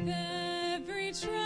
every 0.00 1.12
trial 1.12 1.45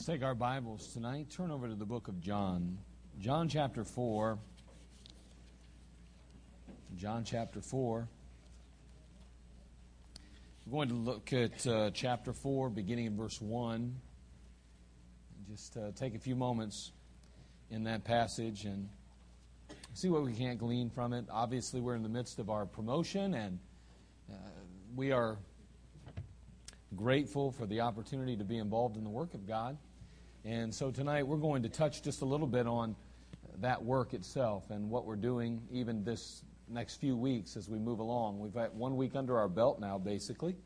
Let's 0.00 0.06
take 0.06 0.22
our 0.22 0.34
Bibles 0.34 0.94
tonight. 0.94 1.28
Turn 1.28 1.50
over 1.50 1.68
to 1.68 1.74
the 1.74 1.84
book 1.84 2.08
of 2.08 2.22
John. 2.22 2.78
John 3.18 3.50
chapter 3.50 3.84
4. 3.84 4.38
John 6.96 7.22
chapter 7.22 7.60
4. 7.60 8.08
We're 10.64 10.72
going 10.72 10.88
to 10.88 10.94
look 10.94 11.34
at 11.34 11.66
uh, 11.66 11.90
chapter 11.92 12.32
4, 12.32 12.70
beginning 12.70 13.04
in 13.04 13.16
verse 13.18 13.42
1. 13.42 13.94
Just 15.50 15.76
uh, 15.76 15.90
take 15.94 16.14
a 16.14 16.18
few 16.18 16.34
moments 16.34 16.92
in 17.70 17.84
that 17.84 18.02
passage 18.02 18.64
and 18.64 18.88
see 19.92 20.08
what 20.08 20.22
we 20.22 20.32
can't 20.32 20.58
glean 20.58 20.88
from 20.88 21.12
it. 21.12 21.26
Obviously, 21.30 21.82
we're 21.82 21.94
in 21.94 22.02
the 22.02 22.08
midst 22.08 22.38
of 22.38 22.48
our 22.48 22.64
promotion, 22.64 23.34
and 23.34 23.58
uh, 24.32 24.34
we 24.96 25.12
are 25.12 25.36
grateful 26.96 27.52
for 27.52 27.66
the 27.66 27.82
opportunity 27.82 28.34
to 28.34 28.44
be 28.44 28.56
involved 28.56 28.96
in 28.96 29.04
the 29.04 29.10
work 29.10 29.34
of 29.34 29.46
God. 29.46 29.76
And 30.44 30.74
so 30.74 30.90
tonight 30.90 31.26
we're 31.26 31.36
going 31.36 31.62
to 31.64 31.68
touch 31.68 32.02
just 32.02 32.22
a 32.22 32.24
little 32.24 32.46
bit 32.46 32.66
on 32.66 32.96
that 33.58 33.84
work 33.84 34.14
itself 34.14 34.70
and 34.70 34.88
what 34.88 35.04
we're 35.04 35.16
doing 35.16 35.60
even 35.70 36.02
this 36.02 36.42
next 36.68 36.96
few 36.96 37.16
weeks 37.16 37.56
as 37.56 37.68
we 37.68 37.78
move 37.78 37.98
along. 37.98 38.38
We've 38.38 38.54
got 38.54 38.74
one 38.74 38.96
week 38.96 39.16
under 39.16 39.38
our 39.38 39.48
belt 39.48 39.80
now, 39.80 39.98
basically. 39.98 40.56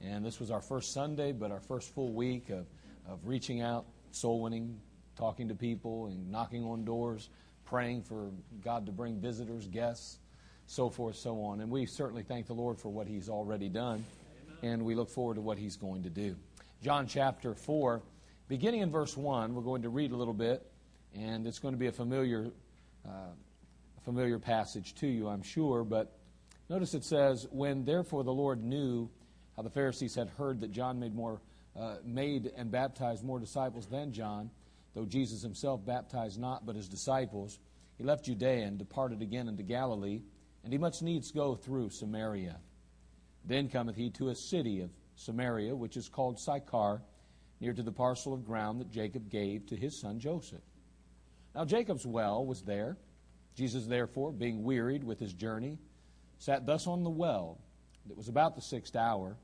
And 0.00 0.24
this 0.24 0.38
was 0.38 0.50
our 0.50 0.60
first 0.60 0.92
Sunday, 0.92 1.32
but 1.32 1.50
our 1.50 1.60
first 1.60 1.94
full 1.94 2.12
week 2.12 2.50
of, 2.50 2.66
of 3.08 3.26
reaching 3.26 3.62
out, 3.62 3.86
soul 4.12 4.42
winning, 4.42 4.78
talking 5.16 5.48
to 5.48 5.54
people, 5.54 6.06
and 6.06 6.30
knocking 6.30 6.64
on 6.64 6.84
doors, 6.84 7.30
praying 7.64 8.02
for 8.02 8.30
God 8.62 8.86
to 8.86 8.92
bring 8.92 9.20
visitors, 9.20 9.66
guests, 9.66 10.18
so 10.66 10.88
forth, 10.88 11.16
so 11.16 11.42
on. 11.42 11.60
And 11.60 11.70
we 11.70 11.86
certainly 11.86 12.22
thank 12.22 12.46
the 12.46 12.54
Lord 12.54 12.78
for 12.78 12.90
what 12.90 13.06
He's 13.08 13.28
already 13.28 13.68
done 13.68 14.04
and 14.62 14.84
we 14.84 14.94
look 14.94 15.10
forward 15.10 15.34
to 15.34 15.40
what 15.40 15.58
he's 15.58 15.76
going 15.76 16.02
to 16.02 16.10
do. 16.10 16.36
John 16.82 17.06
chapter 17.06 17.54
4, 17.54 18.02
beginning 18.48 18.80
in 18.80 18.90
verse 18.90 19.16
1, 19.16 19.54
we're 19.54 19.62
going 19.62 19.82
to 19.82 19.88
read 19.88 20.12
a 20.12 20.16
little 20.16 20.34
bit, 20.34 20.64
and 21.14 21.46
it's 21.46 21.58
going 21.58 21.74
to 21.74 21.78
be 21.78 21.86
a 21.86 21.92
familiar, 21.92 22.50
uh, 23.04 23.32
familiar 24.04 24.38
passage 24.38 24.94
to 24.96 25.06
you, 25.06 25.28
I'm 25.28 25.42
sure. 25.42 25.84
But 25.84 26.16
notice 26.68 26.94
it 26.94 27.04
says, 27.04 27.46
When 27.50 27.84
therefore 27.84 28.24
the 28.24 28.32
Lord 28.32 28.62
knew 28.62 29.10
how 29.56 29.62
the 29.62 29.70
Pharisees 29.70 30.14
had 30.14 30.28
heard 30.28 30.60
that 30.60 30.70
John 30.70 31.00
made, 31.00 31.14
more, 31.14 31.40
uh, 31.78 31.96
made 32.04 32.52
and 32.56 32.70
baptized 32.70 33.24
more 33.24 33.40
disciples 33.40 33.86
than 33.86 34.12
John, 34.12 34.50
though 34.94 35.06
Jesus 35.06 35.42
himself 35.42 35.84
baptized 35.84 36.38
not 36.38 36.64
but 36.64 36.76
his 36.76 36.88
disciples, 36.88 37.58
he 37.98 38.04
left 38.04 38.26
Judea 38.26 38.66
and 38.66 38.78
departed 38.78 39.22
again 39.22 39.48
into 39.48 39.62
Galilee, 39.62 40.20
and 40.62 40.72
he 40.72 40.78
must 40.78 41.02
needs 41.02 41.32
go 41.32 41.54
through 41.54 41.90
Samaria. 41.90 42.58
Then 43.44 43.68
cometh 43.68 43.96
he 43.96 44.10
to 44.10 44.28
a 44.28 44.34
city 44.34 44.80
of 44.80 44.90
Samaria, 45.14 45.74
which 45.74 45.96
is 45.96 46.08
called 46.08 46.38
Sychar, 46.38 47.00
near 47.60 47.72
to 47.72 47.82
the 47.82 47.92
parcel 47.92 48.34
of 48.34 48.44
ground 48.44 48.80
that 48.80 48.90
Jacob 48.90 49.30
gave 49.30 49.66
to 49.66 49.76
his 49.76 50.00
son 50.00 50.18
Joseph. 50.18 50.62
Now 51.54 51.64
Jacob's 51.64 52.06
well 52.06 52.44
was 52.44 52.62
there. 52.62 52.96
Jesus, 53.54 53.86
therefore, 53.86 54.32
being 54.32 54.62
wearied 54.62 55.02
with 55.02 55.18
his 55.18 55.32
journey, 55.32 55.78
sat 56.38 56.66
thus 56.66 56.86
on 56.86 57.02
the 57.02 57.10
well. 57.10 57.58
It 58.08 58.16
was 58.16 58.28
about 58.28 58.54
the 58.54 58.60
sixth 58.60 58.94
hour. 58.94 59.36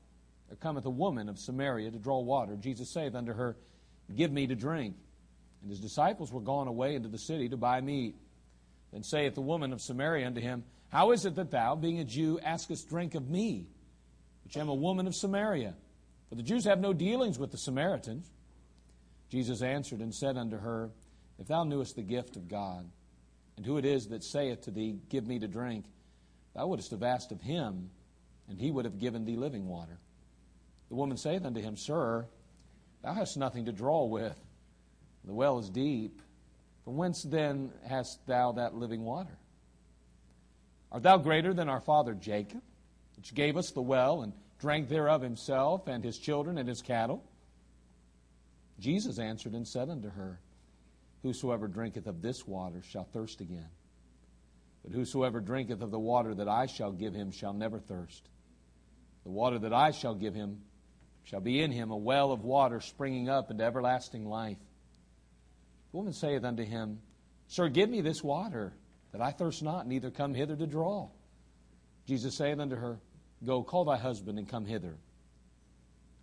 There 0.47 0.57
cometh 0.57 0.85
a 0.85 0.91
woman 0.91 1.29
of 1.29 1.39
Samaria 1.39 1.89
to 1.91 1.97
draw 1.97 2.19
water. 2.19 2.55
Jesus 2.55 2.93
saith 2.93 3.15
unto 3.15 3.33
her, 3.33 3.57
Give 4.15 4.31
me 4.31 4.45
to 4.47 4.55
drink. 4.55 4.95
And 5.61 5.71
his 5.71 5.79
disciples 5.79 6.31
were 6.31 6.41
gone 6.41 6.67
away 6.67 6.95
into 6.95 7.09
the 7.09 7.17
city 7.17 7.49
to 7.49 7.57
buy 7.57 7.81
meat. 7.81 8.15
Then 8.91 9.01
saith 9.01 9.33
the 9.33 9.41
woman 9.41 9.73
of 9.73 9.81
Samaria 9.81 10.27
unto 10.27 10.41
him, 10.41 10.63
How 10.89 11.11
is 11.11 11.25
it 11.25 11.35
that 11.35 11.49
thou, 11.49 11.75
being 11.75 11.99
a 11.99 12.05
Jew, 12.05 12.39
askest 12.39 12.89
drink 12.89 13.15
of 13.15 13.27
me, 13.27 13.67
which 14.43 14.57
am 14.57 14.69
a 14.69 14.75
woman 14.75 15.07
of 15.07 15.15
Samaria? 15.15 15.73
For 16.33 16.37
the 16.37 16.41
Jews 16.41 16.65
have 16.65 16.79
no 16.79 16.93
dealings 16.93 17.37
with 17.37 17.51
the 17.51 17.59
Samaritans. 17.59 18.27
Jesus 19.29 19.61
answered 19.61 19.99
and 19.99 20.11
said 20.11 20.35
unto 20.35 20.57
her, 20.57 20.89
If 21.37 21.47
thou 21.47 21.63
knewest 21.63 21.95
the 21.95 22.01
gift 22.01 22.37
of 22.37 22.47
God, 22.47 22.89
and 23.55 23.63
who 23.63 23.77
it 23.77 23.85
is 23.85 24.07
that 24.07 24.23
saith 24.23 24.61
to 24.61 24.71
thee, 24.71 24.97
Give 25.09 25.27
me 25.27 25.37
to 25.37 25.47
drink, 25.47 25.85
thou 26.55 26.65
wouldst 26.65 26.89
have 26.89 27.03
asked 27.03 27.31
of 27.31 27.39
him, 27.39 27.91
and 28.49 28.59
he 28.59 28.71
would 28.71 28.85
have 28.85 28.97
given 28.97 29.25
thee 29.25 29.35
living 29.35 29.67
water. 29.67 29.99
The 30.89 30.95
woman 30.95 31.17
saith 31.17 31.45
unto 31.45 31.61
him, 31.61 31.77
Sir, 31.77 32.25
thou 33.03 33.13
hast 33.13 33.37
nothing 33.37 33.65
to 33.65 33.71
draw 33.71 34.05
with. 34.05 34.39
The 35.25 35.35
well 35.35 35.59
is 35.59 35.69
deep. 35.69 36.19
From 36.83 36.97
whence 36.97 37.21
then 37.21 37.71
hast 37.87 38.25
thou 38.25 38.53
that 38.53 38.73
living 38.73 39.03
water? 39.03 39.37
Art 40.91 41.03
thou 41.03 41.17
greater 41.17 41.53
than 41.53 41.69
our 41.69 41.81
father 41.81 42.15
Jacob, 42.15 42.63
which 43.17 43.35
gave 43.35 43.55
us 43.55 43.69
the 43.69 43.83
well 43.83 44.23
and 44.23 44.33
drank 44.63 44.87
thereof 44.87 45.21
himself 45.21 45.87
and 45.87 46.01
his 46.01 46.17
children 46.17 46.57
and 46.57 46.69
his 46.69 46.81
cattle? 46.81 47.21
Jesus 48.79 49.19
answered 49.19 49.51
and 49.53 49.67
said 49.67 49.89
unto 49.89 50.09
her, 50.09 50.39
Whosoever 51.21 51.67
drinketh 51.67 52.07
of 52.07 52.21
this 52.21 52.47
water 52.47 52.81
shall 52.81 53.03
thirst 53.03 53.41
again. 53.41 53.67
But 54.81 54.93
whosoever 54.93 55.41
drinketh 55.41 55.81
of 55.81 55.91
the 55.91 55.99
water 55.99 56.33
that 56.35 56.47
I 56.47 56.67
shall 56.67 56.93
give 56.93 57.13
him 57.13 57.31
shall 57.31 57.51
never 57.51 57.77
thirst. 57.77 58.23
The 59.25 59.31
water 59.31 59.59
that 59.59 59.73
I 59.73 59.91
shall 59.91 60.15
give 60.15 60.33
him 60.33 60.61
shall 61.25 61.41
be 61.41 61.59
in 61.59 61.71
him 61.71 61.91
a 61.91 61.97
well 61.97 62.31
of 62.31 62.45
water 62.45 62.79
springing 62.79 63.27
up 63.27 63.51
into 63.51 63.65
everlasting 63.65 64.25
life. 64.25 64.57
The 65.91 65.97
woman 65.97 66.13
saith 66.13 66.45
unto 66.45 66.63
him, 66.63 66.99
Sir, 67.49 67.67
give 67.67 67.89
me 67.89 67.99
this 67.99 68.23
water, 68.23 68.73
that 69.11 69.21
I 69.21 69.31
thirst 69.31 69.61
not, 69.61 69.87
neither 69.87 70.09
come 70.09 70.33
hither 70.33 70.55
to 70.55 70.67
draw. 70.67 71.09
Jesus 72.07 72.37
saith 72.37 72.59
unto 72.59 72.77
her, 72.77 72.99
Go, 73.45 73.63
call 73.63 73.85
thy 73.85 73.97
husband, 73.97 74.39
and 74.39 74.47
come 74.47 74.65
hither. 74.65 74.95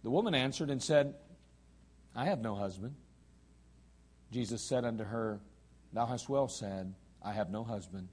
The 0.03 0.11
woman 0.11 0.35
answered 0.35 0.71
and 0.71 0.83
said, 0.83 1.15
I 2.15 2.27
have 2.27 2.41
no 2.41 2.55
husband. 2.55 2.95
Jesus 4.33 4.63
said 4.63 4.85
unto 4.85 5.05
her, 5.05 5.41
Thou 5.93 6.07
hast 6.07 6.29
well 6.29 6.49
said, 6.49 6.95
I 7.23 7.33
have 7.33 7.51
no 7.51 7.65
husband. 7.65 8.09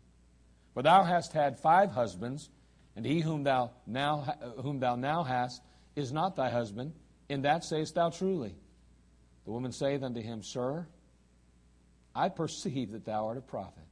For 0.73 0.83
thou 0.83 1.03
hast 1.03 1.33
had 1.33 1.59
five 1.59 1.91
husbands, 1.91 2.49
and 2.95 3.05
he 3.05 3.21
whom 3.21 3.43
thou 3.43 3.71
now, 3.85 4.35
whom 4.61 4.79
thou 4.79 4.95
now 4.95 5.23
hast 5.23 5.61
is 5.95 6.11
not 6.11 6.35
thy 6.35 6.49
husband. 6.49 6.93
In 7.29 7.43
that 7.43 7.63
sayest 7.63 7.95
thou 7.95 8.09
truly. 8.09 8.55
The 9.45 9.51
woman 9.51 9.71
saith 9.71 10.03
unto 10.03 10.21
him, 10.21 10.43
Sir, 10.43 10.87
I 12.13 12.29
perceive 12.29 12.91
that 12.91 13.05
thou 13.05 13.27
art 13.27 13.37
a 13.37 13.41
prophet. 13.41 13.83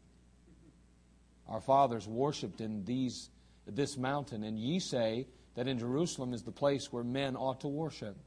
Our 1.47 1.61
fathers 1.61 2.07
worshipped 2.07 2.59
in 2.59 2.85
these, 2.85 3.29
this 3.67 3.97
mountain, 3.97 4.43
and 4.43 4.59
ye 4.59 4.79
say 4.79 5.27
that 5.55 5.67
in 5.67 5.79
Jerusalem 5.79 6.33
is 6.33 6.43
the 6.43 6.51
place 6.51 6.91
where 6.91 7.03
men 7.03 7.35
ought 7.35 7.61
to 7.61 7.67
worship. 7.67 8.17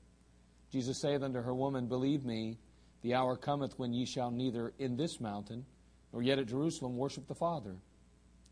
Jesus 0.73 1.00
saith 1.00 1.23
unto 1.23 1.40
her, 1.40 1.55
Woman, 1.55 1.87
believe 1.87 2.25
me, 2.25 2.58
the 3.02 3.14
hour 3.14 3.37
cometh 3.37 3.79
when 3.79 3.93
ye 3.93 4.06
shall 4.06 4.31
neither 4.31 4.73
in 4.79 4.96
this 4.96 5.20
mountain 5.20 5.64
nor 6.12 6.23
yet 6.23 6.38
at 6.38 6.46
Jerusalem 6.46 6.96
worship 6.96 7.26
the 7.26 7.35
Father. 7.35 7.76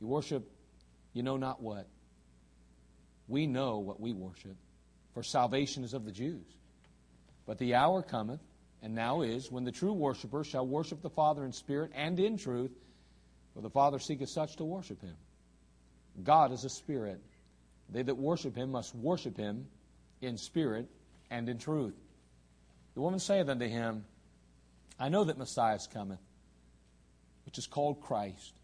You 0.01 0.07
worship, 0.07 0.49
you 1.13 1.23
know 1.23 1.37
not 1.37 1.63
what. 1.63 1.89
We 3.29 3.47
know 3.47 3.79
what 3.79 4.01
we 4.01 4.13
worship, 4.13 4.57
for 5.15 5.23
salvation 5.23 5.83
is 5.83 5.95
of 5.95 6.05
the 6.05 6.13
Jews. 6.13 6.47
But 7.47 7.59
the 7.59 7.75
hour 7.75 8.03
cometh, 8.03 8.41
and 8.83 8.95
now 8.95 9.23
is, 9.23 9.51
when 9.51 9.65
the 9.65 9.73
true 9.73 9.93
worshiper 9.93 10.45
shall 10.45 10.67
worship 10.67 11.03
the 11.03 11.11
Father 11.11 11.45
in 11.45 11.53
spirit 11.53 11.91
and 11.95 12.21
in 12.21 12.37
truth, 12.37 12.71
for 13.55 13.63
the 13.63 13.71
Father 13.71 13.99
seeketh 13.99 14.29
such 14.29 14.57
to 14.57 14.65
worship 14.65 15.01
him. 15.01 15.17
God 16.23 16.53
is 16.53 16.65
a 16.65 16.69
spirit. 16.69 17.21
They 17.89 18.03
that 18.03 18.17
worship 18.17 18.57
him 18.57 18.73
must 18.73 18.95
worship 18.95 19.37
him 19.37 19.67
in 20.21 20.39
spirit 20.39 20.89
and 21.31 21.49
in 21.49 21.59
truth. 21.59 21.95
The 22.95 23.01
woman 23.01 23.21
saith 23.21 23.49
unto 23.49 23.67
him, 23.67 24.05
I 24.99 25.09
know 25.09 25.25
that 25.25 25.39
Messiah 25.39 25.79
cometh, 25.93 26.21
which 27.45 27.59
is 27.59 27.67
called 27.67 28.01
Christ. 28.01 28.55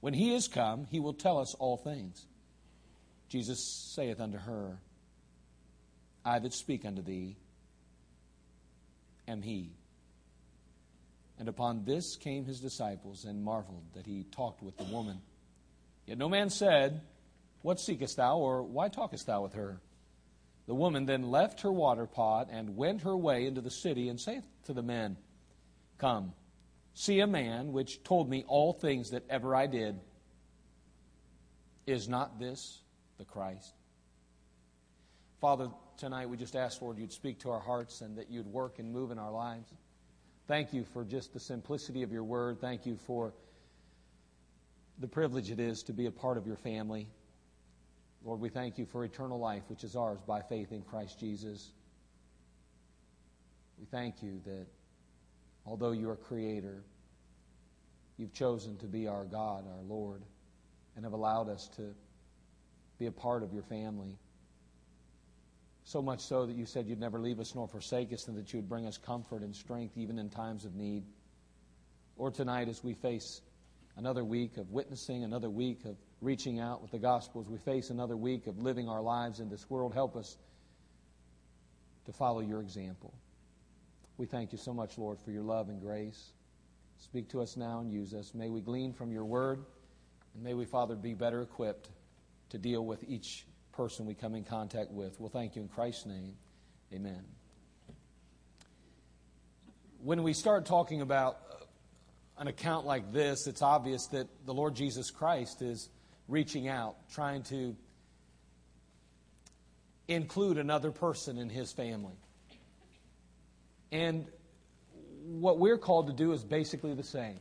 When 0.00 0.14
he 0.14 0.34
is 0.34 0.48
come, 0.48 0.86
he 0.90 1.00
will 1.00 1.14
tell 1.14 1.38
us 1.38 1.54
all 1.54 1.76
things. 1.76 2.26
Jesus 3.28 3.64
saith 3.94 4.20
unto 4.20 4.38
her, 4.38 4.78
I 6.24 6.38
that 6.38 6.54
speak 6.54 6.84
unto 6.84 7.02
thee 7.02 7.36
am 9.26 9.42
he. 9.42 9.72
And 11.38 11.48
upon 11.48 11.84
this 11.84 12.16
came 12.16 12.44
his 12.44 12.60
disciples 12.60 13.24
and 13.24 13.42
marveled 13.42 13.82
that 13.94 14.06
he 14.06 14.24
talked 14.30 14.62
with 14.62 14.76
the 14.76 14.84
woman. 14.84 15.20
Yet 16.06 16.18
no 16.18 16.28
man 16.28 16.50
said, 16.50 17.00
What 17.62 17.80
seekest 17.80 18.16
thou, 18.16 18.38
or 18.38 18.62
why 18.62 18.88
talkest 18.88 19.26
thou 19.26 19.42
with 19.42 19.54
her? 19.54 19.80
The 20.66 20.74
woman 20.74 21.06
then 21.06 21.30
left 21.30 21.60
her 21.62 21.72
water 21.72 22.06
pot 22.06 22.48
and 22.50 22.76
went 22.76 23.02
her 23.02 23.16
way 23.16 23.46
into 23.46 23.60
the 23.60 23.70
city 23.70 24.08
and 24.08 24.18
saith 24.18 24.44
to 24.64 24.72
the 24.72 24.82
men, 24.82 25.16
Come, 25.98 26.32
see 26.94 27.20
a 27.20 27.26
man 27.26 27.72
which 27.72 28.02
told 28.02 28.28
me 28.28 28.44
all 28.46 28.72
things 28.72 29.10
that 29.10 29.24
ever 29.28 29.54
I 29.54 29.66
did. 29.66 30.00
Is 31.86 32.08
not 32.08 32.38
this 32.38 32.80
the 33.18 33.24
Christ? 33.24 33.74
Father, 35.40 35.68
tonight 35.98 36.30
we 36.30 36.38
just 36.38 36.56
ask, 36.56 36.80
Lord, 36.80 36.98
you'd 36.98 37.12
speak 37.12 37.40
to 37.40 37.50
our 37.50 37.60
hearts 37.60 38.00
and 38.00 38.16
that 38.16 38.30
you'd 38.30 38.46
work 38.46 38.78
and 38.78 38.90
move 38.90 39.10
in 39.10 39.18
our 39.18 39.30
lives. 39.30 39.70
Thank 40.46 40.72
you 40.72 40.84
for 40.84 41.04
just 41.04 41.34
the 41.34 41.40
simplicity 41.40 42.02
of 42.02 42.12
your 42.12 42.24
word. 42.24 42.60
Thank 42.60 42.86
you 42.86 42.96
for 42.96 43.34
the 44.98 45.08
privilege 45.08 45.50
it 45.50 45.60
is 45.60 45.82
to 45.84 45.92
be 45.92 46.06
a 46.06 46.10
part 46.10 46.38
of 46.38 46.46
your 46.46 46.56
family. 46.56 47.08
Lord, 48.24 48.40
we 48.40 48.48
thank 48.48 48.78
you 48.78 48.86
for 48.86 49.04
eternal 49.04 49.38
life, 49.38 49.62
which 49.68 49.84
is 49.84 49.96
ours 49.96 50.20
by 50.26 50.40
faith 50.40 50.72
in 50.72 50.82
Christ 50.82 51.18
Jesus. 51.18 51.72
We 53.78 53.86
thank 53.86 54.22
you 54.22 54.40
that 54.44 54.66
although 55.66 55.90
you 55.90 56.08
are 56.10 56.16
creator, 56.16 56.82
you've 58.16 58.32
chosen 58.32 58.76
to 58.78 58.86
be 58.86 59.08
our 59.08 59.24
God, 59.24 59.64
our 59.66 59.82
Lord, 59.86 60.22
and 60.96 61.04
have 61.04 61.12
allowed 61.12 61.48
us 61.48 61.68
to 61.76 61.94
be 62.98 63.06
a 63.06 63.12
part 63.12 63.42
of 63.42 63.52
your 63.52 63.64
family. 63.64 64.16
So 65.82 66.00
much 66.00 66.20
so 66.20 66.46
that 66.46 66.56
you 66.56 66.64
said 66.64 66.86
you'd 66.86 67.00
never 67.00 67.18
leave 67.18 67.40
us 67.40 67.54
nor 67.54 67.68
forsake 67.68 68.12
us, 68.12 68.28
and 68.28 68.38
that 68.38 68.52
you 68.52 68.60
would 68.60 68.68
bring 68.68 68.86
us 68.86 68.96
comfort 68.96 69.42
and 69.42 69.54
strength 69.54 69.98
even 69.98 70.18
in 70.18 70.30
times 70.30 70.64
of 70.64 70.74
need. 70.74 71.02
Lord, 72.16 72.34
tonight 72.34 72.68
as 72.68 72.82
we 72.82 72.94
face 72.94 73.42
another 73.96 74.24
week 74.24 74.56
of 74.56 74.70
witnessing, 74.70 75.24
another 75.24 75.50
week 75.50 75.84
of 75.84 75.96
reaching 76.20 76.58
out 76.60 76.82
with 76.82 76.90
the 76.90 76.98
gospel, 76.98 77.40
as 77.40 77.48
we 77.48 77.58
face 77.58 77.90
another 77.90 78.16
week 78.16 78.46
of 78.46 78.58
living 78.58 78.88
our 78.88 79.02
lives 79.02 79.40
in 79.40 79.48
this 79.48 79.68
world, 79.68 79.94
help 79.94 80.16
us 80.16 80.36
to 82.06 82.12
follow 82.12 82.40
your 82.40 82.60
example. 82.60 83.14
We 84.16 84.26
thank 84.26 84.52
you 84.52 84.58
so 84.58 84.72
much, 84.72 84.98
Lord, 84.98 85.18
for 85.24 85.30
your 85.30 85.42
love 85.42 85.68
and 85.68 85.80
grace. 85.80 86.32
Speak 86.98 87.28
to 87.30 87.40
us 87.40 87.56
now 87.56 87.80
and 87.80 87.90
use 87.90 88.14
us. 88.14 88.32
May 88.34 88.48
we 88.48 88.60
glean 88.60 88.92
from 88.92 89.10
your 89.10 89.24
word, 89.24 89.64
and 90.34 90.42
may 90.42 90.54
we, 90.54 90.64
Father, 90.64 90.94
be 90.94 91.14
better 91.14 91.42
equipped 91.42 91.90
to 92.50 92.58
deal 92.58 92.84
with 92.84 93.04
each 93.08 93.46
person 93.72 94.06
we 94.06 94.14
come 94.14 94.34
in 94.34 94.44
contact 94.44 94.90
with. 94.90 95.18
We'll 95.18 95.30
thank 95.30 95.56
you 95.56 95.62
in 95.62 95.68
Christ's 95.68 96.06
name. 96.06 96.36
Amen. 96.92 97.24
When 99.98 100.22
we 100.22 100.32
start 100.32 100.66
talking 100.66 101.00
about 101.00 101.38
an 102.44 102.48
account 102.48 102.84
like 102.84 103.10
this, 103.10 103.46
it's 103.46 103.62
obvious 103.62 104.06
that 104.08 104.28
the 104.44 104.52
Lord 104.52 104.74
Jesus 104.74 105.10
Christ 105.10 105.62
is 105.62 105.88
reaching 106.28 106.68
out, 106.68 106.96
trying 107.10 107.42
to 107.44 107.74
include 110.08 110.58
another 110.58 110.90
person 110.90 111.38
in 111.38 111.48
his 111.48 111.72
family. 111.72 112.18
And 113.90 114.26
what 115.24 115.58
we're 115.58 115.78
called 115.78 116.08
to 116.08 116.12
do 116.12 116.32
is 116.32 116.44
basically 116.44 116.92
the 116.92 117.02
same. 117.02 117.40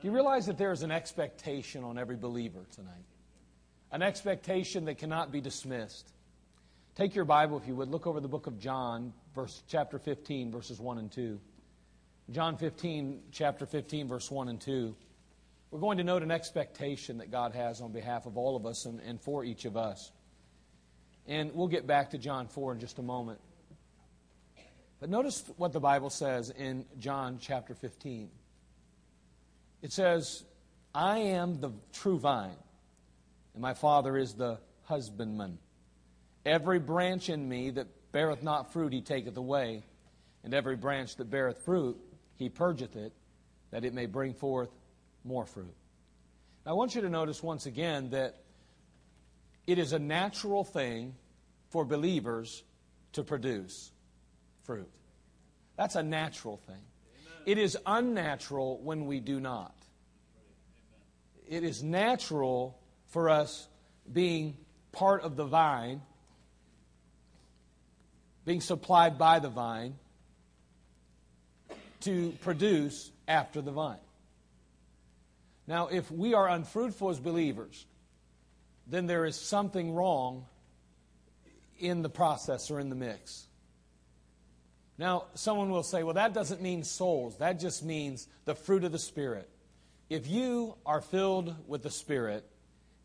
Do 0.00 0.08
you 0.08 0.10
realize 0.10 0.46
that 0.46 0.56
there 0.56 0.72
is 0.72 0.82
an 0.82 0.90
expectation 0.90 1.84
on 1.84 1.98
every 1.98 2.16
believer 2.16 2.64
tonight? 2.74 3.04
An 3.90 4.00
expectation 4.00 4.86
that 4.86 4.96
cannot 4.96 5.30
be 5.30 5.42
dismissed. 5.42 6.14
Take 6.94 7.14
your 7.14 7.26
Bible, 7.26 7.58
if 7.58 7.68
you 7.68 7.74
would, 7.74 7.90
look 7.90 8.06
over 8.06 8.20
the 8.20 8.28
book 8.28 8.46
of 8.46 8.58
John, 8.58 9.12
verse, 9.34 9.62
chapter 9.68 9.98
15, 9.98 10.50
verses 10.50 10.80
1 10.80 10.96
and 10.96 11.12
2. 11.12 11.38
John 12.30 12.56
15, 12.56 13.22
chapter 13.32 13.66
15, 13.66 14.08
verse 14.08 14.30
1 14.30 14.48
and 14.48 14.60
2. 14.60 14.94
We're 15.70 15.80
going 15.80 15.98
to 15.98 16.04
note 16.04 16.22
an 16.22 16.30
expectation 16.30 17.18
that 17.18 17.30
God 17.30 17.54
has 17.54 17.80
on 17.80 17.92
behalf 17.92 18.26
of 18.26 18.36
all 18.36 18.56
of 18.56 18.64
us 18.64 18.86
and, 18.86 19.00
and 19.00 19.20
for 19.20 19.44
each 19.44 19.64
of 19.64 19.76
us. 19.76 20.12
And 21.26 21.52
we'll 21.54 21.68
get 21.68 21.86
back 21.86 22.10
to 22.10 22.18
John 22.18 22.46
4 22.46 22.74
in 22.74 22.80
just 22.80 22.98
a 22.98 23.02
moment. 23.02 23.40
But 25.00 25.10
notice 25.10 25.44
what 25.56 25.72
the 25.72 25.80
Bible 25.80 26.10
says 26.10 26.50
in 26.50 26.84
John 26.98 27.38
chapter 27.40 27.74
15. 27.74 28.30
It 29.82 29.92
says, 29.92 30.44
I 30.94 31.18
am 31.18 31.60
the 31.60 31.72
true 31.92 32.18
vine, 32.18 32.56
and 33.54 33.62
my 33.62 33.74
Father 33.74 34.16
is 34.16 34.34
the 34.34 34.58
husbandman. 34.84 35.58
Every 36.46 36.78
branch 36.78 37.28
in 37.28 37.48
me 37.48 37.70
that 37.70 37.88
beareth 38.12 38.42
not 38.42 38.72
fruit, 38.72 38.92
he 38.92 39.00
taketh 39.00 39.36
away, 39.36 39.82
and 40.44 40.54
every 40.54 40.76
branch 40.76 41.16
that 41.16 41.30
beareth 41.30 41.64
fruit, 41.64 41.98
he 42.42 42.48
purgeth 42.48 42.96
it, 42.96 43.12
that 43.70 43.84
it 43.84 43.94
may 43.94 44.06
bring 44.06 44.34
forth 44.34 44.70
more 45.24 45.46
fruit. 45.46 45.74
Now, 46.66 46.72
I 46.72 46.74
want 46.74 46.94
you 46.94 47.00
to 47.02 47.08
notice 47.08 47.42
once 47.42 47.66
again 47.66 48.10
that 48.10 48.36
it 49.66 49.78
is 49.78 49.92
a 49.92 49.98
natural 49.98 50.64
thing 50.64 51.14
for 51.70 51.84
believers 51.84 52.64
to 53.12 53.22
produce 53.22 53.92
fruit. 54.64 54.90
That's 55.76 55.96
a 55.96 56.02
natural 56.02 56.56
thing. 56.58 56.74
Amen. 56.74 57.42
It 57.46 57.58
is 57.58 57.78
unnatural 57.86 58.80
when 58.82 59.06
we 59.06 59.20
do 59.20 59.40
not. 59.40 59.74
It 61.48 61.64
is 61.64 61.82
natural 61.82 62.78
for 63.06 63.30
us 63.30 63.68
being 64.10 64.56
part 64.90 65.22
of 65.22 65.36
the 65.36 65.44
vine, 65.44 66.02
being 68.44 68.60
supplied 68.60 69.18
by 69.18 69.38
the 69.38 69.48
vine, 69.48 69.96
to 72.02 72.30
produce 72.42 73.10
after 73.26 73.60
the 73.60 73.72
vine. 73.72 73.98
Now, 75.66 75.88
if 75.88 76.10
we 76.10 76.34
are 76.34 76.48
unfruitful 76.48 77.10
as 77.10 77.20
believers, 77.20 77.86
then 78.86 79.06
there 79.06 79.24
is 79.24 79.36
something 79.36 79.94
wrong 79.94 80.46
in 81.78 82.02
the 82.02 82.08
process 82.08 82.70
or 82.70 82.80
in 82.80 82.88
the 82.88 82.94
mix. 82.94 83.46
Now, 84.98 85.24
someone 85.34 85.70
will 85.70 85.82
say, 85.82 86.02
well, 86.02 86.14
that 86.14 86.34
doesn't 86.34 86.60
mean 86.60 86.84
souls. 86.84 87.38
That 87.38 87.58
just 87.58 87.84
means 87.84 88.28
the 88.44 88.54
fruit 88.54 88.84
of 88.84 88.92
the 88.92 88.98
Spirit. 88.98 89.48
If 90.10 90.28
you 90.28 90.76
are 90.84 91.00
filled 91.00 91.54
with 91.66 91.82
the 91.82 91.90
Spirit, 91.90 92.44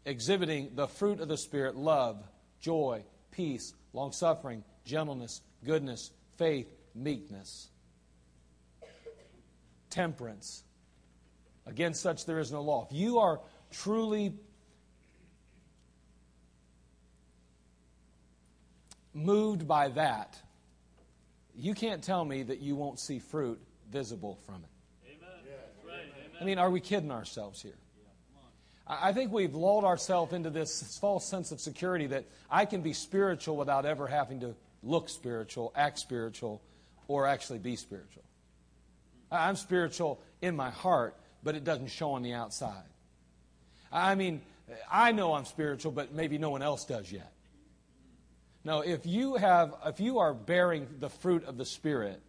exhibiting 0.06 0.72
the 0.76 0.88
fruit 0.88 1.22
of 1.22 1.28
the 1.28 1.38
Spirit 1.38 1.76
love, 1.76 2.24
joy, 2.60 3.04
peace, 3.32 3.74
long 3.94 4.12
suffering, 4.12 4.64
gentleness, 4.84 5.42
goodness, 5.64 6.12
faith, 6.38 6.68
meekness, 6.94 7.70
temperance. 9.98 10.64
Against 11.66 12.02
such 12.02 12.26
there 12.26 12.38
is 12.38 12.52
no 12.52 12.62
law. 12.62 12.88
If 12.90 12.96
you 12.96 13.18
are 13.18 13.42
truly 13.72 14.36
moved 19.14 19.68
by 19.68 19.90
that, 19.90 20.40
you 21.56 21.74
can't 21.74 22.04
tell 22.04 22.24
me 22.24 22.44
that 22.44 22.60
you 22.60 22.76
won't 22.76 23.00
see 23.00 23.18
fruit 23.18 23.60
visible 23.92 24.38
from 24.46 24.64
it. 24.64 25.16
Amen. 25.16 26.06
I 26.40 26.44
mean, 26.44 26.60
are 26.60 26.70
we 26.70 26.80
kidding 26.80 27.10
ourselves 27.10 27.60
here? 27.60 27.80
I 28.86 29.12
think 29.12 29.34
we've 29.34 29.56
lulled 29.56 29.84
ourselves 29.84 30.32
into 30.32 30.52
this 30.52 30.98
false 31.02 31.26
sense 31.26 31.52
of 31.52 31.60
security 31.60 32.06
that 32.08 32.26
I 32.50 32.66
can 32.66 32.82
be 32.82 32.94
spiritual 32.94 33.58
without 33.58 33.86
ever 33.86 34.08
having 34.08 34.42
to 34.42 34.56
look 34.84 35.10
spiritual, 35.10 35.74
act 35.76 35.98
spiritual, 35.98 36.62
or 37.08 37.26
actually 37.26 37.60
be 37.60 37.76
spiritual. 37.76 38.24
I'm 39.32 39.56
spiritual 39.56 40.22
in 40.42 40.56
my 40.56 40.70
heart, 40.70 41.16
but 41.44 41.56
it 41.56 41.64
doesn't 41.64 41.88
show 41.88 42.12
on 42.12 42.22
the 42.22 42.34
outside. 42.34 42.84
I 43.92 44.16
mean, 44.16 44.42
I 44.92 45.12
know 45.12 45.34
I'm 45.34 45.46
spiritual, 45.46 45.92
but 45.92 46.14
maybe 46.14 46.38
no 46.38 46.50
one 46.50 46.62
else 46.62 46.86
does 46.86 47.12
yet. 47.12 47.32
No, 48.64 48.82
if 48.82 49.06
you 49.06 49.36
have 49.36 49.74
if 49.86 50.00
you 50.00 50.20
are 50.20 50.34
bearing 50.34 50.88
the 51.00 51.10
fruit 51.10 51.46
of 51.46 51.58
the 51.58 51.66
spirit, 51.66 52.22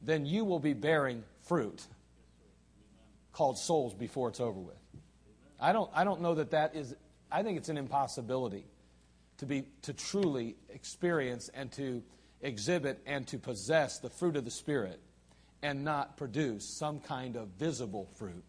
then 0.00 0.24
you 0.24 0.44
will 0.44 0.58
be 0.58 0.72
bearing 0.72 1.22
fruit 1.42 1.82
called 3.32 3.58
souls 3.58 3.92
before 3.92 4.30
it's 4.30 4.40
over 4.40 4.58
with. 4.58 4.76
I 5.60 5.72
don't 5.72 5.90
I 5.94 6.04
don't 6.04 6.22
know 6.22 6.34
that 6.34 6.52
that 6.52 6.74
is 6.74 6.94
I 7.30 7.42
think 7.42 7.58
it's 7.58 7.68
an 7.68 7.76
impossibility 7.76 8.64
to 9.38 9.46
be 9.46 9.64
to 9.82 9.92
truly 9.92 10.56
experience 10.70 11.50
and 11.52 11.70
to 11.72 12.02
exhibit 12.40 13.02
and 13.04 13.26
to 13.26 13.38
possess 13.38 13.98
the 13.98 14.08
fruit 14.08 14.36
of 14.36 14.46
the 14.46 14.50
spirit 14.50 14.98
and 15.66 15.84
not 15.84 16.16
produce 16.16 16.64
some 16.64 17.00
kind 17.00 17.34
of 17.34 17.48
visible 17.58 18.08
fruit 18.14 18.44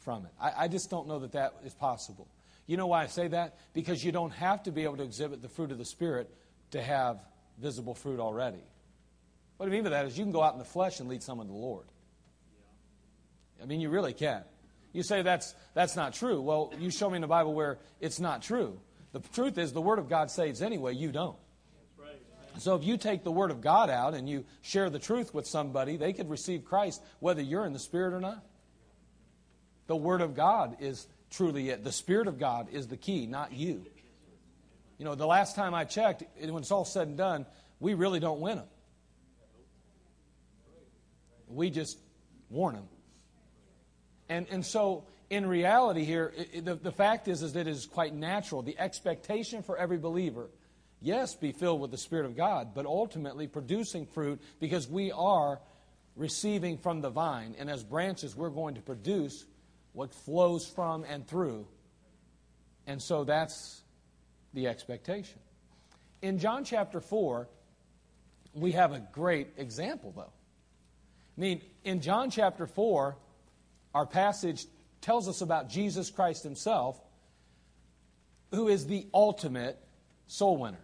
from 0.00 0.26
it. 0.26 0.32
I, 0.38 0.64
I, 0.64 0.68
just 0.68 0.90
don't 0.90 1.08
know 1.08 1.20
that 1.20 1.32
that 1.32 1.54
is 1.64 1.72
possible. 1.72 2.28
You 2.66 2.76
know 2.76 2.86
why 2.86 3.02
I 3.02 3.06
say 3.06 3.28
that? 3.28 3.56
Because 3.72 4.04
you 4.04 4.12
don't 4.12 4.32
have 4.32 4.62
to 4.64 4.70
be 4.70 4.84
able 4.84 4.98
to 4.98 5.04
exhibit 5.04 5.40
the 5.40 5.48
fruit 5.48 5.72
of 5.72 5.78
the 5.78 5.86
Spirit 5.86 6.30
to 6.72 6.82
have 6.82 7.18
visible 7.58 7.94
fruit 7.94 8.20
already. 8.20 8.62
What 9.56 9.66
I 9.66 9.72
mean 9.72 9.84
by 9.84 9.90
that 9.90 10.04
is 10.04 10.18
you 10.18 10.24
can 10.24 10.32
go 10.32 10.42
out 10.42 10.52
in 10.52 10.58
the 10.58 10.66
flesh 10.66 11.00
and 11.00 11.08
lead 11.08 11.22
someone 11.22 11.46
to 11.46 11.52
the 11.52 11.58
Lord. 11.58 11.86
I 13.62 13.64
mean, 13.64 13.80
you 13.80 13.88
really 13.88 14.12
can. 14.12 14.44
You 14.92 15.02
say 15.02 15.22
that's, 15.22 15.54
that's 15.72 15.96
not 15.96 16.12
true. 16.12 16.42
Well, 16.42 16.74
you 16.78 16.90
show 16.90 17.08
me 17.08 17.16
in 17.16 17.22
the 17.22 17.26
Bible 17.26 17.54
where 17.54 17.78
it's 18.00 18.20
not 18.20 18.42
true. 18.42 18.78
The 19.12 19.20
truth 19.32 19.56
is, 19.56 19.72
the 19.72 19.80
Word 19.80 19.98
of 19.98 20.10
God 20.10 20.30
saves 20.30 20.60
anyway, 20.60 20.94
you 20.94 21.10
don't. 21.10 21.38
So 22.58 22.76
if 22.76 22.84
you 22.84 22.96
take 22.96 23.24
the 23.24 23.32
Word 23.32 23.50
of 23.50 23.60
God 23.60 23.90
out 23.90 24.14
and 24.14 24.28
you 24.28 24.44
share 24.62 24.90
the 24.90 24.98
truth 24.98 25.34
with 25.34 25.46
somebody, 25.46 25.96
they 25.96 26.12
could 26.12 26.30
receive 26.30 26.64
Christ 26.64 27.02
whether 27.20 27.42
you're 27.42 27.66
in 27.66 27.72
the 27.72 27.78
Spirit 27.78 28.14
or 28.14 28.20
not. 28.20 28.44
The 29.86 29.96
Word 29.96 30.20
of 30.20 30.34
God 30.34 30.76
is 30.80 31.06
truly 31.30 31.70
it. 31.70 31.84
The 31.84 31.92
Spirit 31.92 32.28
of 32.28 32.38
God 32.38 32.68
is 32.70 32.86
the 32.86 32.96
key, 32.96 33.26
not 33.26 33.52
you. 33.52 33.84
You 34.98 35.04
know, 35.04 35.14
the 35.14 35.26
last 35.26 35.56
time 35.56 35.74
I 35.74 35.84
checked, 35.84 36.22
when 36.40 36.58
it's 36.58 36.70
all 36.70 36.84
said 36.84 37.08
and 37.08 37.16
done, 37.16 37.46
we 37.80 37.94
really 37.94 38.20
don't 38.20 38.40
win 38.40 38.58
them. 38.58 38.66
We 41.48 41.70
just 41.70 41.98
warn 42.48 42.76
them. 42.76 42.88
And, 44.28 44.46
and 44.50 44.64
so, 44.64 45.04
in 45.28 45.46
reality, 45.46 46.04
here, 46.04 46.32
it, 46.36 46.64
the, 46.64 46.76
the 46.76 46.92
fact 46.92 47.28
is, 47.28 47.42
is 47.42 47.52
that 47.54 47.66
it 47.66 47.68
is 47.68 47.86
quite 47.86 48.14
natural. 48.14 48.62
The 48.62 48.78
expectation 48.78 49.62
for 49.62 49.76
every 49.76 49.98
believer 49.98 50.48
yes, 51.04 51.34
be 51.34 51.52
filled 51.52 51.80
with 51.80 51.90
the 51.90 51.98
Spirit 51.98 52.26
of 52.26 52.36
God, 52.36 52.74
but 52.74 52.86
ultimately 52.86 53.46
producing 53.46 54.06
fruit 54.06 54.40
because 54.58 54.88
we 54.88 55.12
are 55.12 55.60
receiving 56.16 56.78
from 56.78 57.00
the 57.00 57.10
vine. 57.10 57.54
And 57.58 57.70
as 57.70 57.84
branches, 57.84 58.34
we're 58.34 58.50
going 58.50 58.76
to 58.76 58.80
produce 58.80 59.44
what 59.92 60.12
flows 60.12 60.66
from 60.66 61.04
and 61.04 61.26
through. 61.26 61.66
And 62.86 63.00
so 63.00 63.24
that's 63.24 63.82
the 64.52 64.66
expectation. 64.66 65.38
In 66.22 66.38
John 66.38 66.64
chapter 66.64 67.00
4, 67.00 67.48
we 68.54 68.72
have 68.72 68.92
a 68.92 69.00
great 69.12 69.48
example, 69.58 70.12
though. 70.16 70.32
I 71.36 71.40
mean, 71.40 71.60
in 71.82 72.00
John 72.00 72.30
chapter 72.30 72.66
4, 72.66 73.16
our 73.94 74.06
passage 74.06 74.66
tells 75.00 75.28
us 75.28 75.40
about 75.40 75.68
Jesus 75.68 76.10
Christ 76.10 76.44
himself, 76.44 76.98
who 78.52 78.68
is 78.68 78.86
the 78.86 79.06
ultimate 79.12 79.78
soul 80.26 80.56
winner. 80.56 80.78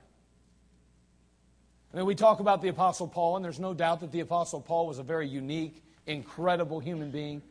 I 1.92 1.96
mean, 1.96 2.06
we 2.06 2.14
talk 2.14 2.38
about 2.40 2.62
the 2.62 2.68
Apostle 2.68 3.08
Paul, 3.08 3.36
and 3.36 3.44
there's 3.44 3.58
no 3.58 3.74
doubt 3.74 4.00
that 4.00 4.12
the 4.12 4.20
Apostle 4.20 4.60
Paul 4.60 4.86
was 4.86 4.98
a 4.98 5.02
very 5.02 5.26
unique, 5.26 5.82
incredible 6.06 6.78
human 6.78 7.10
being, 7.10 7.42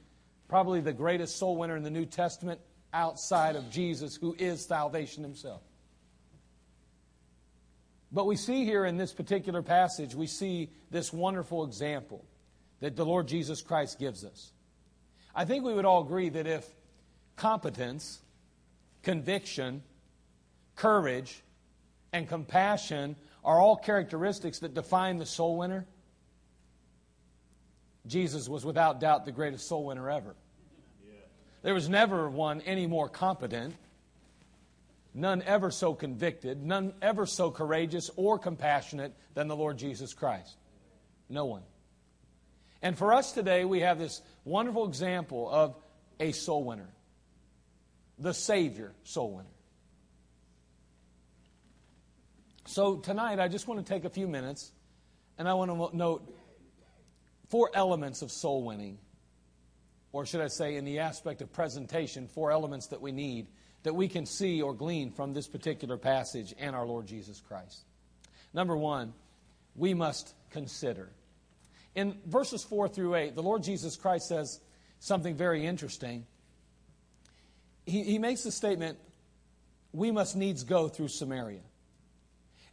probably 0.48 0.80
the 0.80 0.94
greatest 0.94 1.38
soul 1.38 1.58
winner 1.58 1.76
in 1.76 1.84
the 1.84 1.90
New 1.90 2.06
Testament 2.06 2.62
outside 2.94 3.56
of 3.56 3.70
Jesus, 3.70 4.16
who 4.16 4.36
is 4.40 4.66
salvation 4.66 5.24
himself. 5.24 5.62
But 8.12 8.26
we 8.26 8.38
see 8.38 8.64
here 8.64 8.86
in 8.86 8.98
this 8.98 9.14
particular 9.14 9.62
passage, 9.62 10.16
we 10.16 10.26
see 10.26 10.70
this 10.90 11.14
wonderful 11.14 11.66
example 11.66 12.26
that 12.80 12.96
the 12.96 13.06
Lord 13.06 13.28
Jesus 13.28 13.62
Christ 13.62 14.00
gives 14.00 14.24
us. 14.24 14.52
I 15.36 15.46
think 15.46 15.64
we 15.64 15.74
would 15.74 15.86
all 15.86 16.02
agree 16.02 16.30
that 16.30 16.48
if 16.48 16.66
competence, 17.36 18.20
conviction, 19.04 19.84
courage, 20.76 21.42
and 22.12 22.28
compassion 22.28 23.16
are 23.44 23.60
all 23.60 23.76
characteristics 23.76 24.60
that 24.60 24.74
define 24.74 25.18
the 25.18 25.26
soul 25.26 25.58
winner. 25.58 25.86
Jesus 28.06 28.50
was 28.50 28.66
without 28.66 29.00
doubt 29.00 29.26
the 29.26 29.32
greatest 29.32 29.68
soul 29.68 29.86
winner 29.86 30.10
ever. 30.10 30.36
There 31.62 31.74
was 31.74 31.90
never 31.90 32.30
one 32.30 32.62
any 32.62 32.88
more 32.88 33.10
competent, 33.10 33.76
none 35.14 35.42
ever 35.42 35.72
so 35.72 35.94
convicted, 35.94 36.64
none 36.64 36.94
ever 37.02 37.26
so 37.26 37.52
courageous 37.52 38.10
or 38.16 38.40
compassionate 38.40 39.14
than 39.34 39.48
the 39.48 39.56
Lord 39.56 39.78
Jesus 39.78 40.14
Christ. 40.14 40.56
No 41.30 41.46
one. 41.46 41.64
And 42.82 42.98
for 42.98 43.14
us 43.14 43.34
today, 43.34 43.66
we 43.66 43.82
have 43.82 44.00
this 44.00 44.22
wonderful 44.46 44.88
example 44.88 45.50
of 45.50 45.76
a 46.20 46.32
soul 46.32 46.64
winner, 46.64 46.90
the 48.18 48.34
Savior 48.34 48.94
soul 49.04 49.32
winner. 49.36 49.50
So 52.70 52.98
tonight, 52.98 53.40
I 53.40 53.48
just 53.48 53.68
want 53.68 53.84
to 53.84 53.94
take 53.94 54.06
a 54.06 54.12
few 54.12 54.28
minutes 54.28 54.72
and 55.40 55.50
I 55.50 55.56
want 55.56 55.72
to 55.72 55.98
note 55.98 56.32
four 57.48 57.72
elements 57.74 58.22
of 58.22 58.30
soul 58.30 58.64
winning. 58.64 59.00
Or 60.12 60.24
should 60.28 60.42
I 60.42 60.50
say, 60.50 60.76
in 60.76 60.86
the 60.86 61.00
aspect 61.00 61.42
of 61.42 61.52
presentation, 61.52 62.28
four 62.28 62.52
elements 62.52 62.86
that 62.90 63.02
we 63.02 63.12
need 63.12 63.48
that 63.82 63.96
we 63.96 64.08
can 64.08 64.28
see 64.28 64.62
or 64.62 64.76
glean 64.76 65.10
from 65.10 65.34
this 65.34 65.48
particular 65.48 65.98
passage 65.98 66.54
and 66.60 66.76
our 66.76 66.86
Lord 66.86 67.08
Jesus 67.08 67.42
Christ. 67.42 67.86
Number 68.54 68.78
one, 68.78 69.14
we 69.76 69.96
must 69.96 70.36
consider. 70.52 71.10
In 71.96 72.20
verses 72.28 72.64
4 72.64 72.88
through 72.88 73.16
8, 73.16 73.34
the 73.34 73.42
Lord 73.42 73.64
Jesus 73.64 73.96
Christ 73.96 74.28
says 74.28 74.60
something 75.00 75.36
very 75.36 75.66
interesting. 75.66 76.28
He, 77.88 78.04
he 78.04 78.20
makes 78.20 78.44
the 78.44 78.52
statement, 78.52 79.00
We 79.92 80.12
must 80.12 80.36
needs 80.36 80.64
go 80.64 80.88
through 80.88 81.08
Samaria. 81.08 81.62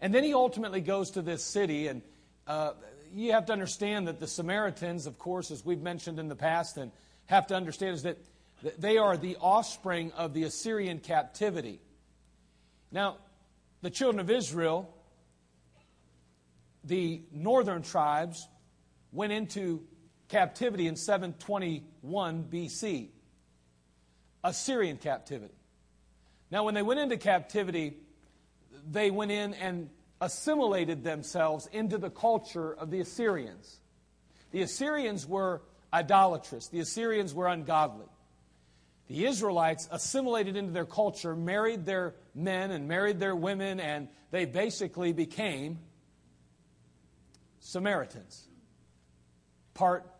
And 0.01 0.15
then 0.15 0.25
he 0.25 0.35
ultimately 0.35 0.81
goes 0.81 1.13
to 1.13 1.23
this 1.23 1.45
city, 1.45 1.89
and 1.89 2.03
uh, 2.47 2.73
you 3.15 3.33
have 3.33 3.47
to 3.47 3.53
understand 3.53 4.09
that 4.09 4.21
the 4.21 4.27
Samaritans, 4.27 5.07
of 5.07 5.19
course, 5.19 5.51
as 5.51 5.65
we've 5.65 5.81
mentioned 5.81 6.19
in 6.19 6.29
the 6.29 6.37
past, 6.37 6.77
and 6.77 6.93
have 7.27 7.47
to 7.49 7.55
understand 7.55 7.95
is 7.95 8.03
that 8.03 8.19
they 8.79 8.99
are 8.99 9.17
the 9.17 9.37
offspring 9.41 10.13
of 10.13 10.35
the 10.35 10.45
Assyrian 10.45 10.99
captivity. 10.99 11.81
Now, 12.91 13.19
the 13.83 13.91
children 13.91 14.21
of 14.21 14.31
Israel, 14.31 14.95
the 16.85 17.23
northern 17.33 17.83
tribes, 17.83 18.49
went 19.13 19.33
into 19.33 19.83
captivity 20.29 20.87
in 20.87 20.97
721 20.97 22.45
BC. 22.45 23.09
Assyrian 24.45 24.97
captivity. 24.97 25.55
Now, 26.51 26.65
when 26.65 26.75
they 26.75 26.83
went 26.83 27.01
into 27.01 27.17
captivity, 27.17 27.97
they 28.91 29.11
went 29.11 29.31
in 29.31 29.55
and 29.55 29.91
assimilated 30.21 31.05
themselves 31.05 31.69
into 31.73 31.99
the 31.99 32.11
culture 32.11 32.73
of 32.73 32.91
the 32.91 33.01
Assyrians. 33.01 33.81
The 34.51 34.63
Assyrians 34.63 35.27
were 35.27 35.63
idolatrous, 35.93 36.69
the 36.69 36.81
Assyrians 36.81 37.35
were 37.35 37.49
ungodly. 37.49 38.07
The 39.09 39.25
Israelites 39.25 39.89
assimilated 39.93 40.57
into 40.57 40.73
their 40.73 40.85
culture, 40.85 41.37
married 41.37 41.85
their 41.87 42.15
men 42.35 42.73
and 42.73 42.89
married 42.89 43.21
their 43.21 43.37
women, 43.37 43.79
and 43.79 44.09
they 44.33 44.47
basically 44.47 45.13
became 45.13 45.79
Samaritans. 47.61 48.49
Part 49.75 50.11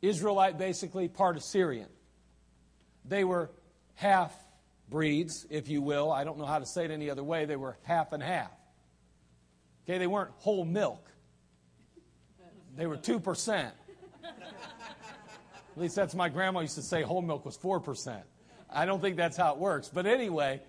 Israelite, 0.00 0.58
basically, 0.58 1.08
part 1.08 1.36
Assyrian. 1.36 1.88
They 3.04 3.24
were 3.24 3.50
half 3.96 4.32
breeds, 4.90 5.46
if 5.50 5.68
you 5.68 5.82
will. 5.82 6.10
I 6.10 6.24
don't 6.24 6.38
know 6.38 6.46
how 6.46 6.58
to 6.58 6.66
say 6.66 6.84
it 6.84 6.90
any 6.90 7.10
other 7.10 7.24
way. 7.24 7.44
They 7.44 7.56
were 7.56 7.76
half 7.82 8.12
and 8.12 8.22
half. 8.22 8.50
Okay, 9.84 9.98
they 9.98 10.06
weren't 10.06 10.30
whole 10.38 10.64
milk. 10.64 11.04
They 12.76 12.86
were 12.86 12.96
2%. 12.96 13.70
At 15.78 15.82
least 15.82 15.96
that's 15.96 16.14
my 16.14 16.28
grandma 16.28 16.60
used 16.60 16.74
to 16.74 16.82
say 16.82 17.02
whole 17.02 17.22
milk 17.22 17.44
was 17.44 17.56
4%. 17.56 18.22
I 18.70 18.84
don't 18.84 19.00
think 19.00 19.16
that's 19.16 19.36
how 19.36 19.54
it 19.54 19.58
works. 19.58 19.90
But 19.92 20.06
anyway, 20.06 20.60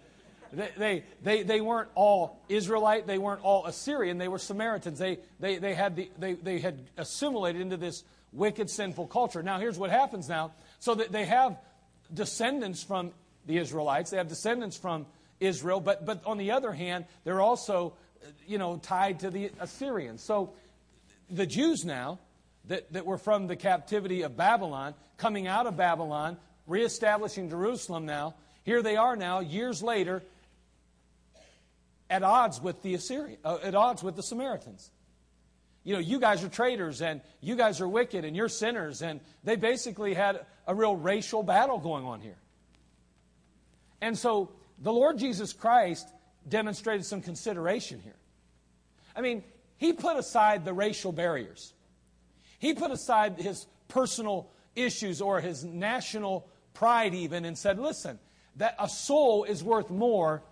they, 0.53 0.69
they, 0.77 1.03
they, 1.21 1.43
they 1.43 1.61
weren't 1.61 1.89
all 1.95 2.39
Israelite. 2.47 3.07
They 3.07 3.17
weren't 3.17 3.41
all 3.41 3.65
Assyrian. 3.65 4.17
They 4.17 4.27
were 4.27 4.39
Samaritans. 4.39 4.97
They, 4.99 5.19
they, 5.39 5.57
they, 5.57 5.73
had 5.73 5.95
the, 5.95 6.09
they, 6.17 6.33
they 6.33 6.59
had 6.59 6.79
assimilated 6.97 7.61
into 7.61 7.77
this 7.77 8.03
wicked, 8.31 8.69
sinful 8.69 9.07
culture. 9.07 9.43
Now, 9.43 9.59
here's 9.59 9.77
what 9.77 9.91
happens 9.91 10.29
now. 10.29 10.53
So 10.79 10.95
that 10.95 11.11
they 11.11 11.25
have 11.25 11.57
descendants 12.13 12.83
from 12.83 13.11
the 13.45 13.57
Israelites. 13.57 14.11
They 14.11 14.17
have 14.17 14.27
descendants 14.27 14.77
from 14.77 15.05
Israel. 15.39 15.79
But, 15.79 16.05
but 16.05 16.25
on 16.25 16.37
the 16.37 16.51
other 16.51 16.71
hand, 16.71 17.05
they're 17.23 17.41
also, 17.41 17.93
you 18.47 18.57
know, 18.57 18.77
tied 18.77 19.19
to 19.21 19.29
the 19.29 19.51
Assyrians. 19.59 20.23
So 20.23 20.53
the 21.29 21.45
Jews 21.45 21.85
now 21.85 22.19
that, 22.65 22.91
that 22.93 23.05
were 23.05 23.17
from 23.17 23.47
the 23.47 23.55
captivity 23.55 24.21
of 24.21 24.37
Babylon, 24.37 24.93
coming 25.17 25.47
out 25.47 25.67
of 25.67 25.77
Babylon, 25.77 26.37
reestablishing 26.67 27.49
Jerusalem 27.49 28.05
now. 28.05 28.35
Here 28.63 28.81
they 28.81 28.95
are 28.95 29.15
now, 29.15 29.39
years 29.39 29.81
later, 29.81 30.21
at 32.09 32.23
odds 32.23 32.61
with 32.61 32.81
the 32.81 32.93
Assyrian, 32.93 33.37
uh, 33.43 33.57
at 33.63 33.75
odds 33.75 34.03
with 34.03 34.15
the 34.15 34.23
Samaritans. 34.23 34.91
You 35.83 35.93
know, 35.93 35.99
you 35.99 36.19
guys 36.19 36.43
are 36.43 36.49
traitors 36.49 37.01
and 37.01 37.21
you 37.41 37.55
guys 37.55 37.81
are 37.81 37.87
wicked 37.87 38.25
and 38.25 38.35
you're 38.35 38.49
sinners. 38.49 39.01
And 39.01 39.21
they 39.43 39.55
basically 39.55 40.13
had 40.13 40.45
a 40.67 40.75
real 40.75 40.95
racial 40.95 41.41
battle 41.41 41.79
going 41.79 42.05
on 42.05 42.21
here. 42.21 42.37
And 44.01 44.17
so 44.17 44.51
the 44.79 44.93
Lord 44.93 45.17
Jesus 45.17 45.53
Christ 45.53 46.07
demonstrated 46.47 47.05
some 47.05 47.21
consideration 47.21 47.99
here. 47.99 48.15
I 49.15 49.21
mean, 49.21 49.43
he 49.77 49.93
put 49.93 50.17
aside 50.17 50.65
the 50.65 50.73
racial 50.73 51.11
barriers. 51.11 51.73
He 52.59 52.73
put 52.73 52.91
aside 52.91 53.39
his 53.39 53.65
personal 53.87 54.49
issues 54.75 55.21
or 55.21 55.41
his 55.41 55.63
national 55.63 56.47
pride, 56.73 57.13
even, 57.13 57.45
and 57.45 57.57
said, 57.57 57.79
Listen, 57.79 58.19
that 58.57 58.75
a 58.79 58.87
soul 58.87 59.43
is 59.43 59.63
worth 59.63 59.89
more 59.89 60.43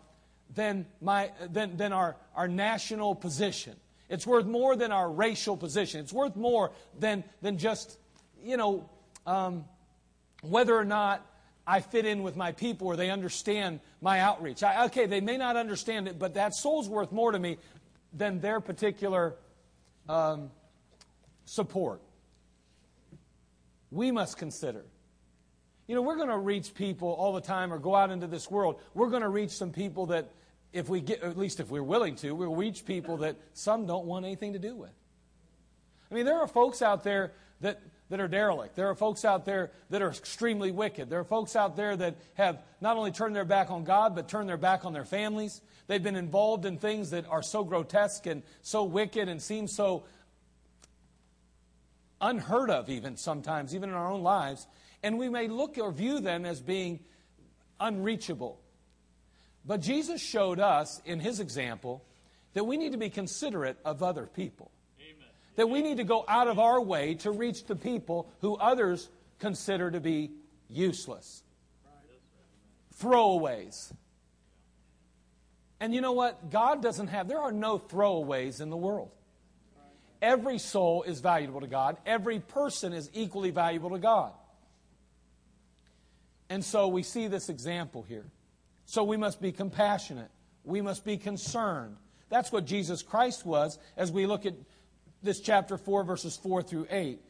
than, 0.53 0.85
my, 1.01 1.31
than, 1.49 1.77
than 1.77 1.93
our, 1.93 2.15
our 2.35 2.47
national 2.47 3.15
position. 3.15 3.75
It's 4.09 4.25
worth 4.25 4.45
more 4.45 4.75
than 4.75 4.91
our 4.91 5.09
racial 5.09 5.57
position. 5.57 5.99
It's 5.99 6.13
worth 6.13 6.35
more 6.35 6.71
than, 6.97 7.23
than 7.41 7.57
just, 7.57 7.97
you 8.41 8.55
know, 8.55 8.89
um, 9.25 9.65
whether 10.41 10.75
or 10.75 10.85
not 10.85 11.25
I 11.69 11.81
fit 11.81 12.05
in 12.05 12.23
with 12.23 12.37
my 12.37 12.53
people 12.53 12.87
or 12.87 12.95
they 12.95 13.09
understand 13.09 13.81
my 14.01 14.21
outreach. 14.21 14.63
I, 14.63 14.85
okay, 14.85 15.05
they 15.05 15.19
may 15.19 15.35
not 15.35 15.57
understand 15.57 16.07
it, 16.07 16.17
but 16.17 16.35
that 16.35 16.55
soul's 16.55 16.87
worth 16.87 17.11
more 17.11 17.33
to 17.33 17.39
me 17.39 17.57
than 18.13 18.39
their 18.39 18.61
particular 18.61 19.35
um, 20.07 20.49
support. 21.43 22.01
We 23.91 24.11
must 24.11 24.37
consider. 24.37 24.85
You 25.87 25.95
know, 25.95 26.01
we're 26.01 26.15
going 26.15 26.29
to 26.29 26.37
reach 26.37 26.73
people 26.73 27.09
all 27.09 27.33
the 27.33 27.41
time 27.41 27.73
or 27.73 27.79
go 27.79 27.95
out 27.95 28.11
into 28.11 28.27
this 28.27 28.49
world. 28.49 28.79
We're 28.93 29.09
going 29.09 29.23
to 29.23 29.29
reach 29.29 29.51
some 29.51 29.71
people 29.71 30.07
that, 30.07 30.31
if 30.71 30.87
we 30.87 31.01
get, 31.01 31.21
at 31.21 31.37
least 31.37 31.59
if 31.59 31.69
we're 31.69 31.83
willing 31.83 32.15
to, 32.17 32.31
we'll 32.31 32.55
reach 32.55 32.85
people 32.85 33.17
that 33.17 33.35
some 33.53 33.85
don't 33.85 34.05
want 34.05 34.25
anything 34.25 34.53
to 34.53 34.59
do 34.59 34.75
with. 34.75 34.91
I 36.09 36.15
mean, 36.15 36.25
there 36.25 36.37
are 36.37 36.47
folks 36.47 36.81
out 36.81 37.03
there 37.03 37.33
that, 37.59 37.81
that 38.09 38.19
are 38.19 38.27
derelict. 38.27 38.75
There 38.75 38.89
are 38.89 38.95
folks 38.95 39.25
out 39.25 39.45
there 39.45 39.71
that 39.89 40.01
are 40.01 40.09
extremely 40.09 40.71
wicked. 40.71 41.09
There 41.09 41.19
are 41.19 41.25
folks 41.25 41.55
out 41.55 41.75
there 41.75 41.95
that 41.95 42.15
have 42.35 42.61
not 42.79 42.97
only 42.97 43.11
turned 43.11 43.35
their 43.35 43.45
back 43.45 43.69
on 43.69 43.83
God, 43.83 44.15
but 44.15 44.29
turned 44.29 44.47
their 44.47 44.57
back 44.57 44.85
on 44.85 44.93
their 44.93 45.05
families. 45.05 45.61
They've 45.87 46.01
been 46.01 46.15
involved 46.15 46.65
in 46.65 46.77
things 46.77 47.09
that 47.11 47.27
are 47.27 47.43
so 47.43 47.63
grotesque 47.63 48.25
and 48.25 48.43
so 48.61 48.83
wicked 48.83 49.27
and 49.27 49.41
seem 49.41 49.67
so 49.67 50.05
unheard 52.21 52.69
of, 52.69 52.89
even 52.89 53.17
sometimes, 53.17 53.75
even 53.75 53.89
in 53.89 53.95
our 53.95 54.11
own 54.11 54.23
lives. 54.23 54.67
And 55.03 55.17
we 55.17 55.29
may 55.29 55.47
look 55.47 55.77
or 55.77 55.91
view 55.91 56.19
them 56.19 56.45
as 56.45 56.61
being 56.61 56.99
unreachable. 57.79 58.59
But 59.65 59.81
Jesus 59.81 60.21
showed 60.21 60.59
us 60.59 61.01
in 61.05 61.19
his 61.19 61.39
example 61.39 62.03
that 62.53 62.63
we 62.63 62.77
need 62.77 62.93
to 62.93 62.97
be 62.97 63.09
considerate 63.09 63.77
of 63.83 64.01
other 64.01 64.25
people. 64.25 64.71
That 65.57 65.69
we 65.69 65.81
need 65.81 65.97
to 65.97 66.03
go 66.03 66.23
out 66.27 66.47
of 66.47 66.59
our 66.59 66.81
way 66.81 67.15
to 67.15 67.31
reach 67.31 67.65
the 67.65 67.75
people 67.75 68.29
who 68.41 68.55
others 68.55 69.09
consider 69.39 69.91
to 69.91 69.99
be 69.99 70.31
useless. 70.69 71.43
Throwaways. 72.99 73.91
And 75.79 75.93
you 75.93 76.01
know 76.01 76.13
what? 76.13 76.49
God 76.49 76.81
doesn't 76.81 77.07
have, 77.07 77.27
there 77.27 77.39
are 77.39 77.51
no 77.51 77.77
throwaways 77.77 78.61
in 78.61 78.69
the 78.69 78.77
world. 78.77 79.11
Every 80.21 80.57
soul 80.57 81.03
is 81.03 81.19
valuable 81.19 81.61
to 81.61 81.67
God. 81.67 81.97
Every 82.05 82.39
person 82.39 82.93
is 82.93 83.09
equally 83.13 83.51
valuable 83.51 83.91
to 83.91 83.99
God. 83.99 84.31
And 86.49 86.63
so 86.63 86.87
we 86.87 87.03
see 87.03 87.27
this 87.27 87.49
example 87.49 88.03
here. 88.07 88.25
So 88.85 89.03
we 89.03 89.17
must 89.17 89.41
be 89.41 89.51
compassionate. 89.51 90.29
We 90.63 90.81
must 90.81 91.05
be 91.05 91.17
concerned. 91.17 91.97
That's 92.29 92.51
what 92.51 92.65
Jesus 92.65 93.03
Christ 93.03 93.45
was 93.45 93.77
as 93.95 94.11
we 94.11 94.25
look 94.25 94.45
at 94.45 94.53
this 95.27 95.39
chapter 95.41 95.77
4, 95.77 96.03
verses 96.03 96.37
4 96.37 96.63
through 96.63 96.87
8. 96.89 97.21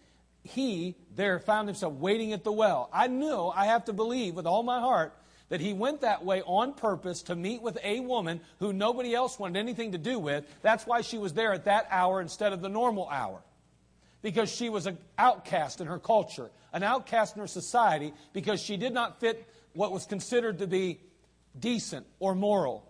He 0.44 0.96
there 1.16 1.40
found 1.40 1.68
himself 1.68 1.94
waiting 1.96 2.32
at 2.32 2.44
the 2.46 2.52
well. 2.52 2.90
I 2.94 3.08
know, 3.08 3.52
I 3.54 3.66
have 3.66 3.86
to 3.86 3.94
believe 3.94 4.36
with 4.36 4.46
all 4.46 4.64
my 4.64 4.80
heart 4.80 5.14
that 5.50 5.60
he 5.60 5.74
went 5.74 6.02
that 6.02 6.24
way 6.24 6.42
on 6.44 6.74
purpose 6.74 7.24
to 7.24 7.36
meet 7.36 7.62
with 7.62 7.78
a 7.84 8.00
woman 8.02 8.40
who 8.60 8.72
nobody 8.72 9.16
else 9.16 9.40
wanted 9.40 9.60
anything 9.60 9.94
to 9.94 9.98
do 9.98 10.20
with. 10.20 10.46
That's 10.62 10.86
why 10.86 11.02
she 11.02 11.18
was 11.18 11.34
there 11.34 11.54
at 11.54 11.66
that 11.66 11.88
hour 11.90 12.22
instead 12.22 12.54
of 12.54 12.62
the 12.62 12.70
normal 12.70 13.10
hour. 13.10 13.42
Because 14.22 14.54
she 14.54 14.70
was 14.70 14.86
an 14.86 14.98
outcast 15.18 15.82
in 15.82 15.88
her 15.88 16.00
culture, 16.00 16.52
an 16.74 16.84
outcast 16.84 17.36
in 17.36 17.42
her 17.42 17.48
society, 17.48 18.14
because 18.32 18.62
she 18.62 18.78
did 18.78 18.94
not 18.94 19.20
fit 19.20 19.48
what 19.74 19.92
was 19.92 20.06
considered 20.06 20.60
to 20.60 20.68
be 20.68 21.00
decent 21.58 22.06
or 22.20 22.36
moral. 22.36 22.84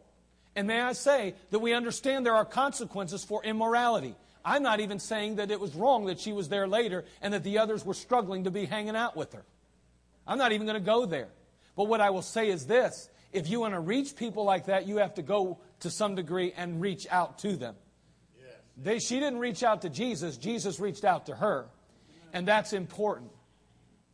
And 0.55 0.67
may 0.67 0.81
I 0.81 0.93
say 0.93 1.35
that 1.51 1.59
we 1.59 1.73
understand 1.73 2.25
there 2.25 2.35
are 2.35 2.45
consequences 2.45 3.23
for 3.23 3.43
immorality. 3.43 4.15
I'm 4.47 4.63
not 4.63 4.79
even 4.79 4.97
saying 4.97 5.35
that 5.35 5.51
it 5.51 5.59
was 5.59 5.75
wrong 5.75 6.05
that 6.05 6.21
she 6.21 6.31
was 6.31 6.47
there 6.47 6.69
later 6.69 7.03
and 7.21 7.33
that 7.33 7.43
the 7.43 7.57
others 7.57 7.85
were 7.85 7.93
struggling 7.93 8.45
to 8.45 8.51
be 8.51 8.63
hanging 8.63 8.95
out 8.95 9.17
with 9.17 9.33
her. 9.33 9.43
I'm 10.25 10.37
not 10.37 10.53
even 10.53 10.65
going 10.65 10.79
to 10.79 10.85
go 10.85 11.05
there. 11.05 11.27
But 11.75 11.89
what 11.89 11.99
I 11.99 12.11
will 12.11 12.21
say 12.21 12.47
is 12.47 12.65
this 12.65 13.09
if 13.33 13.49
you 13.49 13.59
want 13.59 13.73
to 13.73 13.81
reach 13.81 14.15
people 14.15 14.45
like 14.45 14.67
that, 14.67 14.87
you 14.87 14.97
have 14.97 15.15
to 15.15 15.21
go 15.21 15.59
to 15.81 15.89
some 15.89 16.15
degree 16.15 16.53
and 16.55 16.79
reach 16.79 17.05
out 17.11 17.39
to 17.39 17.57
them. 17.57 17.75
Yes. 18.39 18.55
They, 18.77 18.99
she 18.99 19.19
didn't 19.19 19.39
reach 19.39 19.63
out 19.63 19.81
to 19.81 19.89
Jesus, 19.89 20.37
Jesus 20.37 20.79
reached 20.79 21.03
out 21.03 21.25
to 21.25 21.35
her. 21.35 21.65
And 22.31 22.47
that's 22.47 22.71
important 22.71 23.31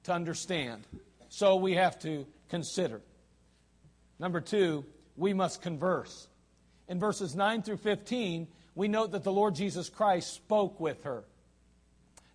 to 0.05 0.13
understand. 0.13 0.87
So 1.29 1.57
we 1.57 1.73
have 1.73 1.99
to 1.99 2.25
consider. 2.49 3.01
Number 4.17 4.41
two, 4.41 4.83
we 5.15 5.33
must 5.33 5.61
converse. 5.61 6.27
In 6.87 6.99
verses 6.99 7.35
9 7.35 7.61
through 7.61 7.77
15, 7.77 8.47
we 8.75 8.87
note 8.87 9.11
that 9.11 9.23
the 9.23 9.31
Lord 9.31 9.55
Jesus 9.55 9.89
Christ 9.89 10.33
spoke 10.33 10.79
with 10.79 11.03
her. 11.03 11.23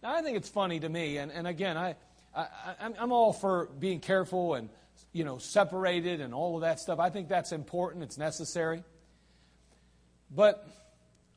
Now, 0.02 0.14
I 0.14 0.22
think 0.22 0.36
it's 0.36 0.48
funny 0.48 0.80
to 0.80 0.88
me, 0.88 1.18
and, 1.18 1.32
and 1.32 1.46
again, 1.46 1.76
I, 1.76 1.96
I, 2.34 2.46
I'm 2.80 3.12
all 3.12 3.32
for 3.32 3.66
being 3.78 4.00
careful 4.00 4.54
and 4.54 4.68
you 5.12 5.24
know, 5.24 5.38
separated 5.38 6.20
and 6.20 6.34
all 6.34 6.56
of 6.56 6.62
that 6.62 6.80
stuff. 6.80 6.98
I 6.98 7.10
think 7.10 7.28
that's 7.28 7.52
important, 7.52 8.04
it's 8.04 8.18
necessary. 8.18 8.82
But 10.30 10.66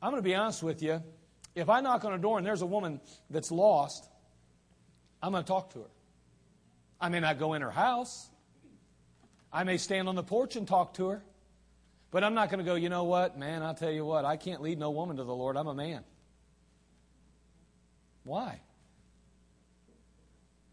I'm 0.01 0.11
going 0.11 0.21
to 0.21 0.27
be 0.27 0.35
honest 0.35 0.61
with 0.61 0.83
you. 0.83 1.01
If 1.55 1.69
I 1.69 1.81
knock 1.81 2.05
on 2.05 2.13
a 2.13 2.17
door 2.17 2.37
and 2.37 2.45
there's 2.45 2.61
a 2.61 2.67
woman 2.67 3.01
that's 3.29 3.51
lost, 3.51 4.07
I'm 5.21 5.31
going 5.31 5.43
to 5.43 5.47
talk 5.47 5.73
to 5.73 5.79
her. 5.79 5.89
I 6.99 7.09
may 7.09 7.19
not 7.19 7.39
go 7.39 7.53
in 7.53 7.61
her 7.61 7.71
house. 7.71 8.29
I 9.51 9.63
may 9.63 9.77
stand 9.77 10.07
on 10.07 10.15
the 10.15 10.23
porch 10.23 10.55
and 10.55 10.67
talk 10.67 10.93
to 10.95 11.09
her. 11.09 11.23
But 12.12 12.26
I'm 12.26 12.34
not 12.34 12.50
going 12.50 12.60
to 12.60 12.65
go, 12.65 12.76
you 12.76 12.89
know 12.89 13.06
what, 13.06 13.38
man, 13.38 13.63
I'll 13.63 13.74
tell 13.74 13.91
you 13.91 14.06
what, 14.06 14.26
I 14.26 14.36
can't 14.36 14.62
lead 14.62 14.78
no 14.78 14.91
woman 14.91 15.17
to 15.17 15.24
the 15.24 15.34
Lord. 15.34 15.56
I'm 15.56 15.67
a 15.67 15.74
man. 15.74 16.04
Why? 18.24 18.60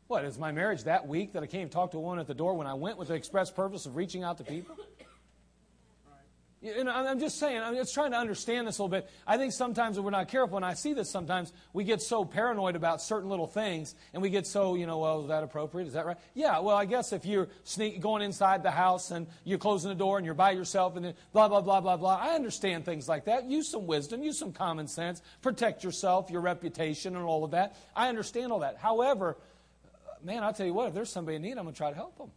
What, 0.08 0.24
is 0.24 0.38
my 0.38 0.52
marriage 0.52 0.84
that 0.84 1.06
weak 1.06 1.34
that 1.34 1.42
I 1.42 1.46
can't 1.46 1.60
even 1.60 1.70
talk 1.70 1.92
to 1.92 1.98
a 1.98 2.00
woman 2.00 2.18
at 2.18 2.26
the 2.26 2.34
door 2.34 2.54
when 2.54 2.66
I 2.66 2.74
went 2.74 2.98
with 2.98 3.08
the 3.08 3.14
express 3.14 3.50
purpose 3.50 3.86
of 3.86 3.94
reaching 3.94 4.24
out 4.24 4.38
to 4.38 4.44
people? 4.44 4.76
Know, 6.60 6.90
I'm 6.90 7.20
just 7.20 7.38
saying, 7.38 7.62
I'm 7.62 7.76
just 7.76 7.94
trying 7.94 8.10
to 8.10 8.16
understand 8.16 8.66
this 8.66 8.78
a 8.78 8.82
little 8.82 8.90
bit. 8.90 9.08
I 9.24 9.36
think 9.36 9.52
sometimes 9.52 9.96
if 9.96 10.02
we're 10.02 10.10
not 10.10 10.26
careful, 10.26 10.56
and 10.56 10.66
I 10.66 10.74
see 10.74 10.92
this 10.92 11.08
sometimes, 11.08 11.52
we 11.72 11.84
get 11.84 12.02
so 12.02 12.24
paranoid 12.24 12.74
about 12.74 13.00
certain 13.00 13.30
little 13.30 13.46
things, 13.46 13.94
and 14.12 14.20
we 14.20 14.28
get 14.28 14.44
so, 14.44 14.74
you 14.74 14.84
know, 14.84 14.98
well, 14.98 15.22
is 15.22 15.28
that 15.28 15.44
appropriate? 15.44 15.86
Is 15.86 15.92
that 15.92 16.04
right? 16.04 16.16
Yeah, 16.34 16.58
well, 16.58 16.74
I 16.74 16.84
guess 16.84 17.12
if 17.12 17.24
you're 17.24 17.46
sneak, 17.62 18.00
going 18.00 18.22
inside 18.22 18.64
the 18.64 18.72
house 18.72 19.12
and 19.12 19.28
you're 19.44 19.58
closing 19.58 19.88
the 19.88 19.94
door 19.94 20.16
and 20.16 20.26
you're 20.26 20.34
by 20.34 20.50
yourself 20.50 20.96
and 20.96 21.04
then 21.04 21.14
blah, 21.32 21.46
blah, 21.46 21.60
blah, 21.60 21.80
blah, 21.80 21.96
blah. 21.96 22.16
I 22.16 22.34
understand 22.34 22.84
things 22.84 23.08
like 23.08 23.26
that. 23.26 23.44
Use 23.44 23.68
some 23.68 23.86
wisdom, 23.86 24.24
use 24.24 24.36
some 24.36 24.52
common 24.52 24.88
sense, 24.88 25.22
protect 25.42 25.84
yourself, 25.84 26.28
your 26.28 26.40
reputation, 26.40 27.14
and 27.14 27.24
all 27.24 27.44
of 27.44 27.52
that. 27.52 27.76
I 27.94 28.08
understand 28.08 28.50
all 28.50 28.60
that. 28.60 28.78
However, 28.78 29.36
man, 30.24 30.42
I'll 30.42 30.52
tell 30.52 30.66
you 30.66 30.74
what, 30.74 30.88
if 30.88 30.94
there's 30.94 31.10
somebody 31.10 31.36
in 31.36 31.42
need, 31.42 31.52
I'm 31.56 31.62
going 31.62 31.72
to 31.72 31.78
try 31.78 31.90
to 31.90 31.96
help 31.96 32.18
them. 32.18 32.32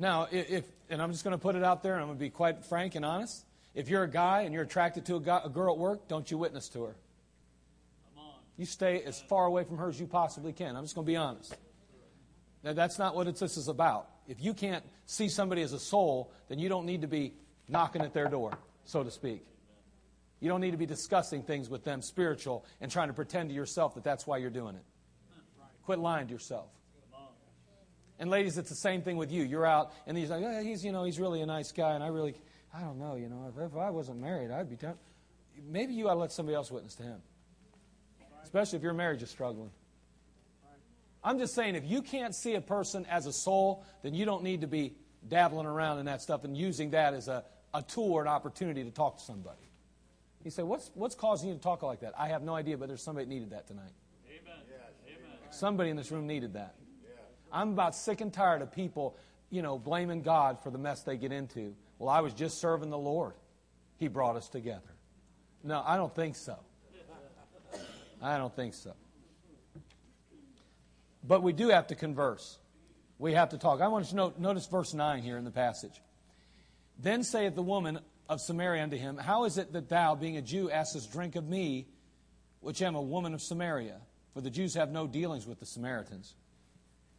Now, 0.00 0.28
if, 0.32 0.64
and 0.88 1.02
I'm 1.02 1.12
just 1.12 1.24
going 1.24 1.32
to 1.32 1.38
put 1.38 1.56
it 1.56 1.62
out 1.62 1.82
there, 1.82 1.92
and 1.92 2.00
I'm 2.00 2.08
going 2.08 2.18
to 2.18 2.24
be 2.24 2.30
quite 2.30 2.64
frank 2.64 2.94
and 2.94 3.04
honest. 3.04 3.44
If 3.74 3.90
you're 3.90 4.02
a 4.02 4.10
guy 4.10 4.42
and 4.42 4.54
you're 4.54 4.62
attracted 4.62 5.04
to 5.06 5.16
a, 5.16 5.20
guy, 5.20 5.42
a 5.44 5.50
girl 5.50 5.74
at 5.74 5.78
work, 5.78 6.08
don't 6.08 6.28
you 6.30 6.38
witness 6.38 6.70
to 6.70 6.84
her. 6.84 6.96
You 8.56 8.64
stay 8.64 9.02
as 9.02 9.20
far 9.20 9.44
away 9.44 9.64
from 9.64 9.76
her 9.76 9.90
as 9.90 10.00
you 10.00 10.06
possibly 10.06 10.52
can. 10.52 10.74
I'm 10.74 10.84
just 10.84 10.94
going 10.94 11.06
to 11.06 11.10
be 11.10 11.16
honest. 11.16 11.54
Now, 12.64 12.72
that's 12.72 12.98
not 12.98 13.14
what 13.14 13.26
this 13.38 13.56
is 13.58 13.68
about. 13.68 14.08
If 14.26 14.42
you 14.42 14.54
can't 14.54 14.84
see 15.04 15.28
somebody 15.28 15.60
as 15.62 15.74
a 15.74 15.78
soul, 15.78 16.32
then 16.48 16.58
you 16.58 16.70
don't 16.70 16.86
need 16.86 17.02
to 17.02 17.06
be 17.06 17.34
knocking 17.68 18.00
at 18.00 18.14
their 18.14 18.28
door, 18.28 18.52
so 18.86 19.02
to 19.02 19.10
speak. 19.10 19.44
You 20.40 20.48
don't 20.48 20.62
need 20.62 20.72
to 20.72 20.78
be 20.78 20.86
discussing 20.86 21.42
things 21.42 21.68
with 21.68 21.84
them 21.84 22.00
spiritual 22.00 22.64
and 22.80 22.90
trying 22.90 23.08
to 23.08 23.14
pretend 23.14 23.50
to 23.50 23.54
yourself 23.54 23.94
that 23.96 24.04
that's 24.04 24.26
why 24.26 24.38
you're 24.38 24.48
doing 24.48 24.76
it. 24.76 24.84
Quit 25.84 25.98
lying 25.98 26.26
to 26.26 26.32
yourself. 26.32 26.70
And 28.20 28.28
ladies, 28.30 28.58
it's 28.58 28.68
the 28.68 28.76
same 28.76 29.00
thing 29.00 29.16
with 29.16 29.32
you. 29.32 29.42
You're 29.42 29.66
out, 29.66 29.92
and 30.06 30.16
he's 30.16 30.28
like, 30.28 30.44
oh, 30.44 30.62
he's, 30.62 30.84
you 30.84 30.92
know, 30.92 31.04
he's 31.04 31.18
really 31.18 31.40
a 31.40 31.46
nice 31.46 31.72
guy, 31.72 31.94
and 31.94 32.04
I 32.04 32.08
really, 32.08 32.34
I 32.72 32.82
don't 32.82 32.98
know, 32.98 33.16
you 33.16 33.30
know, 33.30 33.46
if, 33.48 33.72
if 33.72 33.76
I 33.76 33.88
wasn't 33.88 34.20
married, 34.20 34.50
I'd 34.50 34.68
be 34.68 34.76
down. 34.76 34.94
Maybe 35.66 35.94
you 35.94 36.06
ought 36.08 36.14
to 36.14 36.20
let 36.20 36.30
somebody 36.30 36.54
else 36.54 36.70
witness 36.70 36.94
to 36.96 37.02
him, 37.02 37.22
especially 38.44 38.76
if 38.76 38.82
your 38.82 38.92
marriage 38.92 39.22
is 39.22 39.30
struggling. 39.30 39.70
I'm 41.24 41.38
just 41.38 41.54
saying, 41.54 41.76
if 41.76 41.84
you 41.84 42.02
can't 42.02 42.34
see 42.34 42.54
a 42.54 42.60
person 42.60 43.06
as 43.10 43.24
a 43.26 43.32
soul, 43.32 43.84
then 44.02 44.14
you 44.14 44.26
don't 44.26 44.42
need 44.42 44.60
to 44.60 44.66
be 44.66 44.94
dabbling 45.26 45.66
around 45.66 45.98
in 45.98 46.06
that 46.06 46.20
stuff 46.20 46.44
and 46.44 46.56
using 46.56 46.90
that 46.90 47.14
as 47.14 47.26
a, 47.28 47.42
a 47.72 47.82
tool 47.82 48.12
or 48.12 48.22
an 48.22 48.28
opportunity 48.28 48.84
to 48.84 48.90
talk 48.90 49.18
to 49.18 49.24
somebody. 49.24 49.56
You 50.44 50.50
say, 50.50 50.62
what's, 50.62 50.90
what's 50.94 51.14
causing 51.14 51.48
you 51.48 51.54
to 51.54 51.60
talk 51.60 51.82
like 51.82 52.00
that? 52.00 52.14
I 52.18 52.28
have 52.28 52.42
no 52.42 52.54
idea, 52.54 52.76
but 52.76 52.88
there's 52.88 53.02
somebody 53.02 53.26
that 53.26 53.30
needed 53.30 53.50
that 53.50 53.66
tonight. 53.66 53.92
Amen. 55.08 55.50
Somebody 55.50 55.90
in 55.90 55.96
this 55.96 56.10
room 56.10 56.26
needed 56.26 56.54
that. 56.54 56.74
I'm 57.52 57.70
about 57.70 57.94
sick 57.94 58.20
and 58.20 58.32
tired 58.32 58.62
of 58.62 58.72
people, 58.72 59.16
you 59.50 59.62
know, 59.62 59.78
blaming 59.78 60.22
God 60.22 60.62
for 60.62 60.70
the 60.70 60.78
mess 60.78 61.02
they 61.02 61.16
get 61.16 61.32
into. 61.32 61.74
Well, 61.98 62.08
I 62.08 62.20
was 62.20 62.32
just 62.32 62.58
serving 62.58 62.90
the 62.90 62.98
Lord. 62.98 63.34
He 63.96 64.08
brought 64.08 64.36
us 64.36 64.48
together. 64.48 64.94
No, 65.62 65.82
I 65.84 65.96
don't 65.96 66.14
think 66.14 66.36
so. 66.36 66.56
I 68.22 68.38
don't 68.38 68.54
think 68.54 68.74
so. 68.74 68.92
But 71.22 71.42
we 71.42 71.52
do 71.52 71.68
have 71.68 71.88
to 71.88 71.94
converse. 71.94 72.58
We 73.18 73.34
have 73.34 73.50
to 73.50 73.58
talk. 73.58 73.80
I 73.80 73.88
want 73.88 74.06
you 74.06 74.10
to 74.10 74.16
note, 74.16 74.38
notice 74.38 74.66
verse 74.66 74.94
9 74.94 75.22
here 75.22 75.36
in 75.36 75.44
the 75.44 75.50
passage. 75.50 76.00
Then 76.98 77.22
saith 77.22 77.54
the 77.54 77.62
woman 77.62 78.00
of 78.28 78.40
Samaria 78.40 78.82
unto 78.82 78.96
him, 78.96 79.16
How 79.16 79.44
is 79.44 79.58
it 79.58 79.72
that 79.72 79.88
thou, 79.88 80.14
being 80.14 80.36
a 80.36 80.42
Jew, 80.42 80.70
askest 80.70 81.12
drink 81.12 81.36
of 81.36 81.46
me, 81.46 81.86
which 82.60 82.80
am 82.80 82.94
a 82.94 83.02
woman 83.02 83.34
of 83.34 83.42
Samaria? 83.42 84.00
For 84.32 84.40
the 84.40 84.50
Jews 84.50 84.74
have 84.74 84.90
no 84.90 85.06
dealings 85.06 85.46
with 85.46 85.58
the 85.60 85.66
Samaritans. 85.66 86.34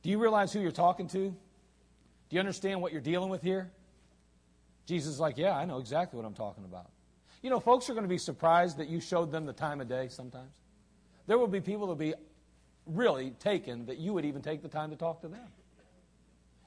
Do 0.04 0.10
you 0.10 0.18
realize 0.18 0.52
who 0.52 0.60
you're 0.60 0.72
talking 0.72 1.08
to? 1.10 1.30
Do 1.30 1.36
you 2.36 2.40
understand 2.40 2.82
what 2.82 2.92
you're 2.92 3.02
dealing 3.02 3.30
with 3.30 3.42
here? 3.42 3.72
Jesus 4.86 5.14
is 5.14 5.20
like, 5.20 5.38
Yeah, 5.38 5.56
I 5.56 5.66
know 5.66 5.78
exactly 5.78 6.18
what 6.18 6.26
I'm 6.26 6.34
talking 6.34 6.66
about. 6.66 6.90
You 7.42 7.50
know, 7.50 7.60
folks 7.60 7.90
are 7.90 7.94
going 7.94 8.06
to 8.06 8.10
be 8.10 8.18
surprised 8.18 8.78
that 8.78 8.88
you 8.88 9.00
showed 9.00 9.32
them 9.32 9.46
the 9.46 9.54
time 9.54 9.82
of 9.82 9.88
day 9.88 10.08
sometimes. 10.10 10.52
There 11.28 11.38
will 11.38 11.48
be 11.48 11.62
people 11.62 11.82
that 11.82 11.88
will 11.88 11.96
be 11.96 12.14
really 12.86 13.32
taken 13.32 13.86
that 13.88 13.98
you 13.98 14.14
would 14.14 14.26
even 14.26 14.42
take 14.42 14.62
the 14.62 14.68
time 14.68 14.90
to 14.92 14.96
talk 14.96 15.22
to 15.22 15.28
them. 15.28 15.48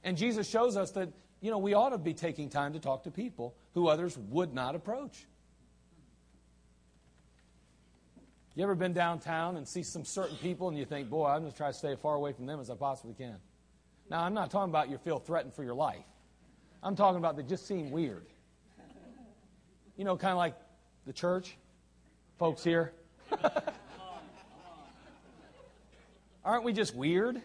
And 0.03 0.17
Jesus 0.17 0.49
shows 0.49 0.77
us 0.77 0.91
that, 0.91 1.09
you 1.41 1.49
know, 1.49 1.57
we 1.57 1.73
ought 1.73 1.89
to 1.89 1.97
be 1.97 2.13
taking 2.13 2.49
time 2.49 2.73
to 2.73 2.79
talk 2.79 3.03
to 3.03 3.11
people 3.11 3.55
who 3.73 3.87
others 3.87 4.17
would 4.17 4.53
not 4.53 4.75
approach. 4.75 5.25
You 8.55 8.63
ever 8.63 8.73
been 8.73 8.93
downtown 8.93 9.57
and 9.57 9.67
see 9.67 9.83
some 9.83 10.05
certain 10.05 10.37
people 10.37 10.69
and 10.69 10.77
you 10.77 10.85
think, 10.85 11.09
boy, 11.09 11.27
I'm 11.27 11.41
going 11.41 11.51
to 11.51 11.57
try 11.57 11.67
to 11.67 11.73
stay 11.73 11.91
as 11.91 11.99
far 11.99 12.15
away 12.15 12.31
from 12.31 12.45
them 12.45 12.61
as 12.61 12.69
I 12.69 12.75
possibly 12.75 13.13
can? 13.13 13.35
Now, 14.09 14.23
I'm 14.23 14.33
not 14.33 14.49
talking 14.49 14.69
about 14.69 14.89
you 14.89 14.97
feel 14.97 15.19
threatened 15.19 15.53
for 15.53 15.65
your 15.65 15.73
life. 15.73 16.05
I'm 16.81 16.95
talking 16.95 17.17
about 17.17 17.35
they 17.35 17.43
just 17.43 17.67
seem 17.67 17.91
weird. 17.91 18.27
You 19.97 20.05
know, 20.05 20.15
kind 20.15 20.31
of 20.31 20.37
like 20.37 20.55
the 21.05 21.11
church, 21.11 21.57
folks 22.39 22.63
here. 22.63 22.93
Aren't 26.45 26.63
we 26.63 26.71
just 26.71 26.95
weird? 26.95 27.41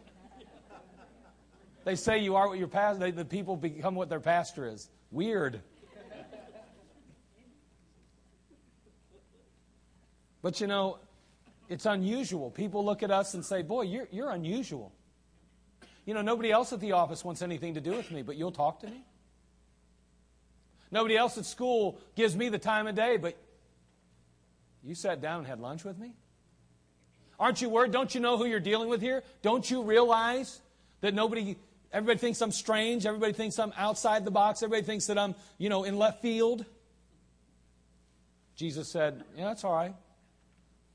They 1.84 1.96
say 1.96 2.18
you 2.18 2.36
are 2.36 2.46
what 2.46 2.58
your 2.58 2.68
pastor, 2.68 3.10
the 3.10 3.24
people 3.24 3.56
become 3.56 3.96
what 3.96 4.08
their 4.08 4.20
pastor 4.20 4.68
is. 4.68 4.88
Weird. 5.10 5.60
But 10.42 10.60
you 10.60 10.66
know, 10.66 10.98
it's 11.68 11.86
unusual. 11.86 12.50
People 12.50 12.84
look 12.84 13.02
at 13.02 13.10
us 13.10 13.34
and 13.34 13.44
say, 13.44 13.62
Boy, 13.62 13.82
you're, 13.82 14.08
you're 14.10 14.30
unusual. 14.30 14.92
You 16.04 16.14
know, 16.14 16.22
nobody 16.22 16.50
else 16.50 16.72
at 16.72 16.80
the 16.80 16.92
office 16.92 17.24
wants 17.24 17.42
anything 17.42 17.74
to 17.74 17.80
do 17.80 17.92
with 17.92 18.10
me, 18.10 18.22
but 18.22 18.36
you'll 18.36 18.52
talk 18.52 18.80
to 18.80 18.86
me? 18.86 19.04
Nobody 20.90 21.16
else 21.16 21.38
at 21.38 21.46
school 21.46 22.00
gives 22.16 22.34
me 22.34 22.48
the 22.48 22.58
time 22.58 22.86
of 22.86 22.96
day, 22.96 23.16
but 23.16 23.36
you 24.82 24.94
sat 24.94 25.20
down 25.20 25.38
and 25.38 25.46
had 25.46 25.60
lunch 25.60 25.84
with 25.84 25.98
me? 25.98 26.14
Aren't 27.38 27.62
you 27.62 27.68
worried? 27.68 27.92
Don't 27.92 28.14
you 28.14 28.20
know 28.20 28.36
who 28.36 28.46
you're 28.46 28.60
dealing 28.60 28.88
with 28.88 29.00
here? 29.00 29.22
Don't 29.42 29.70
you 29.70 29.82
realize 29.82 30.60
that 31.00 31.14
nobody, 31.14 31.56
everybody 31.92 32.18
thinks 32.18 32.40
I'm 32.42 32.50
strange, 32.50 33.06
everybody 33.06 33.32
thinks 33.32 33.58
I'm 33.58 33.72
outside 33.76 34.24
the 34.24 34.30
box, 34.30 34.62
everybody 34.62 34.84
thinks 34.84 35.06
that 35.06 35.16
I'm, 35.16 35.34
you 35.58 35.68
know, 35.68 35.84
in 35.84 35.96
left 35.96 36.22
field? 36.22 36.64
Jesus 38.56 38.88
said, 38.88 39.22
Yeah, 39.36 39.44
that's 39.44 39.64
all 39.64 39.74
right. 39.74 39.94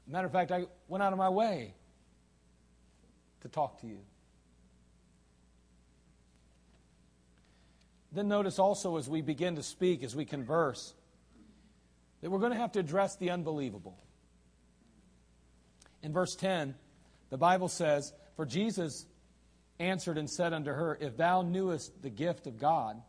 Matter 0.08 0.28
of 0.28 0.32
fact, 0.32 0.52
I 0.52 0.65
went 0.88 1.04
out 1.04 1.13
of 1.13 1.20
my 1.20 1.30
way 1.30 1.74
to 3.41 3.50
talk 3.50 3.82
to 3.82 3.88
you. 3.88 4.00
Then 8.12 8.28
notice 8.28 8.60
also 8.60 8.98
as 8.98 9.10
we 9.10 9.22
begin 9.22 9.56
to 9.56 9.63
speak, 9.63 10.04
as 10.04 10.15
we 10.15 10.26
converse, 10.26 10.94
that 12.22 12.30
we're 12.30 12.39
going 12.39 12.54
to 12.54 12.58
have 12.58 12.72
to 12.74 12.80
address 12.80 13.18
the 13.18 13.32
unbelievable. 13.32 13.98
In 16.02 16.13
verse 16.13 16.36
10, 16.36 16.76
the 17.30 17.38
Bible 17.38 17.68
says, 17.68 18.13
For 18.36 18.46
Jesus 18.46 19.06
answered 19.80 20.18
and 20.18 20.30
said 20.30 20.54
unto 20.54 20.72
her, 20.72 20.98
If 21.02 21.18
thou 21.18 21.41
knewest 21.41 22.02
the 22.02 22.10
gift 22.10 22.48
of 22.48 22.58
God, 22.58 23.02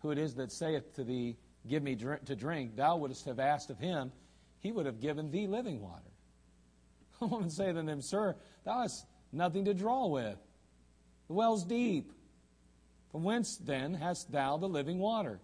who 0.00 0.10
it 0.10 0.18
is 0.18 0.34
that 0.34 0.52
saith 0.52 0.94
to 0.96 1.04
thee, 1.04 1.36
Give 1.66 1.82
me 1.82 1.94
to 1.96 2.36
drink, 2.36 2.76
thou 2.76 2.96
wouldst 2.96 3.26
have 3.26 3.38
asked 3.38 3.70
of 3.70 3.78
him, 3.78 4.12
he 4.60 4.72
would 4.72 4.86
have 4.86 5.00
given 5.00 5.30
thee 5.30 5.46
living 5.46 5.80
water. 5.80 6.09
The 7.20 7.26
woman 7.26 7.50
saith 7.50 7.76
unto 7.76 7.92
him, 7.92 8.00
Sir, 8.00 8.34
thou 8.64 8.80
hast 8.80 9.06
nothing 9.30 9.66
to 9.66 9.74
draw 9.74 10.06
with. 10.06 10.38
The 11.28 11.34
well's 11.34 11.64
deep. 11.64 12.12
From 13.12 13.24
whence 13.24 13.56
then 13.56 13.94
hast 13.94 14.32
thou 14.32 14.56
the 14.56 14.68
living 14.68 14.98
water? 14.98 15.40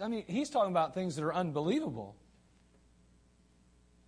I 0.00 0.08
mean, 0.08 0.24
he's 0.26 0.50
talking 0.50 0.70
about 0.70 0.94
things 0.94 1.16
that 1.16 1.24
are 1.24 1.34
unbelievable. 1.34 2.16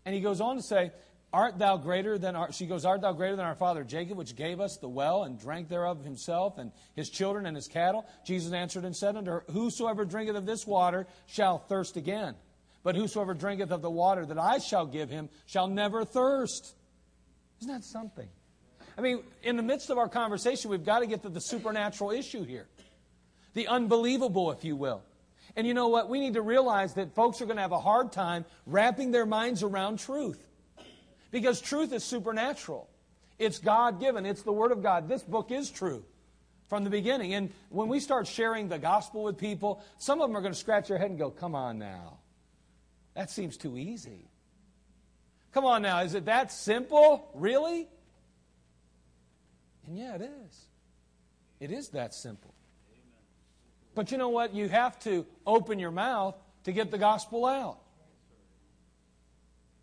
And 0.05 0.15
he 0.15 0.21
goes 0.21 0.41
on 0.41 0.57
to 0.57 0.63
say, 0.63 0.93
Art 1.33 1.59
thou 1.59 1.77
greater 1.77 2.17
than 2.17 2.37
our, 2.37 2.53
she 2.53 2.67
goes, 2.67 2.85
Art 2.85 3.03
thou 3.03 3.13
greater 3.13 3.37
than 3.37 3.45
our 3.45 3.55
father 3.55 3.85
Jacob, 3.85 4.17
which 4.17 4.35
gave 4.35 4.61
us 4.61 4.79
the 4.79 4.89
well 4.89 5.25
and 5.25 5.39
drank 5.39 5.69
thereof 5.69 6.03
himself 6.03 6.57
and 6.57 6.73
his 6.95 7.11
children 7.11 7.45
and 7.45 7.55
his 7.55 7.69
cattle? 7.69 8.07
Jesus 8.25 8.53
answered 8.53 8.85
and 8.85 8.97
said 8.97 9.17
unto 9.17 9.31
her, 9.31 9.45
Whosoever 9.51 10.05
drinketh 10.05 10.37
of 10.37 10.47
this 10.47 10.67
water 10.67 11.07
shall 11.27 11.59
thirst 11.59 11.97
again. 11.97 12.35
But 12.83 12.97
whosoever 12.97 13.35
drinketh 13.35 13.71
of 13.71 13.83
the 13.83 13.91
water 13.91 14.25
that 14.27 14.39
I 14.39 14.59
shall 14.59 14.87
give 14.87 15.11
him 15.11 15.29
shall 15.47 15.67
never 15.67 16.05
thirst. 16.05 16.75
Isn't 17.61 17.73
that 17.73 17.85
something? 17.85 18.29
I 18.97 19.01
mean, 19.01 19.23
in 19.43 19.57
the 19.57 19.63
midst 19.63 19.91
of 19.91 19.99
our 19.99 20.09
conversation, 20.09 20.71
we've 20.71 20.85
got 20.85 21.01
to 21.01 21.07
get 21.07 21.23
to 21.23 21.29
the 21.29 21.41
supernatural 21.41 22.11
issue 22.11 22.45
here. 22.45 22.67
The 23.55 23.69
unbelievable, 23.69 24.51
if 24.51 24.65
you 24.65 24.77
will. 24.77 25.03
And 25.57 25.67
you 25.67 25.75
know 25.75 25.89
what? 25.89 26.09
We 26.09 26.21
need 26.21 26.35
to 26.35 26.43
realize 26.43 26.95
that 26.95 27.15
folks 27.15 27.41
are 27.41 27.47
going 27.47 27.57
to 27.57 27.63
have 27.63 27.73
a 27.73 27.81
hard 27.81 28.13
time 28.13 28.45
wrapping 28.67 29.11
their 29.11 29.27
minds 29.27 29.63
around 29.63 29.99
truth. 29.99 30.45
Because 31.31 31.61
truth 31.61 31.93
is 31.93 32.05
supernatural. 32.05 32.89
It's 33.39 33.59
God 33.59 34.01
given, 34.01 34.27
it's 34.27 34.43
the 34.43 34.53
Word 34.53 34.73
of 34.73 34.83
God. 34.83 35.09
This 35.09 35.23
book 35.23 35.51
is 35.51 35.71
true 35.71 36.05
from 36.69 36.85
the 36.85 36.91
beginning. 36.91 37.35
And 37.35 37.53
when 37.71 37.89
we 37.89 38.01
start 38.01 38.27
sharing 38.27 38.69
the 38.69 38.79
gospel 38.79 39.23
with 39.23 39.39
people, 39.39 39.83
some 39.99 40.21
of 40.21 40.29
them 40.29 40.37
are 40.37 40.41
going 40.41 40.53
to 40.53 40.59
scratch 40.59 40.89
their 40.89 40.99
head 40.99 41.11
and 41.11 41.19
go, 41.19 41.31
Come 41.31 41.55
on 41.55 41.79
now. 41.79 42.18
That 43.19 43.31
seems 43.31 43.57
too 43.57 43.77
easy. 43.77 44.31
Come 45.53 45.65
on 45.65 45.83
now, 45.83 46.03
is 46.03 46.15
it 46.15 46.27
that 46.27 46.53
simple? 46.53 47.29
Really? 47.35 47.89
And 49.85 49.99
yeah, 49.99 50.15
it 50.15 50.23
is. 50.23 50.61
It 51.59 51.73
is 51.73 51.89
that 51.89 52.15
simple. 52.15 52.55
But 53.97 54.13
you 54.13 54.19
know 54.19 54.29
what? 54.29 54.55
You 54.55 54.69
have 54.69 55.01
to 55.01 55.27
open 55.45 55.81
your 55.81 55.91
mouth 55.91 56.37
to 56.63 56.71
get 56.71 56.93
the 56.93 56.99
gospel 56.99 57.45
out. 57.45 57.81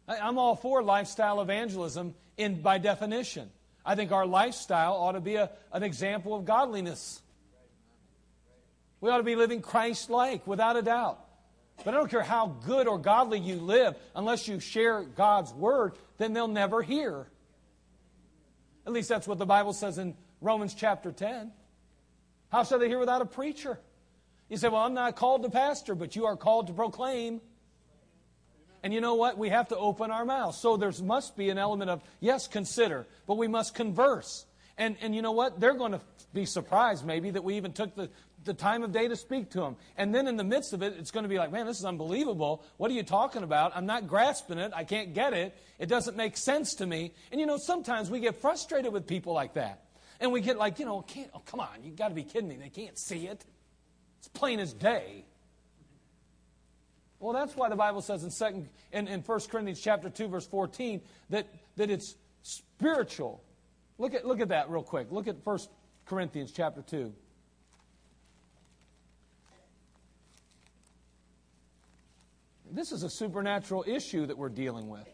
I'm 0.08 0.38
all 0.38 0.56
for 0.56 0.82
lifestyle 0.82 1.42
evangelism 1.42 2.16
in, 2.38 2.62
by 2.62 2.78
definition. 2.78 3.50
I 3.86 3.96
think 3.96 4.14
our 4.14 4.26
lifestyle 4.26 4.94
ought 4.94 5.12
to 5.12 5.20
be 5.20 5.36
a, 5.36 5.50
an 5.74 5.84
example 5.84 6.36
of 6.36 6.46
godliness. 6.46 7.22
We 9.02 9.10
ought 9.10 9.18
to 9.18 9.24
be 9.24 9.36
living 9.36 9.62
Christ 9.62 10.10
like, 10.10 10.48
without 10.48 10.78
a 10.78 10.82
doubt. 10.82 11.20
But 11.84 11.94
I 11.94 11.98
don't 11.98 12.10
care 12.10 12.24
how 12.24 12.56
good 12.66 12.88
or 12.88 12.98
godly 12.98 13.40
you 13.40 13.58
live, 13.58 13.96
unless 14.16 14.48
you 14.48 14.60
share 14.60 15.04
God's 15.04 15.54
word, 15.54 15.94
then 16.18 16.34
they'll 16.34 16.48
never 16.48 16.82
hear. 16.82 17.28
At 18.86 18.94
least 18.94 19.10
that's 19.10 19.28
what 19.28 19.40
the 19.40 19.46
Bible 19.46 19.74
says 19.74 19.98
in 19.98 20.16
Romans 20.42 20.74
chapter 20.74 21.12
10. 21.12 21.52
How 22.50 22.64
shall 22.64 22.80
they 22.80 22.88
hear 22.88 23.00
without 23.00 23.22
a 23.22 23.26
preacher? 23.26 23.80
You 24.50 24.58
say, 24.58 24.70
Well, 24.70 24.82
I'm 24.82 24.94
not 24.94 25.16
called 25.16 25.44
to 25.44 25.50
pastor, 25.50 25.96
but 25.96 26.16
you 26.16 26.26
are 26.26 26.38
called 26.38 26.68
to 26.68 26.74
proclaim. 26.74 27.42
And 28.84 28.94
you 28.94 29.02
know 29.02 29.16
what? 29.16 29.40
We 29.40 29.50
have 29.50 29.70
to 29.70 29.78
open 29.78 30.12
our 30.12 30.26
mouths. 30.26 30.60
So 30.60 30.78
there 30.78 30.92
must 31.02 31.36
be 31.36 31.50
an 31.50 31.58
element 31.58 31.90
of, 31.90 32.04
yes, 32.20 32.48
consider, 32.48 33.08
but 33.26 33.36
we 33.36 33.48
must 33.48 33.74
converse. 33.74 34.46
And, 34.78 34.96
and 35.02 35.16
you 35.16 35.24
know 35.24 35.32
what? 35.32 35.60
They're 35.60 35.74
going 35.74 35.94
to 35.94 36.02
be 36.34 36.46
surprised 36.46 37.04
maybe 37.04 37.32
that 37.32 37.44
we 37.44 37.56
even 37.56 37.74
took 37.74 37.96
the, 37.96 38.10
the 38.46 38.54
time 38.54 38.84
of 38.84 38.92
day 38.92 39.08
to 39.08 39.16
speak 39.16 39.52
to 39.52 39.60
them. 39.60 39.76
And 39.98 40.14
then 40.14 40.28
in 40.28 40.38
the 40.38 40.44
midst 40.44 40.74
of 40.74 40.82
it, 40.82 40.96
it's 40.98 41.12
going 41.12 41.24
to 41.24 41.30
be 41.30 41.38
like, 41.38 41.52
man, 41.52 41.66
this 41.66 41.80
is 41.80 41.86
unbelievable. 41.86 42.64
What 42.78 42.90
are 42.92 42.94
you 42.94 43.04
talking 43.04 43.44
about? 43.44 43.74
I'm 43.76 43.86
not 43.86 44.08
grasping 44.08 44.58
it. 44.58 44.72
I 44.76 44.84
can't 44.84 45.14
get 45.14 45.34
it. 45.34 45.58
It 45.80 45.88
doesn't 45.88 46.16
make 46.16 46.38
sense 46.38 46.76
to 46.76 46.86
me. 46.86 47.14
And 47.32 47.40
you 47.40 47.48
know, 47.48 47.58
sometimes 47.58 48.10
we 48.10 48.20
get 48.20 48.36
frustrated 48.36 48.94
with 48.94 49.08
people 49.08 49.34
like 49.34 49.56
that. 49.56 49.82
And 50.20 50.32
we 50.32 50.42
get 50.42 50.58
like, 50.58 50.80
you 50.80 50.86
know, 50.86 51.02
can't, 51.02 51.30
oh, 51.34 51.42
come 51.46 51.60
on, 51.60 51.84
you've 51.84 51.98
got 51.98 52.08
to 52.08 52.16
be 52.16 52.24
kidding 52.24 52.48
me. 52.48 52.56
They 52.56 52.70
can't 52.70 52.98
see 52.98 53.28
it. 53.28 53.44
It's 54.20 54.28
plain 54.30 54.60
as 54.60 54.74
day. 54.74 55.26
Well, 57.20 57.34
that's 57.34 57.56
why 57.56 57.70
the 57.70 57.76
Bible 57.76 58.02
says 58.02 58.24
in, 58.24 58.32
second, 58.32 58.70
in, 58.92 59.08
in 59.08 59.22
1 59.22 59.40
Corinthians 59.50 59.82
chapter 59.82 60.10
2, 60.10 60.28
verse 60.28 60.48
14, 60.48 61.02
that, 61.32 61.48
that 61.76 61.90
it's 61.90 62.16
spiritual. 62.44 63.44
Look 63.98 64.14
at, 64.14 64.26
look 64.26 64.42
at 64.42 64.50
that 64.50 64.70
real 64.70 64.84
quick. 64.84 65.12
Look 65.12 65.28
at 65.28 65.38
1 65.44 65.60
Corinthians 66.06 66.52
chapter 66.52 66.82
2. 66.82 67.14
This 72.76 72.92
is 72.92 73.04
a 73.04 73.10
supernatural 73.10 73.86
issue 73.88 74.26
that 74.26 74.38
we're 74.38 74.50
dealing 74.50 74.90
with. 74.90 75.08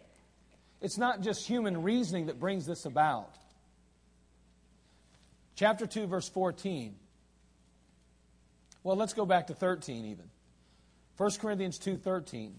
It's 0.82 0.98
not 0.98 1.22
just 1.22 1.48
human 1.48 1.84
reasoning 1.84 2.26
that 2.26 2.40
brings 2.40 2.66
this 2.66 2.86
about. 2.86 3.36
Chapter 5.54 5.86
2, 5.86 6.08
verse 6.08 6.28
14. 6.28 6.96
Well, 8.82 8.96
let's 8.96 9.14
go 9.14 9.28
back 9.28 9.48
to 9.48 9.54
13 9.54 10.06
even. 10.06 10.26
1 11.18 11.32
Corinthians 11.40 11.78
2:13 11.78 12.54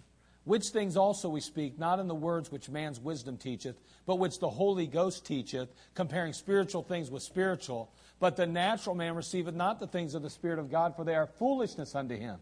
which 0.44 0.66
things 0.68 0.96
also 0.96 1.28
we 1.28 1.40
speak 1.40 1.78
not 1.78 1.98
in 1.98 2.06
the 2.06 2.14
words 2.14 2.50
which 2.50 2.68
man's 2.68 3.00
wisdom 3.00 3.36
teacheth 3.36 3.80
but 4.06 4.20
which 4.20 4.38
the 4.38 4.50
holy 4.50 4.86
ghost 4.86 5.24
teacheth 5.24 5.68
comparing 5.94 6.32
spiritual 6.32 6.82
things 6.82 7.10
with 7.10 7.22
spiritual 7.22 7.90
but 8.20 8.36
the 8.36 8.46
natural 8.46 8.94
man 8.94 9.16
receiveth 9.16 9.54
not 9.54 9.80
the 9.80 9.86
things 9.86 10.14
of 10.14 10.22
the 10.22 10.30
spirit 10.30 10.60
of 10.60 10.70
God 10.70 10.94
for 10.94 11.04
they 11.04 11.14
are 11.14 11.26
foolishness 11.26 11.94
unto 11.96 12.16
him 12.16 12.38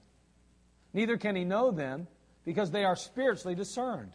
neither 0.93 1.17
can 1.17 1.37
he 1.37 1.45
know 1.45 1.71
them 1.71 2.07
because 2.45 2.71
they 2.71 2.85
are 2.85 2.97
spiritually 2.97 3.55
discerned 3.55 4.13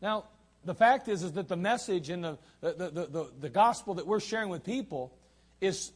now 0.00 0.24
the 0.64 0.74
fact 0.74 1.08
is 1.08 1.22
is 1.22 1.32
that 1.32 1.48
the 1.48 1.56
message 1.56 2.10
in 2.10 2.20
the 2.20 2.38
the, 2.60 2.72
the, 2.72 3.06
the, 3.06 3.30
the 3.40 3.48
gospel 3.48 3.94
that 3.94 4.06
we're 4.06 4.20
sharing 4.20 4.48
with 4.48 4.64
people 4.64 5.12
is 5.60 5.92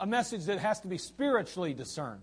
a 0.00 0.06
message 0.06 0.44
that 0.46 0.58
has 0.58 0.80
to 0.80 0.88
be 0.88 0.98
spiritually 0.98 1.74
discerned 1.74 2.22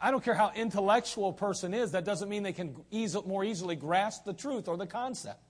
I 0.00 0.10
don't 0.10 0.24
care 0.24 0.34
how 0.34 0.50
intellectual 0.54 1.28
a 1.28 1.32
person 1.34 1.74
is, 1.74 1.92
that 1.92 2.04
doesn't 2.04 2.28
mean 2.28 2.42
they 2.42 2.54
can 2.54 2.74
easy, 2.90 3.20
more 3.26 3.44
easily 3.44 3.76
grasp 3.76 4.24
the 4.24 4.32
truth 4.32 4.66
or 4.66 4.78
the 4.78 4.86
concept. 4.86 5.40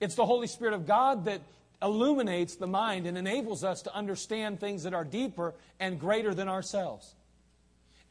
It's 0.00 0.16
the 0.16 0.26
Holy 0.26 0.48
Spirit 0.48 0.74
of 0.74 0.86
God 0.86 1.26
that 1.26 1.40
illuminates 1.80 2.56
the 2.56 2.66
mind 2.66 3.06
and 3.06 3.16
enables 3.16 3.62
us 3.62 3.82
to 3.82 3.94
understand 3.94 4.58
things 4.58 4.82
that 4.82 4.92
are 4.92 5.04
deeper 5.04 5.54
and 5.78 6.00
greater 6.00 6.34
than 6.34 6.48
ourselves. 6.48 7.14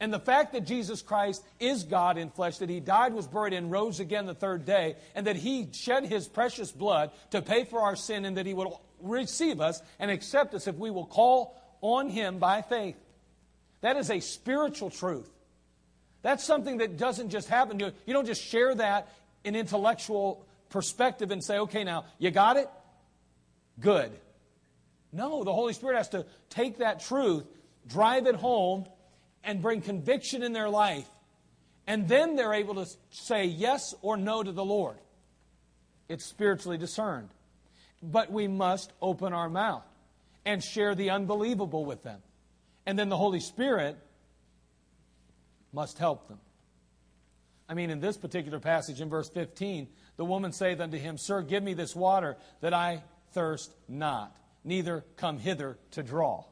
And 0.00 0.10
the 0.10 0.18
fact 0.18 0.54
that 0.54 0.64
Jesus 0.64 1.02
Christ 1.02 1.44
is 1.58 1.84
God 1.84 2.16
in 2.16 2.30
flesh, 2.30 2.58
that 2.58 2.70
He 2.70 2.80
died, 2.80 3.12
was 3.12 3.26
buried, 3.26 3.52
and 3.52 3.70
rose 3.70 4.00
again 4.00 4.24
the 4.24 4.34
third 4.34 4.64
day, 4.64 4.96
and 5.14 5.26
that 5.26 5.36
He 5.36 5.68
shed 5.72 6.06
His 6.06 6.26
precious 6.26 6.72
blood 6.72 7.10
to 7.32 7.42
pay 7.42 7.64
for 7.64 7.82
our 7.82 7.96
sin, 7.96 8.24
and 8.24 8.38
that 8.38 8.46
He 8.46 8.54
will 8.54 8.80
receive 9.02 9.60
us 9.60 9.82
and 9.98 10.10
accept 10.10 10.54
us 10.54 10.66
if 10.66 10.76
we 10.76 10.90
will 10.90 11.04
call 11.04 11.54
on 11.82 12.08
Him 12.08 12.38
by 12.38 12.62
faith. 12.62 12.96
That 13.82 13.98
is 13.98 14.10
a 14.10 14.20
spiritual 14.20 14.88
truth. 14.88 15.30
That's 16.22 16.44
something 16.44 16.78
that 16.78 16.96
doesn't 16.96 17.28
just 17.28 17.48
happen 17.48 17.78
to 17.78 17.86
you. 17.86 17.92
You 18.06 18.14
don't 18.14 18.26
just 18.26 18.42
share 18.42 18.74
that 18.74 19.08
in 19.44 19.54
intellectual 19.54 20.46
perspective 20.70 21.30
and 21.30 21.44
say, 21.44 21.58
okay, 21.58 21.84
now, 21.84 22.04
you 22.18 22.30
got 22.30 22.56
it? 22.56 22.68
Good. 23.78 24.12
No, 25.12 25.44
the 25.44 25.52
Holy 25.52 25.72
Spirit 25.72 25.96
has 25.96 26.08
to 26.10 26.24
take 26.48 26.78
that 26.78 27.00
truth, 27.00 27.44
drive 27.86 28.26
it 28.26 28.36
home, 28.36 28.86
and 29.44 29.62
bring 29.62 29.80
conviction 29.80 30.42
in 30.42 30.52
their 30.52 30.68
life. 30.68 31.08
And 31.86 32.08
then 32.08 32.36
they're 32.36 32.54
able 32.54 32.76
to 32.76 32.86
say 33.10 33.44
yes 33.44 33.94
or 34.02 34.16
no 34.16 34.42
to 34.42 34.52
the 34.52 34.64
Lord. 34.64 34.96
It's 36.08 36.24
spiritually 36.24 36.78
discerned. 36.78 37.30
But 38.02 38.32
we 38.32 38.48
must 38.48 38.92
open 39.00 39.32
our 39.32 39.48
mouth 39.48 39.84
and 40.44 40.62
share 40.62 40.94
the 40.94 41.10
unbelievable 41.10 41.84
with 41.84 42.02
them. 42.02 42.20
And 42.86 42.98
then 42.98 43.08
the 43.08 43.16
Holy 43.16 43.40
Spirit 43.40 43.96
must 45.72 45.98
help 45.98 46.28
them. 46.28 46.40
I 47.68 47.74
mean, 47.74 47.90
in 47.90 48.00
this 48.00 48.16
particular 48.16 48.58
passage 48.58 49.00
in 49.00 49.08
verse 49.08 49.28
15, 49.28 49.86
the 50.16 50.24
woman 50.24 50.52
saith 50.52 50.80
unto 50.80 50.98
him, 50.98 51.16
Sir, 51.16 51.42
give 51.42 51.62
me 51.62 51.74
this 51.74 51.94
water 51.94 52.36
that 52.60 52.74
I 52.74 53.02
thirst 53.32 53.72
not, 53.88 54.36
neither 54.64 55.04
come 55.16 55.38
hither 55.38 55.78
to 55.92 56.02
draw. 56.02 56.44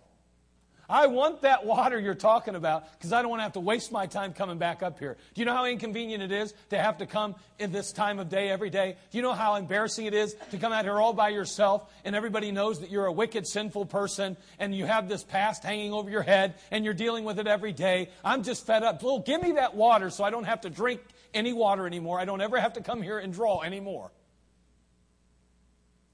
I 0.90 1.06
want 1.06 1.42
that 1.42 1.66
water 1.66 2.00
you're 2.00 2.14
talking 2.14 2.54
about 2.54 2.90
because 2.98 3.12
I 3.12 3.20
don't 3.20 3.30
want 3.30 3.40
to 3.40 3.42
have 3.42 3.52
to 3.52 3.60
waste 3.60 3.92
my 3.92 4.06
time 4.06 4.32
coming 4.32 4.56
back 4.56 4.82
up 4.82 4.98
here. 4.98 5.18
Do 5.34 5.40
you 5.40 5.44
know 5.44 5.52
how 5.52 5.66
inconvenient 5.66 6.22
it 6.22 6.32
is 6.32 6.54
to 6.70 6.78
have 6.78 6.98
to 6.98 7.06
come 7.06 7.34
in 7.58 7.72
this 7.72 7.92
time 7.92 8.18
of 8.18 8.30
day 8.30 8.48
every 8.48 8.70
day? 8.70 8.96
Do 9.10 9.18
you 9.18 9.22
know 9.22 9.34
how 9.34 9.56
embarrassing 9.56 10.06
it 10.06 10.14
is 10.14 10.34
to 10.50 10.56
come 10.56 10.72
out 10.72 10.86
here 10.86 10.98
all 10.98 11.12
by 11.12 11.28
yourself 11.28 11.92
and 12.06 12.16
everybody 12.16 12.52
knows 12.52 12.80
that 12.80 12.90
you're 12.90 13.04
a 13.04 13.12
wicked, 13.12 13.46
sinful 13.46 13.84
person 13.86 14.38
and 14.58 14.74
you 14.74 14.86
have 14.86 15.10
this 15.10 15.22
past 15.22 15.62
hanging 15.62 15.92
over 15.92 16.08
your 16.08 16.22
head 16.22 16.54
and 16.70 16.86
you're 16.86 16.94
dealing 16.94 17.24
with 17.24 17.38
it 17.38 17.46
every 17.46 17.74
day? 17.74 18.08
I'm 18.24 18.42
just 18.42 18.64
fed 18.64 18.82
up. 18.82 19.02
Well, 19.02 19.18
give 19.18 19.42
me 19.42 19.52
that 19.52 19.74
water 19.74 20.08
so 20.08 20.24
I 20.24 20.30
don't 20.30 20.44
have 20.44 20.62
to 20.62 20.70
drink 20.70 21.02
any 21.34 21.52
water 21.52 21.86
anymore. 21.86 22.18
I 22.18 22.24
don't 22.24 22.40
ever 22.40 22.58
have 22.58 22.72
to 22.74 22.80
come 22.80 23.02
here 23.02 23.18
and 23.18 23.30
draw 23.30 23.60
anymore. 23.60 24.10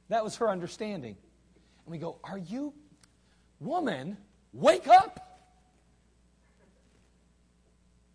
That 0.09 0.25
was 0.25 0.37
her 0.37 0.51
understanding. 0.51 1.17
And 1.87 1.93
we 1.93 1.99
go, 1.99 2.19
Are 2.25 2.39
you, 2.39 2.75
woman? 3.61 4.17
Wake 4.55 4.87
up! 4.87 5.21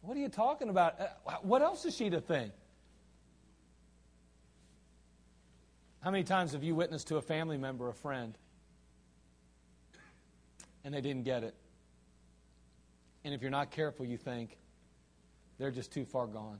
What 0.02 0.16
are 0.16 0.22
you 0.22 0.30
talking 0.30 0.70
about? 0.70 1.00
Uh, 1.00 1.34
what 1.42 1.62
else 1.62 1.84
is 1.84 1.96
she 1.96 2.10
to 2.10 2.22
think? 2.22 2.54
How 6.00 6.12
many 6.12 6.24
times 6.24 6.54
have 6.54 6.64
you 6.64 6.76
witnessed 6.76 7.10
to 7.10 7.18
a 7.18 7.22
family 7.22 7.58
member, 7.58 7.90
a 7.90 7.94
friend, 7.94 8.38
and 10.86 10.94
they 10.94 11.02
didn't 11.02 11.26
get 11.26 11.44
it? 11.44 11.54
And 13.26 13.34
if 13.34 13.42
you're 13.42 13.52
not 13.52 13.70
careful, 13.70 14.06
you 14.06 14.16
think, 14.16 14.58
they're 15.58 15.72
just 15.72 15.92
too 15.92 16.06
far 16.06 16.26
gone. 16.26 16.60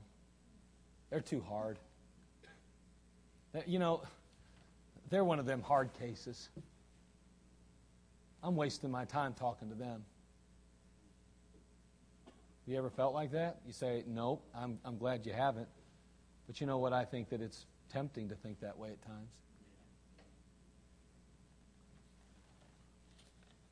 They're 1.08 1.22
too 1.22 1.42
hard. 1.48 1.78
You 3.66 3.78
know, 3.78 4.02
they're 5.08 5.24
one 5.24 5.38
of 5.38 5.46
them 5.46 5.62
hard 5.62 5.94
cases. 5.98 6.50
I'm 8.50 8.56
wasting 8.56 8.90
my 8.90 9.04
time 9.04 9.34
talking 9.34 9.68
to 9.68 9.76
them. 9.76 10.02
You 12.66 12.78
ever 12.78 12.90
felt 12.90 13.14
like 13.14 13.30
that? 13.30 13.60
You 13.64 13.72
say, 13.72 14.02
Nope, 14.08 14.44
I'm, 14.52 14.80
I'm 14.84 14.98
glad 14.98 15.24
you 15.24 15.32
haven't. 15.32 15.68
But 16.48 16.60
you 16.60 16.66
know 16.66 16.78
what? 16.78 16.92
I 16.92 17.04
think 17.04 17.28
that 17.28 17.40
it's 17.40 17.64
tempting 17.92 18.28
to 18.30 18.34
think 18.34 18.58
that 18.62 18.76
way 18.76 18.88
at 18.88 19.00
times. 19.02 19.30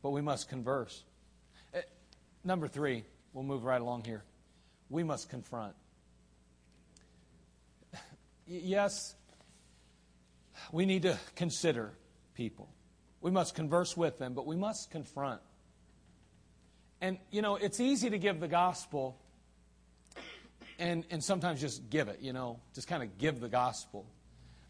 But 0.00 0.10
we 0.10 0.20
must 0.20 0.48
converse. 0.48 1.02
Uh, 1.74 1.80
number 2.44 2.68
three, 2.68 3.02
we'll 3.32 3.42
move 3.42 3.64
right 3.64 3.80
along 3.80 4.04
here. 4.04 4.22
We 4.90 5.02
must 5.02 5.28
confront. 5.28 5.74
yes, 8.46 9.16
we 10.70 10.86
need 10.86 11.02
to 11.02 11.18
consider 11.34 11.94
people. 12.34 12.68
We 13.20 13.30
must 13.30 13.54
converse 13.54 13.96
with 13.96 14.18
them, 14.18 14.34
but 14.34 14.46
we 14.46 14.56
must 14.56 14.90
confront. 14.90 15.40
And, 17.00 17.18
you 17.30 17.42
know, 17.42 17.56
it's 17.56 17.80
easy 17.80 18.10
to 18.10 18.18
give 18.18 18.40
the 18.40 18.48
gospel 18.48 19.18
and, 20.78 21.04
and 21.10 21.22
sometimes 21.22 21.60
just 21.60 21.90
give 21.90 22.08
it, 22.08 22.20
you 22.20 22.32
know, 22.32 22.60
just 22.74 22.88
kind 22.88 23.02
of 23.02 23.18
give 23.18 23.40
the 23.40 23.48
gospel. 23.48 24.06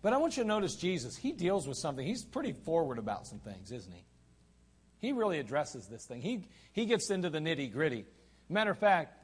But 0.00 0.12
I 0.12 0.18
want 0.18 0.37
you 0.37 0.42
to 0.42 0.48
notice 0.48 0.76
Jesus, 0.76 1.16
he 1.16 1.32
deals 1.32 1.66
with 1.66 1.76
something. 1.76 2.06
He's 2.06 2.24
pretty 2.24 2.52
forward 2.52 2.98
about 2.98 3.26
some 3.26 3.38
things, 3.38 3.72
isn't 3.72 3.92
he? 3.92 4.04
He 5.00 5.12
really 5.12 5.38
addresses 5.38 5.87
this 5.87 6.04
thing. 6.06 6.22
He, 6.22 6.44
he 6.72 6.87
gets 6.87 7.11
into 7.11 7.30
the 7.30 7.38
nitty 7.38 7.72
gritty. 7.72 8.04
Matter 8.48 8.70
of 8.70 8.78
fact, 8.78 9.14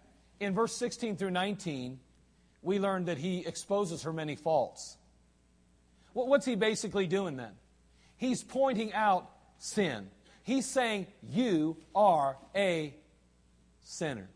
in 0.40 0.54
verse 0.54 0.76
16 0.76 1.16
through 1.16 1.30
19, 1.30 1.98
we 2.62 2.78
learn 2.78 3.06
that 3.06 3.18
he 3.18 3.44
exposes 3.46 4.02
her 4.02 4.12
many 4.12 4.37
faults. 4.37 4.96
What's 6.12 6.46
he 6.46 6.54
basically 6.54 7.06
doing 7.06 7.37
then? 7.37 7.52
He's 8.24 8.42
pointing 8.42 8.94
out 8.94 9.30
sin. 9.58 10.08
He's 10.44 10.64
saying, 10.64 11.08
You 11.28 11.76
are 11.94 12.38
a 12.56 12.94
sinner. 13.82 14.30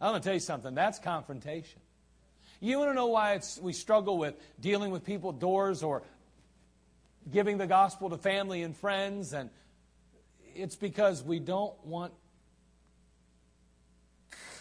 I'm 0.00 0.12
going 0.12 0.22
to 0.22 0.24
tell 0.24 0.32
you 0.32 0.40
something. 0.40 0.74
That's 0.74 0.98
confrontation. 0.98 1.80
You 2.60 2.78
want 2.78 2.90
to 2.90 2.94
know 2.94 3.08
why 3.08 3.38
we 3.60 3.74
struggle 3.74 4.16
with 4.16 4.36
dealing 4.58 4.90
with 4.90 5.04
people 5.04 5.32
doors 5.32 5.82
or 5.82 6.02
giving 7.30 7.58
the 7.58 7.66
gospel 7.66 8.08
to 8.08 8.16
family 8.16 8.62
and 8.62 8.74
friends? 8.74 9.34
And 9.34 9.50
it's 10.54 10.76
because 10.76 11.22
we 11.22 11.40
don't 11.40 11.74
want 11.84 12.14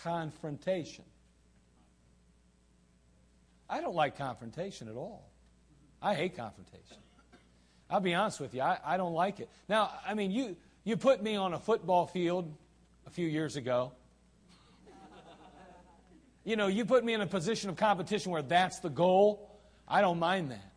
confrontation. 0.03 1.05
I 3.69 3.79
don't 3.79 3.95
like 3.95 4.17
confrontation 4.17 4.89
at 4.89 4.95
all. 4.95 5.29
I 6.01 6.13
hate 6.13 6.35
confrontation. 6.35 6.97
I'll 7.89 7.99
be 7.99 8.13
honest 8.13 8.39
with 8.39 8.53
you, 8.53 8.61
I, 8.61 8.77
I 8.85 8.97
don't 8.97 9.13
like 9.13 9.39
it. 9.39 9.49
Now, 9.67 9.91
I 10.05 10.13
mean, 10.13 10.31
you, 10.31 10.55
you 10.83 10.95
put 10.95 11.23
me 11.23 11.35
on 11.35 11.53
a 11.53 11.59
football 11.59 12.05
field 12.05 12.53
a 13.07 13.09
few 13.09 13.27
years 13.27 13.55
ago. 13.55 13.93
You 16.43 16.55
know, 16.55 16.67
you 16.67 16.85
put 16.85 17.03
me 17.03 17.13
in 17.13 17.21
a 17.21 17.27
position 17.27 17.69
of 17.69 17.75
competition 17.75 18.31
where 18.31 18.41
that's 18.41 18.79
the 18.79 18.89
goal. 18.89 19.59
I 19.87 20.01
don't 20.01 20.19
mind 20.19 20.51
that. 20.51 20.71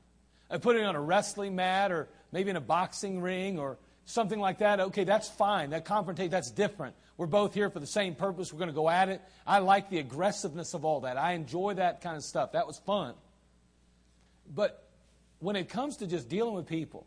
I 0.50 0.58
put 0.58 0.76
me 0.76 0.82
on 0.82 0.96
a 0.96 1.00
wrestling 1.00 1.54
mat 1.54 1.92
or 1.92 2.08
maybe 2.30 2.50
in 2.50 2.56
a 2.56 2.60
boxing 2.60 3.20
ring 3.20 3.58
or 3.58 3.78
something 4.04 4.40
like 4.40 4.58
that. 4.58 4.80
Okay, 4.80 5.04
that's 5.04 5.28
fine. 5.28 5.70
That 5.70 5.84
confrontation, 5.84 6.30
that's 6.30 6.50
different. 6.50 6.94
We're 7.16 7.26
both 7.26 7.54
here 7.54 7.70
for 7.70 7.80
the 7.80 7.86
same 7.86 8.14
purpose. 8.14 8.52
We're 8.52 8.58
going 8.58 8.70
to 8.70 8.74
go 8.74 8.90
at 8.90 9.08
it. 9.08 9.22
I 9.46 9.60
like 9.60 9.88
the 9.88 9.98
aggressiveness 9.98 10.74
of 10.74 10.84
all 10.84 11.00
that. 11.02 11.16
I 11.16 11.32
enjoy 11.32 11.74
that 11.74 12.00
kind 12.00 12.16
of 12.16 12.24
stuff. 12.24 12.52
That 12.52 12.66
was 12.66 12.78
fun. 12.78 13.14
But 14.52 14.81
when 15.42 15.56
it 15.56 15.68
comes 15.68 15.96
to 15.96 16.06
just 16.06 16.28
dealing 16.28 16.54
with 16.54 16.66
people, 16.66 17.04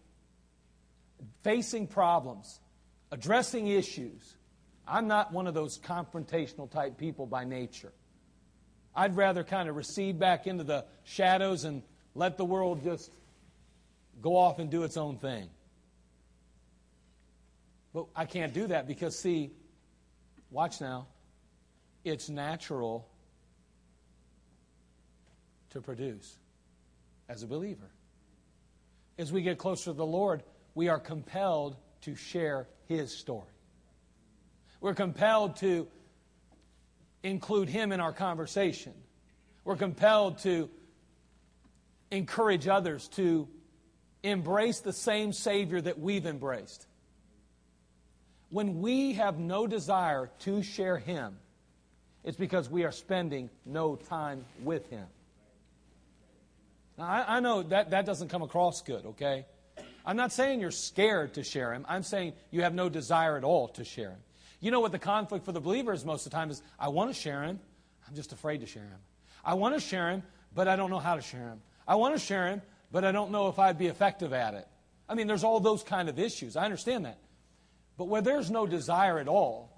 facing 1.41 1.88
problems, 1.88 2.60
addressing 3.10 3.67
issues, 3.67 4.36
I'm 4.86 5.08
not 5.08 5.32
one 5.32 5.48
of 5.48 5.54
those 5.54 5.80
confrontational 5.80 6.69
type 6.69 6.98
people 6.98 7.26
by 7.28 7.45
nature. 7.45 7.93
I'd 8.93 9.15
rather 9.15 9.45
kind 9.45 9.69
of 9.69 9.78
recede 9.78 10.19
back 10.19 10.48
into 10.48 10.65
the 10.65 10.84
shadows 11.06 11.63
and 11.63 11.82
let 12.13 12.36
the 12.36 12.43
world 12.43 12.84
just 12.84 13.10
go 14.21 14.36
off 14.36 14.60
and 14.60 14.69
do 14.69 14.84
its 14.84 14.98
own 14.98 15.17
thing. 15.17 15.50
But 17.93 18.08
I 18.13 18.26
can't 18.26 18.54
do 18.54 18.67
that 18.67 18.86
because, 18.86 19.17
see, 19.17 19.52
watch 20.52 20.82
now, 20.82 21.08
it's 22.04 22.28
natural 22.28 23.08
to 25.69 25.80
produce 25.80 26.36
as 27.30 27.41
a 27.41 27.48
believer. 27.48 27.89
As 29.17 29.32
we 29.32 29.41
get 29.41 29.58
closer 29.58 29.86
to 29.86 29.93
the 29.93 30.06
Lord, 30.06 30.43
we 30.73 30.89
are 30.89 30.99
compelled 30.99 31.78
to 32.01 32.15
share 32.15 32.67
His 32.88 33.15
story. 33.15 33.47
We're 34.82 34.93
compelled 34.93 35.56
to 35.58 35.88
include 37.23 37.69
Him 37.69 37.91
in 37.91 37.99
our 37.99 38.13
conversation. 38.13 38.93
We're 39.63 39.78
compelled 39.78 40.39
to 40.39 40.69
encourage 42.12 42.67
others 42.67 43.08
to 43.10 43.47
embrace 44.21 44.80
the 44.80 44.93
same 44.93 45.34
Savior 45.34 45.82
that 45.82 45.99
we've 45.99 46.25
embraced. 46.25 46.86
When 48.49 48.80
we 48.82 49.13
have 49.13 49.39
no 49.39 49.65
desire 49.65 50.30
to 50.39 50.62
share 50.62 50.97
Him, 50.97 51.38
it's 52.23 52.38
because 52.38 52.69
we 52.69 52.84
are 52.84 52.91
spending 52.91 53.49
no 53.65 53.95
time 53.95 54.45
with 54.63 54.89
Him. 54.89 55.06
Now, 56.97 57.05
I, 57.05 57.38
I 57.38 57.39
know 57.39 57.63
that, 57.63 57.91
that 57.91 58.05
doesn't 58.05 58.29
come 58.29 58.41
across 58.41 58.81
good, 58.81 59.05
okay? 59.05 59.45
I'm 60.05 60.17
not 60.17 60.31
saying 60.31 60.62
you're 60.62 60.71
scared 60.71 61.34
to 61.34 61.43
share 61.43 61.73
Him. 61.73 61.86
I'm 61.89 62.03
saying 62.03 62.34
you 62.51 62.62
have 62.62 62.73
no 62.73 62.89
desire 62.89 63.38
at 63.38 63.43
all 63.43 63.69
to 63.69 63.84
share 63.84 64.12
Him. 64.12 64.19
You 64.60 64.71
know 64.71 64.79
what 64.79 64.91
the 64.91 64.99
conflict 64.99 65.45
for 65.45 65.51
the 65.51 65.62
believer 65.62 65.93
is 65.93 66.05
most 66.05 66.25
of 66.25 66.31
the 66.31 66.38
time 66.38 66.49
is 66.49 66.62
I 66.79 66.89
want 66.89 67.13
to 67.13 67.19
share 67.19 67.43
Him, 67.43 67.60
I'm 68.08 68.15
just 68.15 68.31
afraid 68.31 68.62
to 68.62 68.67
share 68.67 68.84
Him. 68.84 68.99
I 69.43 69.55
want 69.55 69.75
to 69.75 69.81
share 69.81 70.10
Him, 70.10 70.23
but 70.53 70.67
I 70.67 70.75
don't 70.75 70.89
know 70.89 70.99
how 70.99 71.15
to 71.15 71.21
share 71.21 71.49
Him. 71.49 71.62
I 71.88 71.95
want 71.95 72.15
to 72.15 72.19
share 72.19 72.47
Him, 72.47 72.62
but 72.91 73.03
I 73.03 73.12
don't 73.12 73.31
know 73.31 73.49
if 73.49 73.60
I'd 73.60 73.77
be 73.77 73.88
effective 73.88 74.31
at 74.34 74.53
it. 74.53 74.67
I 75.08 75.15
mean, 75.15 75.27
there's 75.27 75.43
all 75.43 75.60
those 75.60 75.84
kind 75.84 76.10
of 76.10 76.17
issues. 76.17 76.55
I 76.55 76.65
understand 76.65 77.05
that. 77.05 77.19
But 77.97 78.05
where 78.05 78.21
there's 78.21 78.49
no 78.49 78.65
desire 78.65 79.19
at 79.19 79.27
all, 79.27 79.71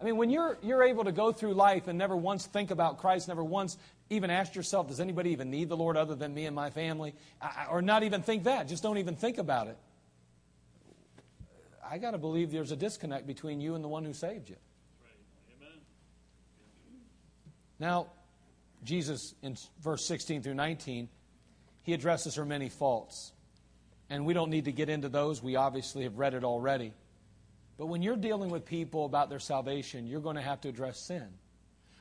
I 0.00 0.04
mean, 0.04 0.16
when 0.16 0.30
you're, 0.30 0.56
you're 0.62 0.82
able 0.82 1.04
to 1.04 1.12
go 1.12 1.32
through 1.32 1.54
life 1.54 1.86
and 1.86 1.98
never 1.98 2.16
once 2.16 2.46
think 2.46 2.70
about 2.70 2.98
Christ, 2.98 3.28
never 3.28 3.44
once 3.44 3.76
even 4.10 4.28
ask 4.30 4.54
yourself, 4.56 4.88
does 4.88 5.00
anybody 5.00 5.30
even 5.30 5.50
need 5.50 5.68
the 5.68 5.76
Lord 5.76 5.96
other 5.96 6.16
than 6.16 6.34
me 6.34 6.46
and 6.46 6.54
my 6.54 6.70
family? 6.70 7.14
I, 7.40 7.66
or 7.70 7.80
not 7.80 8.02
even 8.02 8.22
think 8.22 8.44
that, 8.44 8.68
just 8.68 8.82
don't 8.82 8.98
even 8.98 9.14
think 9.14 9.38
about 9.38 9.68
it. 9.68 9.78
I 11.88 11.98
got 11.98 12.10
to 12.10 12.18
believe 12.18 12.50
there's 12.50 12.72
a 12.72 12.76
disconnect 12.76 13.26
between 13.26 13.60
you 13.60 13.74
and 13.74 13.82
the 13.82 13.88
one 13.88 14.04
who 14.04 14.12
saved 14.12 14.50
you. 14.50 14.56
Now, 17.78 18.08
Jesus, 18.84 19.34
in 19.42 19.56
verse 19.80 20.06
16 20.06 20.42
through 20.42 20.54
19, 20.54 21.08
he 21.82 21.94
addresses 21.94 22.34
her 22.34 22.44
many 22.44 22.68
faults. 22.68 23.32
And 24.10 24.26
we 24.26 24.34
don't 24.34 24.50
need 24.50 24.66
to 24.66 24.72
get 24.72 24.88
into 24.88 25.08
those. 25.08 25.42
We 25.42 25.56
obviously 25.56 26.02
have 26.02 26.18
read 26.18 26.34
it 26.34 26.44
already. 26.44 26.92
But 27.78 27.86
when 27.86 28.02
you're 28.02 28.16
dealing 28.16 28.50
with 28.50 28.66
people 28.66 29.06
about 29.06 29.30
their 29.30 29.38
salvation, 29.38 30.06
you're 30.06 30.20
going 30.20 30.36
to 30.36 30.42
have 30.42 30.60
to 30.62 30.68
address 30.68 31.06
sin. 31.06 31.26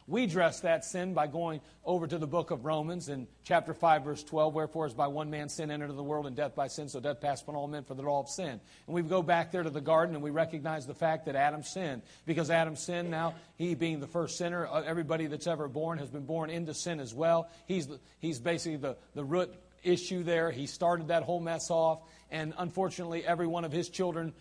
We 0.09 0.23
address 0.23 0.61
that 0.61 0.85
sin 0.85 1.13
by 1.13 1.27
going 1.27 1.61
over 1.85 2.07
to 2.07 2.17
the 2.17 2.25
book 2.25 2.49
of 2.49 2.65
Romans 2.65 3.09
in 3.09 3.27
chapter 3.43 3.75
5, 3.75 4.03
verse 4.03 4.23
12. 4.23 4.55
Wherefore, 4.55 4.87
is 4.87 4.93
by 4.95 5.05
one 5.05 5.29
man 5.29 5.49
sin 5.49 5.69
entered 5.69 5.85
into 5.85 5.97
the 5.97 6.03
world, 6.03 6.25
and 6.25 6.35
death 6.35 6.55
by 6.55 6.65
sin, 6.65 6.89
so 6.89 6.99
death 6.99 7.21
passed 7.21 7.43
upon 7.43 7.55
all 7.55 7.67
men 7.67 7.83
for 7.83 7.93
the 7.93 8.01
law 8.01 8.19
of 8.19 8.27
sin. 8.27 8.59
And 8.87 8.95
we 8.95 9.03
go 9.03 9.21
back 9.21 9.51
there 9.51 9.61
to 9.61 9.69
the 9.69 9.81
garden 9.81 10.15
and 10.15 10.23
we 10.23 10.31
recognize 10.31 10.87
the 10.87 10.95
fact 10.95 11.27
that 11.27 11.35
Adam 11.35 11.61
sinned. 11.61 12.01
Because 12.25 12.49
Adam 12.49 12.75
sinned, 12.75 13.11
now 13.11 13.35
he 13.55 13.75
being 13.75 13.99
the 13.99 14.07
first 14.07 14.39
sinner, 14.39 14.65
uh, 14.65 14.81
everybody 14.81 15.27
that's 15.27 15.45
ever 15.45 15.67
born 15.67 15.99
has 15.99 16.09
been 16.09 16.25
born 16.25 16.49
into 16.49 16.73
sin 16.73 16.99
as 16.99 17.13
well. 17.13 17.47
He's, 17.67 17.87
he's 18.17 18.39
basically 18.39 18.77
the, 18.77 18.97
the 19.13 19.23
root 19.23 19.53
issue 19.83 20.23
there. 20.23 20.49
He 20.49 20.65
started 20.65 21.09
that 21.09 21.21
whole 21.21 21.39
mess 21.39 21.69
off. 21.69 22.01
And 22.31 22.55
unfortunately, 22.57 23.23
every 23.27 23.45
one 23.45 23.63
of 23.63 23.71
his 23.71 23.89
children 23.89 24.33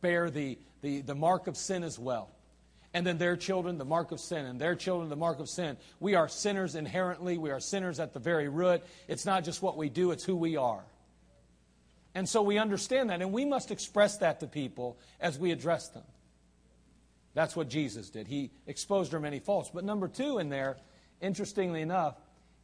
bear 0.00 0.30
the, 0.30 0.58
the, 0.80 1.02
the 1.02 1.14
mark 1.14 1.46
of 1.46 1.58
sin 1.58 1.84
as 1.84 1.98
well. 1.98 2.30
And 2.96 3.06
then 3.06 3.18
their 3.18 3.36
children, 3.36 3.76
the 3.76 3.84
mark 3.84 4.10
of 4.10 4.20
sin, 4.20 4.46
and 4.46 4.58
their 4.58 4.74
children, 4.74 5.10
the 5.10 5.16
mark 5.16 5.38
of 5.38 5.50
sin. 5.50 5.76
We 6.00 6.14
are 6.14 6.28
sinners 6.28 6.74
inherently. 6.74 7.36
We 7.36 7.50
are 7.50 7.60
sinners 7.60 8.00
at 8.00 8.14
the 8.14 8.20
very 8.20 8.48
root. 8.48 8.82
It's 9.06 9.26
not 9.26 9.44
just 9.44 9.60
what 9.60 9.76
we 9.76 9.90
do, 9.90 10.12
it's 10.12 10.24
who 10.24 10.34
we 10.34 10.56
are. 10.56 10.82
And 12.14 12.26
so 12.26 12.40
we 12.40 12.56
understand 12.56 13.10
that, 13.10 13.20
and 13.20 13.34
we 13.34 13.44
must 13.44 13.70
express 13.70 14.16
that 14.16 14.40
to 14.40 14.46
people 14.46 14.98
as 15.20 15.38
we 15.38 15.52
address 15.52 15.90
them. 15.90 16.04
That's 17.34 17.54
what 17.54 17.68
Jesus 17.68 18.08
did. 18.08 18.28
He 18.28 18.50
exposed 18.66 19.12
her 19.12 19.20
many 19.20 19.40
faults. 19.40 19.70
But 19.74 19.84
number 19.84 20.08
two 20.08 20.38
in 20.38 20.48
there, 20.48 20.78
interestingly 21.20 21.82
enough, 21.82 22.14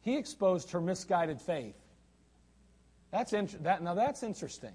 he 0.01 0.17
exposed 0.17 0.71
her 0.71 0.81
misguided 0.81 1.41
faith. 1.41 1.75
That's 3.11 3.33
int- 3.33 3.63
that, 3.65 3.83
now 3.83 3.93
that's 3.93 4.23
interesting. 4.23 4.73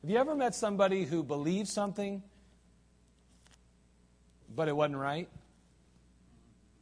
Have 0.00 0.10
you 0.10 0.16
ever 0.16 0.34
met 0.34 0.54
somebody 0.54 1.04
who 1.04 1.22
believed 1.22 1.68
something, 1.68 2.22
but 4.54 4.68
it 4.68 4.76
wasn't 4.76 4.98
right 4.98 5.28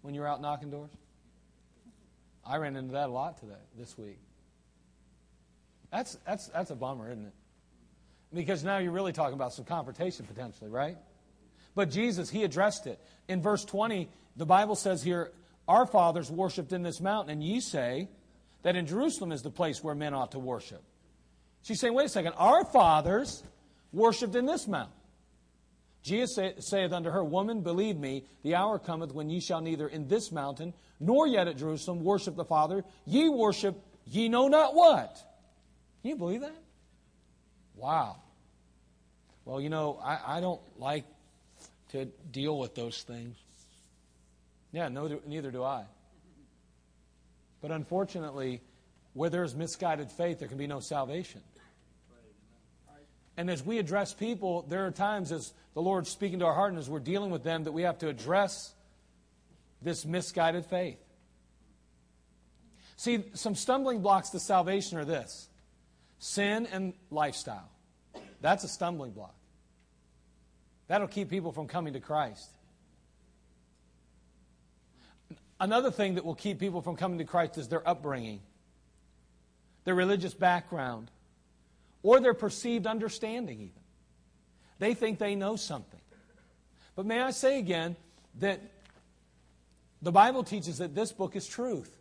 when 0.03 0.15
you 0.15 0.21
were 0.21 0.29
out 0.29 0.41
knocking 0.41 0.71
doors? 0.71 0.91
I 2.45 2.57
ran 2.57 2.77
into 2.77 2.93
that 2.93 3.09
a 3.09 3.13
lot 3.13 3.39
today, 3.39 3.53
this 3.79 3.97
week. 3.97 4.19
That's, 5.93 6.17
that's, 6.27 6.49
that's 6.49 6.71
a 6.71 6.75
bummer, 6.75 7.11
isn't 7.11 7.27
it? 7.27 7.35
Because 8.33 8.63
now 8.65 8.79
you're 8.79 8.93
really 8.93 9.13
talking 9.13 9.35
about 9.35 9.53
some 9.53 9.65
confrontation 9.65 10.25
potentially, 10.27 10.71
right? 10.71 10.97
But 11.75 11.91
Jesus, 11.91 12.31
he 12.31 12.45
addressed 12.45 12.87
it. 12.87 13.01
In 13.29 13.43
verse 13.43 13.65
20, 13.65 14.09
the 14.37 14.47
Bible 14.47 14.77
says 14.77 15.03
here, 15.03 15.33
Our 15.69 15.87
fathers 15.87 16.31
worshipped 16.31 16.73
in 16.73 16.83
this 16.83 17.01
mountain, 17.01 17.33
and 17.33 17.43
ye 17.43 17.61
say 17.61 18.09
that 18.63 18.77
in 18.77 18.87
Jerusalem 18.87 19.33
is 19.33 19.43
the 19.43 19.51
place 19.51 19.83
where 19.83 19.95
men 19.95 20.15
ought 20.15 20.33
to 20.33 20.39
worship. 20.39 20.83
She's 21.63 21.81
saying, 21.81 21.95
wait 21.95 22.07
a 22.07 22.09
second, 22.09 22.35
our 22.37 22.65
fathers 22.65 23.43
worshipped 23.93 24.35
in 24.35 24.47
this 24.47 24.67
mountain. 24.67 24.95
Jesus 26.03 26.39
saith 26.59 26.93
unto 26.93 27.11
her, 27.11 27.23
Woman, 27.23 27.61
believe 27.63 27.97
me, 27.97 28.25
the 28.43 28.55
hour 28.55 28.79
cometh 28.79 29.13
when 29.13 29.29
ye 29.29 29.41
shall 29.41 29.61
neither 29.61 29.87
in 29.87 30.09
this 30.09 30.33
mountain 30.33 30.73
nor 30.99 31.27
yet 31.27 31.49
at 31.49 31.57
Jerusalem 31.57 32.03
worship 32.03 32.37
the 32.37 32.45
Father. 32.45 32.85
Ye 33.05 33.29
worship 33.29 33.77
ye 34.07 34.29
know 34.29 34.49
not 34.49 34.75
what. 34.75 35.15
Can 36.03 36.11
you 36.11 36.17
believe 36.17 36.41
that? 36.41 36.57
Wow. 37.75 38.17
Well, 39.45 39.61
you 39.61 39.69
know, 39.69 39.99
I, 40.03 40.39
I 40.39 40.41
don't 40.41 40.61
like 40.79 41.05
to 41.93 42.07
deal 42.31 42.59
with 42.59 42.75
those 42.75 43.03
things. 43.03 43.37
Yeah, 44.73 44.89
no, 44.89 45.21
neither 45.27 45.51
do 45.51 45.65
I. 45.65 45.85
But 47.61 47.73
unfortunately, 47.73 48.63
where 49.13 49.29
there's 49.29 49.55
misguided 49.55 50.11
faith, 50.11 50.39
there 50.39 50.49
can 50.49 50.59
be 50.59 50.67
no 50.67 50.81
salvation. 50.81 51.43
And 53.37 53.49
as 53.51 53.65
we 53.65 53.79
address 53.79 54.13
people, 54.13 54.67
there 54.69 54.87
are 54.87 54.91
times 54.91 55.33
as 55.33 55.53
the 55.75 55.83
Lord's 55.83 56.11
speaking 56.11 56.41
to 56.41 56.47
our 56.47 56.55
heart 56.55 56.71
and 56.71 56.79
as 56.79 56.89
we're 56.89 56.99
dealing 56.99 57.31
with 57.31 57.43
them 57.43 57.65
that 57.65 57.73
we 57.73 57.83
have 57.83 57.99
to 57.99 58.09
address 58.09 58.75
this 59.83 60.05
misguided 60.05 60.67
faith. 60.67 60.99
See, 62.97 63.25
some 63.33 63.55
stumbling 63.55 64.03
blocks 64.03 64.31
to 64.31 64.41
salvation 64.41 64.99
are 64.99 65.05
this 65.05 65.49
sin 66.19 66.69
and 66.71 66.93
lifestyle. 67.11 67.71
That's 68.43 68.65
a 68.65 68.69
stumbling 68.69 69.13
block. 69.13 69.35
That'll 70.89 71.09
keep 71.09 71.31
people 71.31 71.53
from 71.53 71.67
coming 71.67 71.95
to 71.95 72.01
Christ. 72.01 72.51
Another 75.59 75.91
thing 75.91 76.15
that 76.17 76.25
will 76.25 76.35
keep 76.35 76.59
people 76.59 76.83
from 76.83 76.97
coming 76.97 77.19
to 77.19 77.25
Christ 77.25 77.59
is 77.59 77.69
their 77.69 77.87
upbringing, 77.89 78.41
their 79.85 79.95
religious 79.95 80.35
background, 80.35 81.11
or 82.03 82.21
their 82.21 82.35
perceived 82.35 82.87
understanding, 82.87 83.61
even. 83.61 83.83
They 84.79 84.95
think 84.95 85.19
they 85.19 85.35
know 85.35 85.57
something. 85.57 86.01
But 86.97 87.07
may 87.07 87.21
I 87.21 87.31
say 87.31 87.59
again 87.59 87.97
that 88.39 88.61
the 90.03 90.13
Bible 90.13 90.43
teaches 90.43 90.79
that 90.79 90.95
this 90.95 91.13
book 91.13 91.37
is 91.37 91.47
truth. 91.47 91.95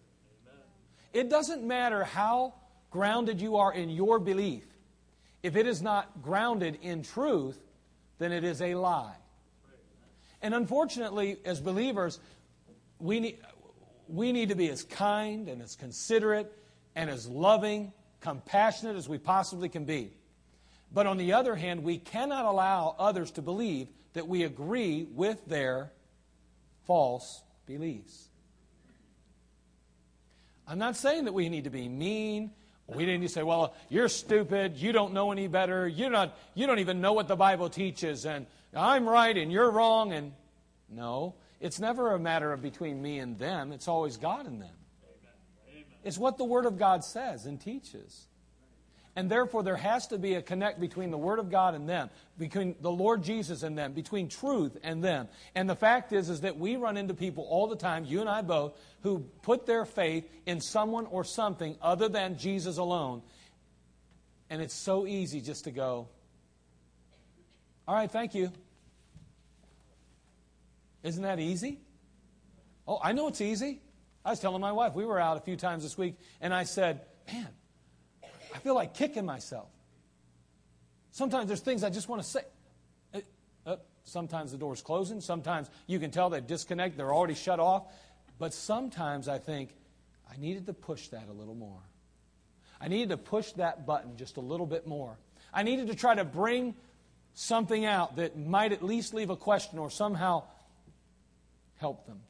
It 1.14 1.30
doesn't 1.30 1.64
matter 1.64 2.04
how 2.04 2.54
grounded 2.92 3.42
you 3.42 3.58
are 3.58 3.74
in 3.74 3.90
your 3.90 4.20
belief. 4.20 4.66
If 5.44 5.56
it 5.56 5.68
is 5.68 5.82
not 5.82 6.22
grounded 6.22 6.80
in 6.82 7.04
truth, 7.04 7.60
then 8.18 8.32
it 8.32 8.44
is 8.44 8.62
a 8.62 8.76
lie. 8.76 9.16
And 10.42 10.54
unfortunately, 10.54 11.38
as 11.46 11.60
believers, 11.60 12.20
we 13.00 13.20
need, 13.20 13.40
we 14.08 14.32
need 14.32 14.50
to 14.50 14.56
be 14.56 14.70
as 14.70 14.84
kind 14.84 15.50
and 15.50 15.62
as 15.62 15.76
considerate 15.76 16.52
and 16.96 17.10
as 17.10 17.28
loving, 17.28 17.92
compassionate 18.22 18.96
as 18.96 19.08
we 19.08 19.18
possibly 19.18 19.70
can 19.70 19.86
be. 19.86 20.12
But 20.92 21.08
on 21.08 21.18
the 21.18 21.34
other 21.34 21.56
hand, 21.56 21.84
we 21.84 21.98
cannot 21.98 22.46
allow 22.46 22.96
others 22.98 23.32
to 23.32 23.42
believe 23.42 23.88
that 24.14 24.28
we 24.28 24.44
agree 24.44 25.04
with 25.04 25.46
their 25.46 25.92
false 26.86 27.44
beliefs. 27.66 28.28
I'm 30.68 30.80
not 30.80 30.96
saying 30.96 31.26
that 31.26 31.34
we 31.34 31.50
need 31.50 31.66
to 31.66 31.70
be 31.70 31.88
mean. 31.88 32.52
We 32.88 33.06
need 33.06 33.22
to 33.22 33.30
say, 33.30 33.44
well, 33.44 33.76
you're 33.90 34.10
stupid. 34.10 34.78
You 34.78 34.92
don't 34.92 35.14
know 35.14 35.32
any 35.32 35.48
better. 35.48 35.88
You're 35.88 36.10
not, 36.10 36.36
you 36.56 36.66
don't 36.66 36.80
even 36.80 37.02
know 37.02 37.14
what 37.14 37.28
the 37.28 37.36
Bible 37.36 37.70
teaches. 37.70 38.26
And 38.26 38.48
I'm 38.74 39.08
right 39.08 39.36
and 39.36 39.52
you're 39.52 39.70
wrong. 39.70 40.12
And 40.12 40.34
no, 40.90 41.36
it's 41.60 41.80
never 41.80 42.14
a 42.14 42.20
matter 42.20 42.52
of 42.52 42.62
between 42.62 43.02
me 43.02 43.20
and 43.20 43.38
them. 43.38 43.72
It's 43.72 43.88
always 43.88 44.18
God 44.18 44.48
and 44.48 44.62
them. 44.62 44.79
It's 46.10 46.18
what 46.18 46.40
the 46.40 46.44
Word 46.44 46.66
of 46.66 46.80
God 46.80 47.04
says 47.04 47.46
and 47.46 47.62
teaches. 47.62 48.26
And 49.16 49.30
therefore, 49.30 49.62
there 49.62 49.76
has 49.76 50.08
to 50.08 50.18
be 50.18 50.34
a 50.34 50.42
connect 50.42 50.80
between 50.80 51.12
the 51.12 51.20
Word 51.20 51.38
of 51.38 51.52
God 51.52 51.76
and 51.76 51.88
them, 51.88 52.10
between 52.36 52.76
the 52.82 52.90
Lord 52.90 53.22
Jesus 53.22 53.62
and 53.62 53.78
them, 53.78 53.94
between 53.94 54.28
truth 54.28 54.76
and 54.82 55.04
them. 55.04 55.28
And 55.54 55.70
the 55.70 55.76
fact 55.76 56.12
is, 56.12 56.32
is 56.32 56.42
that 56.42 56.58
we 56.58 56.78
run 56.78 56.98
into 56.98 57.14
people 57.14 57.46
all 57.48 57.68
the 57.68 57.76
time, 57.76 58.06
you 58.06 58.22
and 58.22 58.30
I 58.30 58.42
both, 58.42 58.76
who 59.04 59.20
put 59.44 59.68
their 59.68 59.86
faith 59.86 60.28
in 60.48 60.62
someone 60.62 61.06
or 61.06 61.24
something 61.24 61.78
other 61.80 62.10
than 62.10 62.40
Jesus 62.40 62.80
alone. 62.80 63.22
And 64.50 64.64
it's 64.64 64.74
so 64.74 65.06
easy 65.06 65.42
just 65.42 65.66
to 65.66 65.72
go, 65.72 66.08
all 67.88 67.94
right, 67.94 68.10
thank 68.10 68.34
you. 68.34 68.52
Isn't 71.04 71.22
that 71.22 71.40
easy? 71.40 71.78
Oh, 72.88 73.00
I 73.04 73.12
know 73.12 73.28
it's 73.28 73.42
easy. 73.42 73.82
I 74.24 74.32
was 74.32 74.40
telling 74.40 74.62
my 74.62 74.72
wife, 74.72 74.94
we 74.94 75.06
were 75.06 75.20
out 75.20 75.38
a 75.38 75.42
few 75.42 75.56
times 75.56 75.84
this 75.84 75.98
week, 75.98 76.16
and 76.42 76.54
I 76.54 76.64
said, 76.64 77.02
man, 77.32 77.48
I 78.54 78.58
feel 78.60 78.76
like 78.76 78.94
kicking 78.94 79.26
myself. 79.26 79.70
Sometimes 81.12 81.48
there's 81.48 81.62
things 81.62 81.84
I 81.84 81.90
just 81.90 82.10
want 82.10 82.22
to 82.22 82.28
say. 82.28 82.42
Uh, 83.66 83.76
sometimes 84.04 84.52
the 84.52 84.58
door's 84.58 84.82
closing. 84.82 85.22
Sometimes 85.22 85.70
you 85.88 86.00
can 86.00 86.12
tell 86.12 86.30
they 86.30 86.42
disconnect, 86.42 86.98
they're 86.98 87.14
already 87.14 87.34
shut 87.34 87.60
off. 87.60 87.84
But 88.38 88.54
sometimes 88.54 89.28
I 89.28 89.38
think, 89.38 89.76
I 90.32 90.38
needed 90.38 90.68
to 90.68 90.74
push 90.74 91.08
that 91.10 91.28
a 91.30 91.34
little 91.34 91.56
more. 91.56 91.82
I 92.80 92.88
needed 92.88 93.10
to 93.10 93.18
push 93.18 93.52
that 93.54 93.86
button 93.86 94.16
just 94.18 94.38
a 94.38 94.42
little 94.42 94.66
bit 94.66 94.88
more. 94.88 95.18
I 95.54 95.64
needed 95.64 95.88
to 95.88 95.96
try 95.96 96.16
to 96.16 96.24
bring 96.24 96.76
something 97.34 97.86
out 97.86 98.16
that 98.18 98.38
might 98.38 98.72
at 98.72 98.84
least 98.84 99.14
leave 99.14 99.30
a 99.30 99.36
question 99.36 99.80
or 99.80 99.90
somehow 99.90 100.44
help 101.78 102.06
them. 102.06 102.22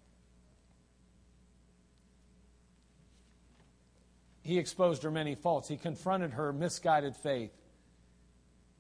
He 4.49 4.57
exposed 4.57 5.03
her 5.03 5.11
many 5.11 5.35
faults. 5.35 5.67
He 5.67 5.77
confronted 5.77 6.31
her 6.31 6.51
misguided 6.51 7.15
faith. 7.15 7.51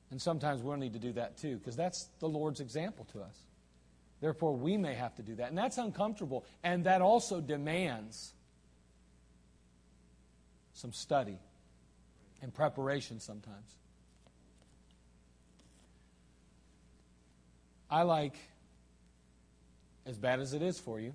And 0.09 0.19
sometimes 0.19 0.63
we'll 0.63 0.77
need 0.77 0.93
to 0.93 0.99
do 0.99 1.13
that 1.13 1.37
too, 1.37 1.57
because 1.57 1.75
that's 1.75 2.09
the 2.19 2.27
Lord's 2.27 2.59
example 2.59 3.05
to 3.13 3.21
us. 3.21 3.37
Therefore, 4.19 4.55
we 4.55 4.77
may 4.77 4.95
have 4.95 5.13
to 5.17 5.21
do 5.21 5.35
that. 5.35 5.49
And 5.49 5.57
that's 5.57 5.77
uncomfortable. 5.77 6.43
And 6.63 6.85
that 6.85 7.03
also 7.03 7.39
demands 7.39 8.33
some 10.73 10.91
study 10.91 11.37
and 12.41 12.51
preparation 12.51 13.19
sometimes. 13.19 13.75
I 17.91 18.01
like, 18.01 18.37
as 20.07 20.17
bad 20.17 20.39
as 20.39 20.55
it 20.55 20.63
is 20.63 20.79
for 20.79 20.99
you, 20.99 21.13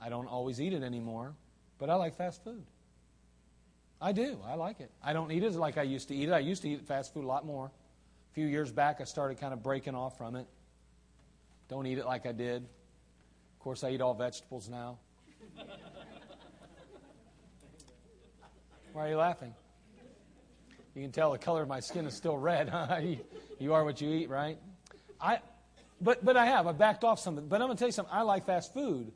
I 0.00 0.08
don't 0.08 0.28
always 0.28 0.60
eat 0.60 0.72
it 0.72 0.84
anymore, 0.84 1.34
but 1.80 1.90
I 1.90 1.96
like 1.96 2.16
fast 2.16 2.44
food. 2.44 2.64
I 4.00 4.12
do. 4.12 4.38
I 4.46 4.54
like 4.54 4.80
it. 4.80 4.90
I 5.02 5.12
don't 5.12 5.30
eat 5.30 5.42
it 5.42 5.52
like 5.54 5.76
I 5.76 5.82
used 5.82 6.08
to 6.08 6.14
eat 6.14 6.28
it. 6.28 6.32
I 6.32 6.38
used 6.38 6.62
to 6.62 6.68
eat 6.68 6.86
fast 6.86 7.12
food 7.12 7.24
a 7.24 7.26
lot 7.26 7.44
more. 7.44 7.66
A 7.66 8.34
few 8.34 8.46
years 8.46 8.72
back, 8.72 9.00
I 9.00 9.04
started 9.04 9.38
kind 9.38 9.52
of 9.52 9.62
breaking 9.62 9.94
off 9.94 10.16
from 10.16 10.36
it. 10.36 10.46
Don't 11.68 11.86
eat 11.86 11.98
it 11.98 12.06
like 12.06 12.24
I 12.26 12.32
did. 12.32 12.62
Of 12.62 13.58
course, 13.60 13.84
I 13.84 13.90
eat 13.90 14.00
all 14.00 14.14
vegetables 14.14 14.68
now. 14.68 14.98
Why 18.92 19.06
are 19.06 19.08
you 19.08 19.16
laughing? 19.16 19.54
You 20.94 21.02
can 21.02 21.12
tell 21.12 21.30
the 21.32 21.38
color 21.38 21.62
of 21.62 21.68
my 21.68 21.80
skin 21.80 22.06
is 22.06 22.14
still 22.14 22.36
red. 22.36 22.68
Huh? 22.72 23.00
you 23.58 23.74
are 23.74 23.84
what 23.84 24.00
you 24.00 24.10
eat, 24.10 24.30
right? 24.30 24.58
I, 25.20 25.38
but, 26.00 26.24
but 26.24 26.36
I 26.36 26.46
have. 26.46 26.66
I 26.66 26.72
backed 26.72 27.04
off 27.04 27.20
something. 27.20 27.46
But 27.46 27.60
I'm 27.60 27.68
going 27.68 27.76
to 27.76 27.78
tell 27.78 27.88
you 27.88 27.92
something. 27.92 28.14
I 28.14 28.22
like 28.22 28.46
fast 28.46 28.72
food. 28.72 29.12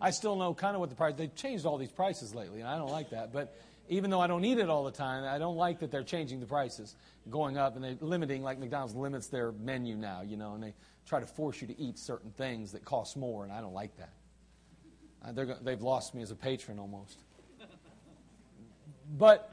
I 0.00 0.10
still 0.10 0.36
know 0.36 0.52
kind 0.52 0.76
of 0.76 0.80
what 0.80 0.90
the 0.90 0.96
price. 0.96 1.14
They've 1.16 1.34
changed 1.34 1.64
all 1.64 1.78
these 1.78 1.90
prices 1.90 2.34
lately, 2.34 2.60
and 2.60 2.68
I 2.68 2.76
don't 2.76 2.90
like 2.90 3.10
that. 3.10 3.32
But 3.32 3.56
even 3.88 4.10
though 4.10 4.20
I 4.20 4.26
don't 4.26 4.44
eat 4.44 4.58
it 4.58 4.68
all 4.68 4.84
the 4.84 4.90
time, 4.90 5.24
I 5.24 5.38
don't 5.38 5.56
like 5.56 5.80
that 5.80 5.90
they're 5.90 6.02
changing 6.02 6.40
the 6.40 6.46
prices, 6.46 6.96
going 7.30 7.56
up, 7.56 7.76
and 7.76 7.84
they're 7.84 7.96
limiting, 8.00 8.42
like 8.42 8.58
McDonald's 8.58 8.94
limits 8.94 9.28
their 9.28 9.52
menu 9.52 9.96
now, 9.96 10.22
you 10.22 10.36
know, 10.36 10.54
and 10.54 10.62
they 10.62 10.74
try 11.06 11.20
to 11.20 11.26
force 11.26 11.60
you 11.60 11.66
to 11.68 11.80
eat 11.80 11.98
certain 11.98 12.30
things 12.32 12.72
that 12.72 12.84
cost 12.84 13.16
more, 13.16 13.44
and 13.44 13.52
I 13.52 13.60
don't 13.60 13.74
like 13.74 13.96
that. 13.96 14.12
Uh, 15.24 15.54
they've 15.62 15.82
lost 15.82 16.14
me 16.14 16.22
as 16.22 16.30
a 16.30 16.36
patron 16.36 16.78
almost. 16.78 17.18
But 19.16 19.50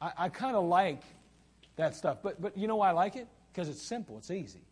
I, 0.00 0.12
I 0.18 0.28
kind 0.28 0.56
of 0.56 0.64
like 0.64 1.02
that 1.76 1.94
stuff. 1.94 2.18
But, 2.22 2.40
but 2.40 2.56
you 2.56 2.66
know 2.66 2.76
why 2.76 2.88
I 2.88 2.92
like 2.92 3.16
it? 3.16 3.28
Because 3.52 3.68
it's 3.68 3.82
simple, 3.82 4.18
it's 4.18 4.30
easy. 4.30 4.62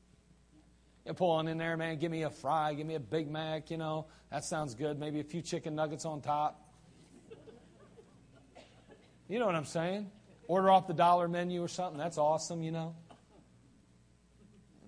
You 1.07 1.15
pull 1.15 1.31
on 1.31 1.49
in 1.49 1.59
there, 1.59 1.77
man, 1.77 1.99
give 1.99 2.11
me 2.11 2.23
a 2.23 2.31
fry, 2.31 2.75
give 2.75 2.87
me 2.87 2.95
a 2.95 3.01
Big 3.01 3.31
Mac, 3.31 3.71
you 3.71 3.77
know, 3.77 4.07
that 4.31 4.45
sounds 4.45 4.75
good. 4.75 4.99
Maybe 4.99 5.21
a 5.21 5.25
few 5.25 5.43
chicken 5.43 5.75
nuggets 5.75 6.05
on 6.05 6.21
top. 6.21 6.70
You 9.31 9.39
know 9.39 9.47
what 9.47 9.55
I'm 9.55 9.65
saying? 9.65 10.11
Order 10.49 10.71
off 10.71 10.89
the 10.89 10.93
dollar 10.93 11.29
menu 11.29 11.63
or 11.63 11.69
something. 11.69 11.97
That's 11.97 12.19
awesome, 12.19 12.65
you 12.65 12.73
know. 12.73 12.97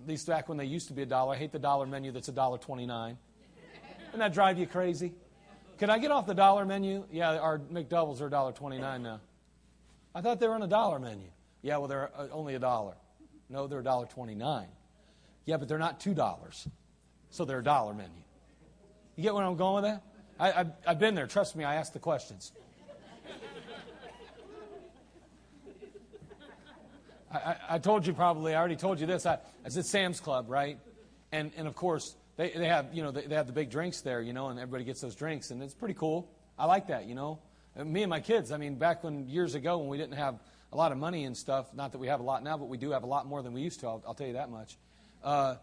At 0.03 0.09
least 0.09 0.27
back 0.27 0.49
when 0.49 0.59
they 0.59 0.65
used 0.65 0.89
to 0.89 0.95
be 0.95 1.03
a 1.03 1.07
dollar. 1.07 1.37
I 1.37 1.39
hate 1.39 1.53
the 1.53 1.61
dollar 1.61 1.87
menu 1.87 2.11
that's 2.11 2.27
a 2.27 2.33
dollar 2.33 2.59
twenty-nine. 2.59 3.17
Doesn't 4.07 4.19
that 4.19 4.35
drive 4.35 4.59
you 4.59 4.67
crazy? 4.67 5.13
Can 5.79 5.91
I 5.91 6.01
get 6.01 6.11
off 6.11 6.27
the 6.27 6.35
dollar 6.35 6.65
menu? 6.65 7.05
Yeah, 7.13 7.39
our 7.39 7.61
McDoubles 7.61 8.21
are 8.21 8.27
a 8.27 8.31
dollar 8.31 8.51
twenty-nine 8.51 9.05
now. 9.05 9.21
I 10.13 10.23
thought 10.23 10.41
they 10.41 10.49
were 10.49 10.55
on 10.55 10.63
a 10.63 10.67
dollar 10.67 10.99
menu. 10.99 11.29
Yeah, 11.63 11.77
well, 11.77 11.87
they're 11.87 12.11
uh, 12.17 12.27
only 12.33 12.57
a 12.57 12.59
dollar. 12.59 12.95
No, 13.49 13.69
they're 13.69 13.79
a 13.79 13.85
dollar 13.85 14.07
twenty-nine. 14.07 14.67
Yeah, 15.47 15.57
but 15.57 15.69
they're 15.69 15.79
not 15.79 16.01
two 16.01 16.15
dollars, 16.15 16.67
so 17.31 17.45
they're 17.45 17.61
a 17.61 17.65
dollar 17.65 17.95
menu. 17.95 18.11
You 19.15 19.23
get 19.23 19.35
where 19.35 19.45
I'm 19.45 19.55
going 19.55 19.85
with 19.85 19.93
that? 19.93 20.03
I, 20.41 20.61
I've, 20.61 20.73
I've 20.85 20.99
been 20.99 21.15
there. 21.15 21.29
Trust 21.29 21.55
me, 21.55 21.63
I 21.63 21.77
ask 21.77 21.93
the 21.93 22.01
questions. 22.01 22.51
I, 27.33 27.57
I, 27.71 27.79
told 27.79 28.07
you 28.07 28.13
probably, 28.13 28.55
I 28.55 28.59
already 28.59 28.77
told 28.77 29.01
you 29.01 29.07
this. 29.07 29.25
I, 29.27 29.35
I 29.35 29.67
at 29.67 29.73
Sam's 29.73 30.21
Club, 30.21 30.47
right? 30.49 30.79
And, 31.33 31.51
and 31.57 31.67
of 31.67 31.75
course, 31.75 32.15
they, 32.37 32.51
they 32.51 32.67
have, 32.67 32.93
you 32.93 33.03
know, 33.03 33.11
they, 33.11 33.23
they 33.23 33.35
have 33.35 33.47
the 33.47 33.53
big 33.53 33.71
drinks 33.71 34.03
there, 34.03 34.21
you 34.21 34.33
know, 34.33 34.49
and 34.49 34.59
everybody 34.59 34.85
gets 34.85 35.01
those 35.01 35.15
drinks, 35.15 35.51
and 35.51 35.63
it's 35.63 35.75
pretty 35.75 35.95
cool. 35.95 36.29
I 36.59 36.67
like 36.67 36.89
that, 36.89 37.07
you 37.07 37.15
know. 37.15 37.39
And 37.75 37.91
me 37.91 38.03
and 38.03 38.11
my 38.11 38.21
kids, 38.21 38.53
I 38.53 38.59
mean, 38.59 38.75
back 38.75 39.03
when 39.03 39.29
years 39.29 39.55
ago 39.55 39.79
when 39.79 39.89
we 39.89 39.97
didn't 39.97 40.17
have 40.17 40.39
a 40.73 40.77
lot 40.77 40.93
of 40.93 40.99
money 40.99 41.25
and 41.25 41.37
stuff, 41.37 41.73
not 41.75 41.93
that 41.93 41.99
we 41.99 42.09
have 42.09 42.21
a 42.21 42.23
lot 42.23 42.43
now, 42.43 42.59
but 42.59 42.69
we 42.69 42.77
do 42.77 42.91
have 42.91 43.03
a 43.03 43.07
lot 43.07 43.27
more 43.27 43.43
than 43.43 43.53
we 43.53 43.63
used 43.63 43.81
to, 43.81 43.87
I'll, 43.87 44.03
I'll 44.07 44.15
tell 44.15 44.27
you 44.27 44.35
that 44.35 44.51
much. 44.51 44.77
Uh, 45.25 45.57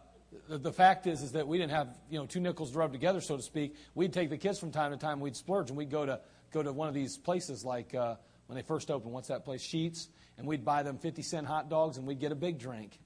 the, 0.47 0.57
the, 0.57 0.71
fact 0.71 1.07
is, 1.07 1.21
is 1.21 1.33
that 1.33 1.47
we 1.47 1.57
didn't 1.57 1.71
have, 1.71 1.89
you 2.09 2.19
know, 2.19 2.25
two 2.25 2.39
nickels 2.39 2.71
to 2.71 2.77
rub 2.77 2.91
together, 2.91 3.21
so 3.21 3.35
to 3.35 3.43
speak. 3.43 3.75
We'd 3.95 4.13
take 4.13 4.29
the 4.29 4.37
kids 4.37 4.59
from 4.59 4.71
time 4.71 4.91
to 4.91 4.97
time, 4.97 5.19
we'd 5.19 5.35
splurge, 5.35 5.69
and 5.69 5.77
we'd 5.77 5.91
go 5.91 6.05
to, 6.05 6.19
go 6.51 6.63
to 6.63 6.71
one 6.71 6.87
of 6.87 6.93
these 6.93 7.17
places 7.17 7.63
like, 7.65 7.93
uh, 7.93 8.15
when 8.49 8.55
they 8.55 8.63
first 8.63 8.89
opened. 8.89 9.13
What's 9.13 9.27
that 9.27 9.45
place? 9.45 9.61
Sheetz. 9.61 10.07
And 10.39 10.47
we'd 10.47 10.65
buy 10.65 10.81
them 10.81 10.97
50 10.97 11.21
cent 11.21 11.45
hot 11.45 11.69
dogs 11.69 11.97
and 11.97 12.07
we'd 12.07 12.19
get 12.19 12.31
a 12.31 12.35
big 12.35 12.57
drink. 12.57 12.97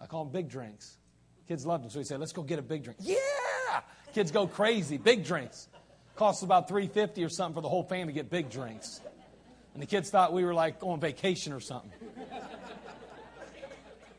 I 0.00 0.06
call 0.06 0.22
them 0.22 0.32
big 0.32 0.48
drinks. 0.48 0.96
Kids 1.48 1.66
loved 1.66 1.82
them, 1.82 1.90
so 1.90 1.98
we'd 1.98 2.06
say, 2.06 2.16
let's 2.16 2.32
go 2.32 2.42
get 2.42 2.60
a 2.60 2.62
big 2.62 2.84
drink. 2.84 3.00
Yeah! 3.02 3.16
Kids 4.14 4.30
go 4.30 4.46
crazy. 4.46 4.96
Big 4.96 5.24
drinks. 5.24 5.66
Costs 6.14 6.44
about 6.44 6.68
350 6.68 7.24
or 7.24 7.28
something 7.28 7.56
for 7.56 7.62
the 7.62 7.68
whole 7.68 7.82
family 7.82 8.12
to 8.12 8.12
get 8.12 8.30
big 8.30 8.48
drinks. 8.48 9.00
And 9.74 9.82
the 9.82 9.86
kids 9.86 10.08
thought 10.08 10.32
we 10.32 10.44
were 10.44 10.54
like 10.54 10.76
on 10.82 11.00
vacation 11.00 11.52
or 11.52 11.60
something. 11.60 11.90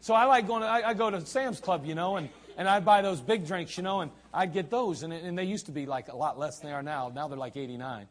So 0.02 0.14
I 0.14 0.26
like 0.26 0.48
going 0.48 0.64
to, 0.64 0.68
I, 0.68 0.90
I 0.90 0.94
go 0.96 1.10
to 1.10 1.26
Sam's 1.26 1.62
Club, 1.62 1.86
you 1.86 1.96
know, 1.96 2.18
and, 2.18 2.28
and 2.58 2.68
I 2.68 2.82
buy 2.82 3.02
those 3.02 3.22
big 3.22 3.48
drinks, 3.48 3.78
you 3.78 3.84
know, 3.84 4.02
and 4.02 4.12
I'd 4.34 4.52
get 4.52 4.70
those. 4.70 5.04
And, 5.04 5.14
and 5.14 5.38
they 5.38 5.46
used 5.46 5.68
to 5.68 5.72
be 5.72 5.86
like 5.86 6.10
a 6.10 6.16
lot 6.16 6.38
less 6.38 6.60
than 6.60 6.70
they 6.70 6.76
are 6.76 6.84
now. 6.84 7.10
Now 7.14 7.30
they're 7.30 7.38
like 7.38 7.56
89. 7.56 8.08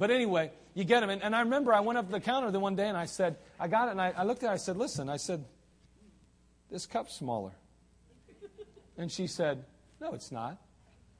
But 0.00 0.10
anyway, 0.10 0.50
you 0.74 0.82
get 0.82 1.00
them. 1.00 1.10
And, 1.10 1.22
and 1.22 1.36
I 1.36 1.40
remember 1.42 1.72
I 1.72 1.80
went 1.80 1.98
up 1.98 2.06
to 2.06 2.12
the 2.12 2.20
counter 2.20 2.50
the 2.50 2.58
one 2.58 2.74
day 2.74 2.88
and 2.88 2.96
I 2.96 3.04
said, 3.04 3.36
I 3.60 3.68
got 3.68 3.86
it. 3.86 3.92
And 3.92 4.00
I, 4.00 4.12
I 4.16 4.24
looked 4.24 4.42
at 4.42 4.50
it. 4.50 4.54
I 4.54 4.56
said, 4.56 4.76
listen, 4.76 5.08
I 5.08 5.18
said, 5.18 5.44
this 6.70 6.86
cup's 6.86 7.14
smaller. 7.14 7.52
And 8.96 9.12
she 9.12 9.28
said, 9.28 9.64
no, 10.00 10.14
it's 10.14 10.32
not. 10.32 10.58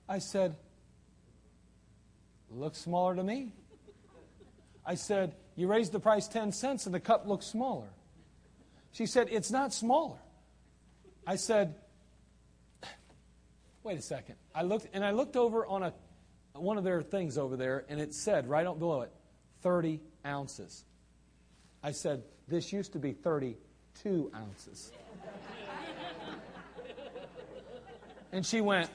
I 0.09 0.18
said, 0.18 0.57
looks 2.51 2.78
smaller 2.78 3.14
to 3.14 3.22
me. 3.22 3.53
I 4.85 4.97
said, 4.97 5.35
you 5.55 5.68
raised 5.68 5.93
the 5.93 6.01
price 6.01 6.26
10 6.26 6.53
cents 6.53 6.87
and 6.87 6.95
the 6.95 7.01
cup 7.01 7.28
looks 7.28 7.47
smaller. 7.47 7.91
She 8.93 9.07
said, 9.07 9.28
It's 9.31 9.51
not 9.51 9.72
smaller. 9.72 10.18
I 11.26 11.37
said, 11.37 11.74
Wait 13.83 13.99
a 13.99 14.03
second. 14.03 14.37
I 14.55 14.62
looked 14.62 14.89
and 14.93 15.05
I 15.05 15.12
looked 15.12 15.37
over 15.37 15.64
on 15.66 15.83
a 15.83 15.93
one 16.55 16.78
of 16.78 16.84
their 16.84 17.03
things 17.03 17.38
over 17.38 17.57
there, 17.57 17.84
and 17.88 18.01
it 18.01 18.14
said 18.14 18.48
right 18.48 18.66
up 18.66 18.78
below 18.78 19.03
it, 19.03 19.12
30 19.62 20.01
ounces. 20.26 20.84
I 21.82 21.92
said, 21.92 22.22
This 22.48 22.72
used 22.72 22.92
to 22.92 22.98
be 22.98 23.12
32 23.12 24.30
ounces. 24.34 24.92
and 28.32 28.44
she 28.44 28.61
went, 28.61 28.90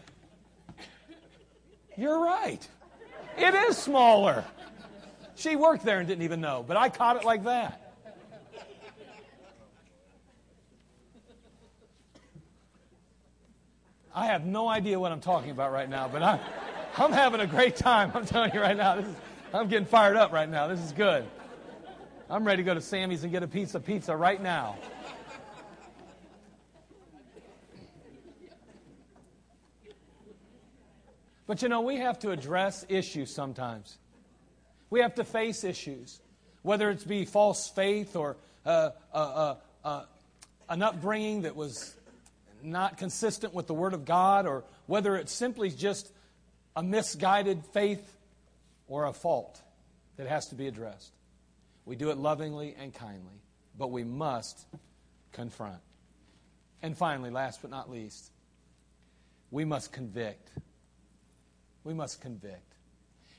You're 1.97 2.19
right. 2.19 2.67
It 3.37 3.53
is 3.53 3.77
smaller. 3.77 4.45
She 5.35 5.55
worked 5.55 5.83
there 5.83 5.99
and 5.99 6.07
didn't 6.07 6.23
even 6.23 6.39
know, 6.39 6.63
but 6.65 6.77
I 6.77 6.89
caught 6.89 7.17
it 7.17 7.25
like 7.25 7.43
that. 7.43 7.81
I 14.13 14.27
have 14.27 14.45
no 14.45 14.69
idea 14.69 14.97
what 14.97 15.11
I'm 15.11 15.19
talking 15.19 15.51
about 15.51 15.73
right 15.73 15.89
now, 15.89 16.07
but 16.07 16.23
I'm, 16.23 16.39
I'm 16.97 17.11
having 17.11 17.41
a 17.41 17.47
great 17.47 17.75
time. 17.75 18.11
I'm 18.13 18.25
telling 18.25 18.53
you 18.53 18.61
right 18.61 18.77
now. 18.77 18.99
Is, 18.99 19.05
I'm 19.53 19.67
getting 19.67 19.85
fired 19.85 20.15
up 20.15 20.31
right 20.31 20.49
now. 20.49 20.67
This 20.67 20.79
is 20.79 20.93
good. 20.93 21.25
I'm 22.29 22.45
ready 22.45 22.63
to 22.63 22.65
go 22.65 22.73
to 22.73 22.79
Sammy's 22.79 23.23
and 23.23 23.33
get 23.33 23.43
a 23.43 23.47
piece 23.47 23.75
of 23.75 23.85
pizza 23.85 24.15
right 24.15 24.41
now. 24.41 24.77
But 31.47 31.61
you 31.61 31.67
know, 31.67 31.81
we 31.81 31.97
have 31.97 32.17
to 32.19 32.31
address 32.31 32.85
issues 32.87 33.29
sometimes. 33.29 33.97
We 34.89 35.01
have 35.01 35.15
to 35.15 35.25
face 35.25 35.65
issues, 35.65 36.21
whether 36.61 36.89
it's 36.89 37.03
be 37.03 37.25
false 37.25 37.67
faith 37.67 38.15
or 38.15 38.37
uh, 38.65 38.91
uh, 39.13 39.17
uh, 39.17 39.55
uh 39.83 40.05
an 40.69 40.81
upbringing 40.81 41.41
that 41.41 41.57
was 41.57 41.93
not 42.63 42.97
consistent 42.97 43.53
with 43.53 43.67
the 43.67 43.73
Word 43.73 43.93
of 43.93 44.05
God, 44.05 44.47
or 44.47 44.63
whether 44.87 45.17
it's 45.17 45.33
simply 45.33 45.69
just 45.69 46.11
a 46.75 46.83
misguided 46.83 47.63
faith 47.73 48.15
or 48.87 49.05
a 49.05 49.13
fault 49.13 49.61
that 50.17 50.27
has 50.27 50.47
to 50.47 50.55
be 50.55 50.67
addressed. 50.67 51.11
We 51.85 51.95
do 51.95 52.09
it 52.09 52.17
lovingly 52.17 52.75
and 52.79 52.93
kindly, 52.93 53.41
but 53.77 53.91
we 53.91 54.03
must 54.03 54.65
confront. 55.31 55.81
And 56.81 56.97
finally, 56.97 57.29
last 57.29 57.61
but 57.61 57.71
not 57.71 57.89
least, 57.89 58.31
we 59.51 59.65
must 59.65 59.91
convict. 59.91 60.49
We 61.83 61.93
must 61.93 62.21
convict. 62.21 62.73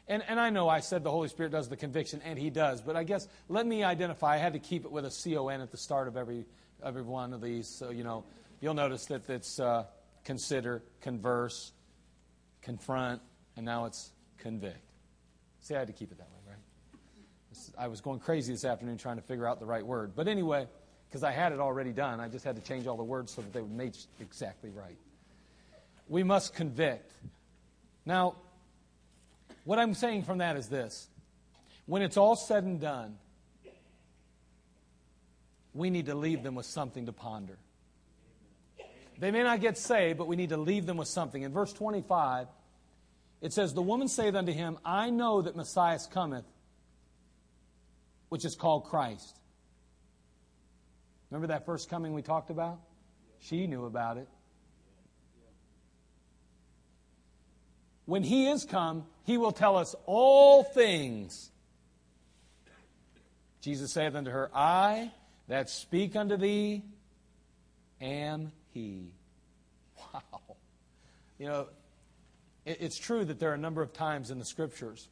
And, 0.08 0.22
and 0.28 0.38
I 0.38 0.50
know 0.50 0.68
I 0.68 0.80
said 0.80 1.02
the 1.02 1.10
Holy 1.10 1.28
Spirit 1.28 1.50
does 1.50 1.68
the 1.68 1.76
conviction, 1.76 2.20
and 2.24 2.38
He 2.38 2.48
does, 2.48 2.80
but 2.80 2.94
I 2.94 3.02
guess 3.02 3.26
let 3.48 3.66
me 3.66 3.82
identify. 3.82 4.34
I 4.34 4.36
had 4.38 4.52
to 4.52 4.60
keep 4.60 4.84
it 4.84 4.92
with 4.92 5.04
a 5.04 5.10
C 5.10 5.36
O 5.36 5.48
N 5.48 5.60
at 5.60 5.72
the 5.72 5.76
start 5.76 6.06
of 6.06 6.16
every, 6.16 6.46
every 6.84 7.02
one 7.02 7.32
of 7.32 7.40
these, 7.40 7.68
so 7.68 7.90
you 7.90 8.04
know 8.04 8.24
you'll 8.60 8.74
notice 8.74 9.06
that 9.06 9.28
it's 9.28 9.58
uh, 9.58 9.84
consider, 10.24 10.82
converse, 11.00 11.72
confront, 12.66 13.22
and 13.56 13.64
now 13.64 13.86
it's 13.86 14.10
convict. 14.38 14.76
See, 15.60 15.74
I 15.74 15.78
had 15.78 15.86
to 15.86 15.92
keep 15.92 16.10
it 16.10 16.18
that 16.18 16.28
way, 16.28 16.52
right? 16.52 17.78
I 17.78 17.86
was 17.86 18.00
going 18.00 18.18
crazy 18.18 18.52
this 18.52 18.64
afternoon 18.64 18.98
trying 18.98 19.16
to 19.16 19.22
figure 19.22 19.46
out 19.46 19.60
the 19.60 19.66
right 19.66 19.86
word. 19.86 20.12
But 20.14 20.26
anyway, 20.26 20.66
because 21.08 21.22
I 21.22 21.30
had 21.30 21.52
it 21.52 21.60
already 21.60 21.92
done, 21.92 22.18
I 22.18 22.28
just 22.28 22.44
had 22.44 22.56
to 22.56 22.62
change 22.62 22.88
all 22.88 22.96
the 22.96 23.04
words 23.04 23.32
so 23.32 23.40
that 23.40 23.52
they 23.52 23.60
would 23.60 23.72
make 23.72 23.94
exactly 24.20 24.70
right. 24.70 24.98
We 26.08 26.24
must 26.24 26.54
convict. 26.54 27.12
Now, 28.04 28.34
what 29.64 29.78
I'm 29.78 29.94
saying 29.94 30.24
from 30.24 30.38
that 30.38 30.56
is 30.56 30.68
this 30.68 31.08
when 31.86 32.02
it's 32.02 32.16
all 32.16 32.34
said 32.34 32.64
and 32.64 32.80
done, 32.80 33.16
we 35.72 35.88
need 35.88 36.06
to 36.06 36.16
leave 36.16 36.42
them 36.42 36.56
with 36.56 36.66
something 36.66 37.06
to 37.06 37.12
ponder. 37.12 37.58
They 39.18 39.30
may 39.30 39.42
not 39.42 39.60
get 39.60 39.78
saved, 39.78 40.18
but 40.18 40.26
we 40.26 40.36
need 40.36 40.50
to 40.50 40.56
leave 40.56 40.86
them 40.86 40.96
with 40.96 41.08
something. 41.08 41.42
In 41.42 41.52
verse 41.52 41.72
25, 41.72 42.48
it 43.40 43.52
says, 43.52 43.72
The 43.72 43.82
woman 43.82 44.08
saith 44.08 44.34
unto 44.34 44.52
him, 44.52 44.78
I 44.84 45.10
know 45.10 45.42
that 45.42 45.56
Messiah 45.56 45.98
cometh, 46.10 46.44
which 48.28 48.44
is 48.44 48.54
called 48.54 48.84
Christ. 48.84 49.38
Remember 51.30 51.48
that 51.48 51.66
first 51.66 51.88
coming 51.88 52.12
we 52.12 52.22
talked 52.22 52.50
about? 52.50 52.80
She 53.40 53.66
knew 53.66 53.84
about 53.84 54.18
it. 54.18 54.28
When 58.04 58.22
he 58.22 58.48
is 58.48 58.64
come, 58.64 59.04
he 59.24 59.36
will 59.36 59.52
tell 59.52 59.76
us 59.76 59.94
all 60.06 60.62
things. 60.62 61.50
Jesus 63.60 63.92
saith 63.92 64.14
unto 64.14 64.30
her, 64.30 64.48
I 64.54 65.10
that 65.48 65.68
speak 65.70 66.14
unto 66.14 66.36
thee 66.36 66.84
am 68.00 68.52
he. 68.76 69.12
Wow. 69.98 70.40
You 71.38 71.46
know, 71.46 71.68
it, 72.66 72.78
it's 72.80 72.98
true 72.98 73.24
that 73.24 73.40
there 73.40 73.50
are 73.50 73.54
a 73.54 73.58
number 73.58 73.80
of 73.80 73.94
times 73.94 74.30
in 74.30 74.38
the 74.38 74.44
scriptures 74.44 75.08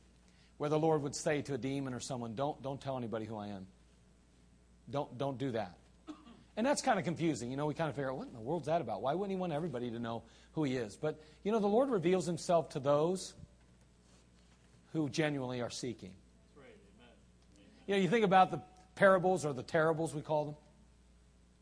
where 0.58 0.68
the 0.68 0.78
Lord 0.78 1.02
would 1.02 1.16
say 1.16 1.40
to 1.42 1.54
a 1.54 1.58
demon 1.58 1.94
or 1.94 2.00
someone, 2.00 2.34
Don't, 2.34 2.62
don't 2.62 2.80
tell 2.80 2.98
anybody 2.98 3.24
who 3.24 3.36
I 3.36 3.48
am. 3.48 3.66
Don't, 4.90 5.16
don't 5.16 5.38
do 5.38 5.52
that. 5.52 5.78
And 6.56 6.66
that's 6.66 6.82
kind 6.82 6.98
of 6.98 7.04
confusing. 7.06 7.50
You 7.50 7.56
know, 7.56 7.66
we 7.66 7.74
kind 7.74 7.88
of 7.88 7.96
figure 7.96 8.10
out, 8.10 8.18
what 8.18 8.28
in 8.28 8.34
the 8.34 8.40
world's 8.40 8.66
that 8.66 8.80
about? 8.80 9.00
Why 9.02 9.14
wouldn't 9.14 9.30
he 9.30 9.36
want 9.36 9.52
everybody 9.52 9.90
to 9.90 9.98
know 9.98 10.22
who 10.52 10.62
he 10.62 10.76
is? 10.76 10.94
But, 10.94 11.20
you 11.42 11.50
know, 11.50 11.58
the 11.58 11.66
Lord 11.66 11.88
reveals 11.88 12.26
himself 12.26 12.68
to 12.70 12.80
those 12.80 13.34
who 14.92 15.08
genuinely 15.08 15.62
are 15.62 15.70
seeking. 15.70 16.12
You 17.86 17.96
know, 17.96 18.00
you 18.00 18.08
think 18.08 18.24
about 18.24 18.50
the 18.50 18.62
parables 18.94 19.44
or 19.44 19.52
the 19.52 19.62
terribles, 19.62 20.14
we 20.14 20.20
call 20.20 20.44
them. 20.44 20.54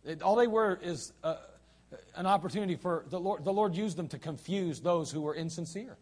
It, 0.05 0.23
all 0.23 0.37
they 0.37 0.47
were 0.47 0.79
is 0.83 1.13
uh, 1.25 1.37
an 2.14 2.26
opportunity 2.26 2.76
for 2.76 3.05
the 3.09 3.20
Lord, 3.20 3.45
the 3.45 3.53
Lord 3.53 3.74
used 3.74 3.97
them 3.97 4.09
to 4.09 4.18
confuse 4.18 4.80
those 4.80 5.11
who 5.11 5.20
were 5.20 5.34
insincere. 5.34 5.97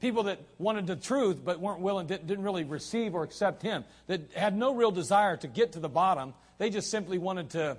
People 0.00 0.24
that 0.24 0.40
wanted 0.58 0.86
the 0.86 0.96
truth 0.96 1.40
but 1.44 1.60
weren't 1.60 1.80
willing, 1.80 2.06
didn't 2.06 2.42
really 2.42 2.64
receive 2.64 3.14
or 3.14 3.22
accept 3.22 3.62
Him, 3.62 3.84
that 4.06 4.32
had 4.32 4.56
no 4.56 4.74
real 4.74 4.90
desire 4.90 5.36
to 5.38 5.48
get 5.48 5.72
to 5.72 5.80
the 5.80 5.88
bottom. 5.88 6.34
They 6.58 6.70
just 6.70 6.90
simply 6.90 7.18
wanted 7.18 7.50
to 7.50 7.76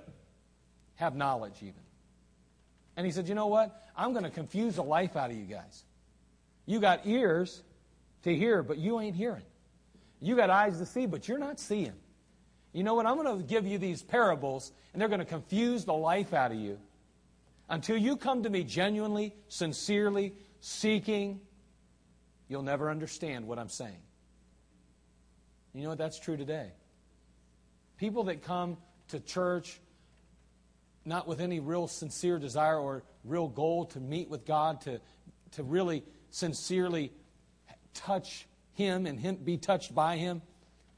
have 0.96 1.16
knowledge, 1.16 1.56
even. 1.60 1.74
And 2.96 3.04
He 3.04 3.12
said, 3.12 3.28
You 3.28 3.34
know 3.34 3.48
what? 3.48 3.78
I'm 3.96 4.12
going 4.12 4.24
to 4.24 4.30
confuse 4.30 4.76
the 4.76 4.84
life 4.84 5.16
out 5.16 5.30
of 5.30 5.36
you 5.36 5.44
guys. 5.44 5.84
You 6.64 6.80
got 6.80 7.06
ears 7.06 7.62
to 8.22 8.34
hear, 8.34 8.62
but 8.62 8.78
you 8.78 9.00
ain't 9.00 9.16
hearing. 9.16 9.42
You 10.20 10.36
got 10.36 10.50
eyes 10.50 10.78
to 10.78 10.86
see, 10.86 11.06
but 11.06 11.26
you're 11.26 11.38
not 11.38 11.58
seeing. 11.58 11.92
You 12.72 12.84
know 12.84 12.94
what? 12.94 13.06
I'm 13.06 13.16
going 13.16 13.38
to 13.38 13.44
give 13.44 13.66
you 13.66 13.78
these 13.78 14.02
parables, 14.02 14.72
and 14.92 15.00
they're 15.00 15.08
going 15.08 15.20
to 15.20 15.26
confuse 15.26 15.84
the 15.84 15.92
life 15.92 16.32
out 16.32 16.52
of 16.52 16.58
you. 16.58 16.78
Until 17.72 17.96
you 17.96 18.18
come 18.18 18.42
to 18.42 18.50
me 18.50 18.64
genuinely, 18.64 19.34
sincerely, 19.48 20.34
seeking, 20.60 21.40
you'll 22.46 22.62
never 22.62 22.90
understand 22.90 23.46
what 23.46 23.58
I'm 23.58 23.70
saying. 23.70 24.02
You 25.72 25.84
know 25.84 25.88
what? 25.88 25.96
That's 25.96 26.20
true 26.20 26.36
today. 26.36 26.72
People 27.96 28.24
that 28.24 28.42
come 28.42 28.76
to 29.08 29.20
church 29.20 29.80
not 31.06 31.26
with 31.26 31.40
any 31.40 31.60
real 31.60 31.88
sincere 31.88 32.38
desire 32.38 32.78
or 32.78 33.04
real 33.24 33.48
goal 33.48 33.86
to 33.86 34.00
meet 34.00 34.28
with 34.28 34.44
God, 34.44 34.82
to, 34.82 35.00
to 35.52 35.62
really 35.62 36.04
sincerely 36.30 37.10
touch 37.94 38.46
Him 38.74 39.06
and 39.06 39.18
him, 39.18 39.36
be 39.36 39.56
touched 39.56 39.94
by 39.94 40.18
Him, 40.18 40.42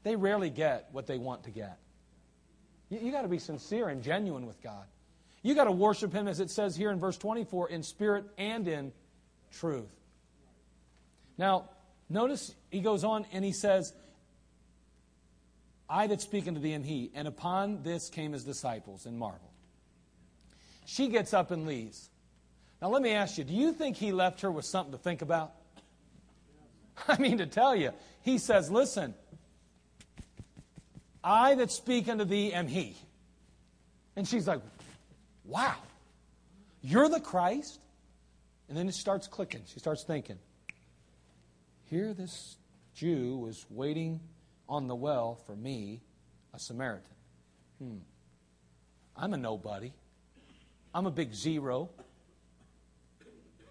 they 0.03 0.17
rarely 0.17 0.49
get 0.49 0.89
what 0.91 1.07
they 1.07 1.19
want 1.19 1.45
to 1.45 1.51
get. 1.51 1.79
You, 2.89 2.99
you 2.99 3.11
got 3.13 3.21
to 3.21 3.29
be 3.29 3.39
sincere 3.39 3.87
and 3.87 4.03
genuine 4.03 4.45
with 4.45 4.61
God. 4.61 4.85
You 5.45 5.53
got 5.53 5.65
to 5.65 5.71
worship 5.71 6.11
Him, 6.11 6.27
as 6.27 6.39
it 6.39 6.49
says 6.49 6.75
here 6.75 6.89
in 6.89 6.99
verse 6.99 7.17
24, 7.17 7.69
in 7.69 7.83
spirit 7.83 8.25
and 8.35 8.67
in 8.67 8.91
truth. 9.51 9.91
Now, 11.37 11.69
notice 12.09 12.55
he 12.71 12.81
goes 12.81 13.03
on 13.03 13.27
and 13.31 13.45
he 13.45 13.51
says, 13.51 13.93
I 15.87 16.07
that 16.07 16.21
speak 16.21 16.47
unto 16.47 16.59
thee 16.59 16.73
am 16.73 16.83
he. 16.83 17.11
And 17.13 17.27
upon 17.27 17.83
this 17.83 18.09
came 18.09 18.31
his 18.31 18.43
disciples 18.43 19.05
and 19.05 19.19
marveled. 19.19 19.51
She 20.87 21.09
gets 21.09 21.31
up 21.31 21.51
and 21.51 21.67
leaves. 21.67 22.09
Now, 22.81 22.89
let 22.89 23.03
me 23.03 23.11
ask 23.11 23.37
you 23.37 23.43
do 23.43 23.53
you 23.53 23.71
think 23.71 23.97
he 23.97 24.11
left 24.11 24.41
her 24.41 24.49
with 24.49 24.65
something 24.65 24.93
to 24.93 24.97
think 24.97 25.21
about? 25.21 25.53
I 27.07 27.19
mean, 27.19 27.37
to 27.37 27.45
tell 27.45 27.75
you, 27.75 27.91
he 28.23 28.39
says, 28.39 28.71
Listen, 28.71 29.13
I 31.23 31.53
that 31.53 31.69
speak 31.69 32.09
unto 32.09 32.25
thee 32.25 32.51
am 32.51 32.67
he. 32.67 32.97
And 34.15 34.27
she's 34.27 34.47
like, 34.47 34.61
Wow, 35.45 35.75
you're 36.81 37.09
the 37.09 37.19
Christ? 37.19 37.79
And 38.67 38.77
then 38.77 38.87
it 38.87 38.95
starts 38.95 39.27
clicking. 39.27 39.61
She 39.67 39.79
starts 39.79 40.03
thinking, 40.03 40.39
Here 41.83 42.13
this 42.13 42.57
Jew 42.95 43.37
was 43.37 43.65
waiting 43.69 44.19
on 44.67 44.87
the 44.87 44.95
well 44.95 45.35
for 45.45 45.55
me, 45.55 46.01
a 46.53 46.59
Samaritan. 46.59 47.11
Hmm. 47.79 47.97
I'm 49.15 49.33
a 49.33 49.37
nobody. 49.37 49.93
I'm 50.93 51.05
a 51.05 51.11
big 51.11 51.33
zero. 51.33 51.89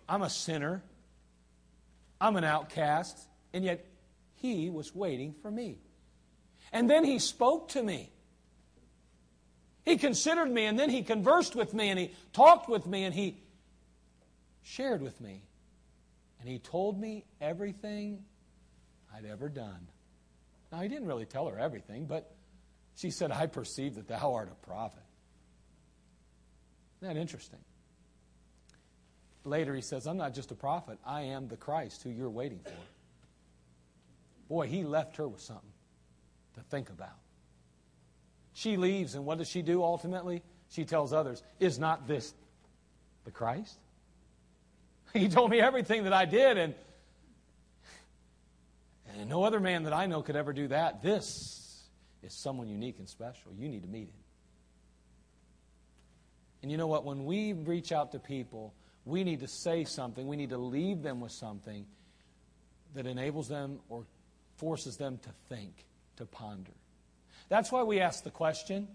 I'm 0.08 0.22
a 0.22 0.30
sinner. 0.30 0.82
I'm 2.20 2.36
an 2.36 2.44
outcast. 2.44 3.18
And 3.52 3.64
yet, 3.64 3.84
he 4.34 4.70
was 4.70 4.94
waiting 4.94 5.34
for 5.42 5.50
me. 5.50 5.78
And 6.72 6.88
then 6.88 7.04
he 7.04 7.18
spoke 7.18 7.70
to 7.70 7.82
me. 7.82 8.13
He 9.84 9.96
considered 9.98 10.50
me, 10.50 10.64
and 10.64 10.78
then 10.78 10.90
he 10.90 11.02
conversed 11.02 11.54
with 11.54 11.74
me, 11.74 11.90
and 11.90 11.98
he 11.98 12.12
talked 12.32 12.68
with 12.68 12.86
me, 12.86 13.04
and 13.04 13.14
he 13.14 13.36
shared 14.62 15.02
with 15.02 15.20
me. 15.20 15.42
And 16.40 16.48
he 16.48 16.58
told 16.58 16.98
me 16.98 17.24
everything 17.40 18.24
I'd 19.14 19.24
ever 19.24 19.48
done. 19.48 19.88
Now, 20.72 20.80
he 20.80 20.88
didn't 20.88 21.06
really 21.06 21.26
tell 21.26 21.48
her 21.48 21.58
everything, 21.58 22.06
but 22.06 22.34
she 22.96 23.10
said, 23.10 23.30
I 23.30 23.46
perceive 23.46 23.96
that 23.96 24.08
thou 24.08 24.34
art 24.34 24.50
a 24.50 24.66
prophet. 24.66 25.02
Isn't 27.00 27.14
that 27.14 27.20
interesting? 27.20 27.60
Later, 29.44 29.74
he 29.74 29.82
says, 29.82 30.06
I'm 30.06 30.16
not 30.16 30.34
just 30.34 30.50
a 30.50 30.54
prophet, 30.54 30.98
I 31.04 31.22
am 31.22 31.48
the 31.48 31.56
Christ 31.56 32.02
who 32.02 32.10
you're 32.10 32.30
waiting 32.30 32.60
for. 32.64 32.72
Boy, 34.48 34.66
he 34.66 34.84
left 34.84 35.16
her 35.16 35.28
with 35.28 35.42
something 35.42 35.72
to 36.54 36.60
think 36.62 36.88
about. 36.88 37.18
She 38.54 38.76
leaves, 38.76 39.16
and 39.16 39.26
what 39.26 39.38
does 39.38 39.48
she 39.48 39.62
do 39.62 39.82
ultimately? 39.82 40.42
She 40.70 40.84
tells 40.84 41.12
others, 41.12 41.42
Is 41.60 41.78
not 41.78 42.08
this 42.08 42.32
the 43.24 43.30
Christ? 43.30 43.78
He 45.12 45.28
told 45.28 45.50
me 45.50 45.60
everything 45.60 46.04
that 46.04 46.12
I 46.12 46.24
did, 46.24 46.58
and, 46.58 46.74
and 49.16 49.28
no 49.28 49.44
other 49.44 49.60
man 49.60 49.84
that 49.84 49.92
I 49.92 50.06
know 50.06 50.22
could 50.22 50.34
ever 50.34 50.52
do 50.52 50.68
that. 50.68 51.02
This 51.02 51.84
is 52.22 52.32
someone 52.32 52.66
unique 52.66 52.98
and 52.98 53.08
special. 53.08 53.52
You 53.56 53.68
need 53.68 53.82
to 53.82 53.88
meet 53.88 54.08
him. 54.08 54.24
And 56.62 56.70
you 56.70 56.78
know 56.78 56.88
what? 56.88 57.04
When 57.04 57.26
we 57.26 57.52
reach 57.52 57.92
out 57.92 58.10
to 58.12 58.18
people, 58.18 58.74
we 59.04 59.22
need 59.22 59.40
to 59.40 59.48
say 59.48 59.84
something. 59.84 60.26
We 60.26 60.36
need 60.36 60.50
to 60.50 60.58
leave 60.58 61.02
them 61.02 61.20
with 61.20 61.30
something 61.30 61.86
that 62.94 63.06
enables 63.06 63.48
them 63.48 63.80
or 63.88 64.04
forces 64.56 64.96
them 64.96 65.18
to 65.18 65.30
think, 65.48 65.84
to 66.16 66.26
ponder. 66.26 66.72
That's 67.48 67.70
why 67.70 67.82
we 67.82 68.00
ask 68.00 68.24
the 68.24 68.30
question. 68.30 68.88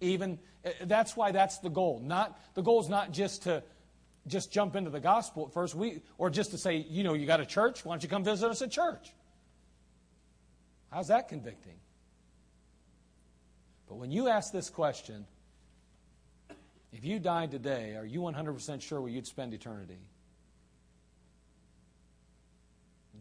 Even 0.00 0.38
eh, 0.64 0.72
that's 0.82 1.16
why 1.16 1.32
that's 1.32 1.58
the 1.58 1.70
goal. 1.70 2.00
Not 2.04 2.38
the 2.54 2.62
goal 2.62 2.80
is 2.80 2.88
not 2.88 3.12
just 3.12 3.44
to 3.44 3.62
just 4.26 4.52
jump 4.52 4.76
into 4.76 4.90
the 4.90 5.00
gospel 5.00 5.46
at 5.46 5.52
first, 5.52 5.74
we 5.74 6.02
or 6.18 6.30
just 6.30 6.52
to 6.52 6.58
say, 6.58 6.76
you 6.76 7.04
know, 7.04 7.14
you 7.14 7.26
got 7.26 7.40
a 7.40 7.46
church. 7.46 7.84
Why 7.84 7.94
don't 7.94 8.02
you 8.02 8.08
come 8.08 8.24
visit 8.24 8.50
us 8.50 8.62
at 8.62 8.70
church? 8.70 9.12
How's 10.90 11.08
that 11.08 11.28
convicting? 11.28 11.76
But 13.88 13.96
when 13.96 14.10
you 14.10 14.28
ask 14.28 14.52
this 14.52 14.70
question, 14.70 15.26
if 16.92 17.04
you 17.04 17.18
died 17.18 17.50
today, 17.50 17.96
are 17.96 18.04
you 18.04 18.20
100% 18.20 18.82
sure 18.82 19.00
where 19.00 19.10
you'd 19.10 19.26
spend 19.26 19.54
eternity? 19.54 19.98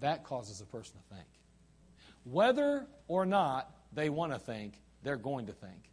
That 0.02 0.24
causes 0.24 0.60
a 0.62 0.66
person 0.66 0.96
to 0.98 1.16
think. 1.16 1.28
Whether 2.24 2.86
or 3.08 3.26
not 3.26 3.74
they 3.94 4.10
want 4.10 4.34
to 4.34 4.39
think, 4.39 4.74
they're 5.04 5.18
going 5.18 5.48
to 5.48 5.54
think. 5.54 5.92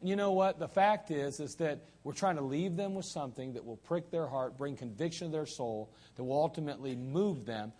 And 0.00 0.08
you 0.08 0.16
know 0.16 0.32
what? 0.32 0.58
The 0.58 0.68
fact 0.68 1.10
is, 1.10 1.40
is 1.40 1.56
that 1.56 1.84
we're 2.04 2.12
trying 2.12 2.36
to 2.36 2.42
leave 2.42 2.76
them 2.76 2.94
with 2.94 3.06
something 3.06 3.54
that 3.54 3.64
will 3.64 3.76
prick 3.76 4.10
their 4.10 4.26
heart, 4.26 4.56
bring 4.56 4.76
conviction 4.76 5.28
to 5.28 5.32
their 5.32 5.46
soul, 5.46 5.92
that 6.16 6.24
will 6.24 6.40
ultimately 6.40 6.94
move 6.94 7.44
them 7.46 7.72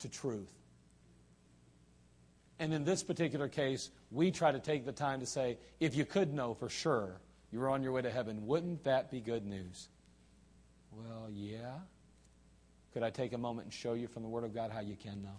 to 0.00 0.08
truth. 0.08 0.52
And 2.58 2.72
in 2.72 2.84
this 2.84 3.02
particular 3.02 3.48
case, 3.48 3.90
we 4.10 4.30
try 4.30 4.52
to 4.52 4.60
take 4.60 4.86
the 4.86 4.92
time 4.92 5.20
to 5.20 5.26
say, 5.26 5.58
if 5.80 5.94
you 5.94 6.04
could 6.04 6.32
know 6.32 6.54
for 6.54 6.68
sure 6.68 7.20
you 7.50 7.58
were 7.58 7.68
on 7.68 7.82
your 7.82 7.92
way 7.92 8.02
to 8.02 8.10
heaven, 8.10 8.46
wouldn't 8.46 8.84
that 8.84 9.10
be 9.10 9.20
good 9.20 9.44
news? 9.44 9.88
Well, 10.92 11.28
yeah. 11.30 11.74
Could 12.92 13.02
I 13.02 13.10
take 13.10 13.34
a 13.34 13.38
moment 13.38 13.66
and 13.66 13.74
show 13.74 13.92
you 13.92 14.08
from 14.08 14.22
the 14.22 14.28
Word 14.28 14.44
of 14.44 14.54
God 14.54 14.70
how 14.70 14.80
you 14.80 14.96
can 14.96 15.22
know? 15.22 15.36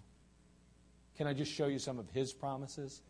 Can 1.16 1.26
I 1.26 1.32
just 1.32 1.52
show 1.52 1.66
you 1.66 1.80
some 1.80 1.98
of 1.98 2.08
His 2.10 2.32
promises? 2.32 3.02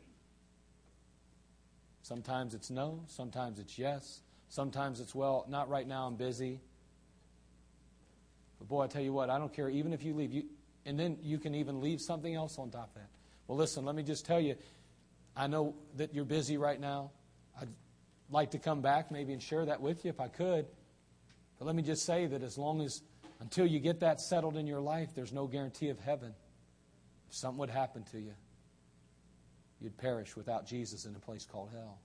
Sometimes 2.03 2.55
it's 2.55 2.70
no, 2.70 3.05
sometimes 3.07 3.59
it's 3.59 3.78
yes, 3.78 4.20
sometimes 4.49 5.01
it's, 5.01 5.14
well, 5.14 5.44
not 5.49 5.68
right 5.68 5.86
now, 5.86 6.07
I'm 6.07 6.16
busy. 6.16 6.61
But 8.59 8.68
boy, 8.68 8.82
I 8.82 8.86
tell 8.86 9.03
you 9.03 9.12
what, 9.12 9.30
I 9.30 9.38
don't 9.38 9.53
care, 9.53 9.68
even 9.68 9.92
if 9.92 10.03
you 10.03 10.14
leave, 10.14 10.32
you, 10.32 10.44
and 10.86 10.99
then 10.99 11.18
you 11.22 11.38
can 11.38 11.55
even 11.55 11.80
leave 11.80 12.01
something 12.01 12.34
else 12.34 12.59
on 12.59 12.70
top 12.70 12.88
of 12.88 13.03
that. 13.03 13.11
Well, 13.46 13.59
listen, 13.59 13.84
let 13.84 13.94
me 13.94 14.03
just 14.03 14.26
tell 14.26 14.40
you, 14.40 14.57
I 15.36 15.46
know 15.46 15.74
that 15.96 16.14
you're 16.14 16.24
busy 16.24 16.57
right 16.57 16.80
now. 16.80 17.11
I'd 17.61 17.68
like 18.30 18.53
to 18.53 18.59
come 18.59 18.80
back 18.80 19.11
maybe 19.11 19.32
and 19.32 19.42
share 19.42 19.66
that 19.66 19.80
with 19.80 20.05
you 20.05 20.11
if 20.11 20.20
I 20.20 20.28
could. 20.28 20.66
But 21.59 21.66
let 21.66 21.74
me 21.74 21.82
just 21.82 22.05
say 22.05 22.26
that 22.26 22.42
as 22.42 22.57
long 22.59 22.80
as, 22.80 23.03
until 23.40 23.66
you 23.66 23.80
get 23.80 24.01
that 24.01 24.20
settled 24.20 24.57
in 24.57 24.66
your 24.66 24.80
life, 24.80 25.11
there's 25.14 25.32
no 25.32 25.46
guarantee 25.46 25.88
of 25.88 25.99
heaven. 26.01 26.34
If 27.28 27.34
something 27.36 27.59
would 27.59 27.70
happen 27.70 28.05
to 28.12 28.18
you, 28.18 28.34
you'd 29.80 29.96
perish 29.96 30.36
without 30.36 30.66
Jesus 30.66 31.04
in 31.04 31.14
a 31.14 31.18
place 31.18 31.46
called 31.50 31.70
hell. 31.72 31.98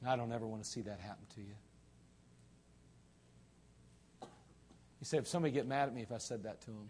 And 0.00 0.08
I 0.08 0.16
don't 0.16 0.32
ever 0.32 0.46
want 0.46 0.62
to 0.62 0.68
see 0.68 0.82
that 0.82 1.00
happen 1.00 1.26
to 1.34 1.40
you. 1.40 1.54
You 5.00 5.04
say, 5.04 5.18
if 5.18 5.26
somebody 5.26 5.52
get 5.52 5.66
mad 5.66 5.88
at 5.88 5.94
me 5.94 6.02
if 6.02 6.12
I 6.12 6.18
said 6.18 6.44
that 6.44 6.60
to 6.62 6.66
them. 6.66 6.88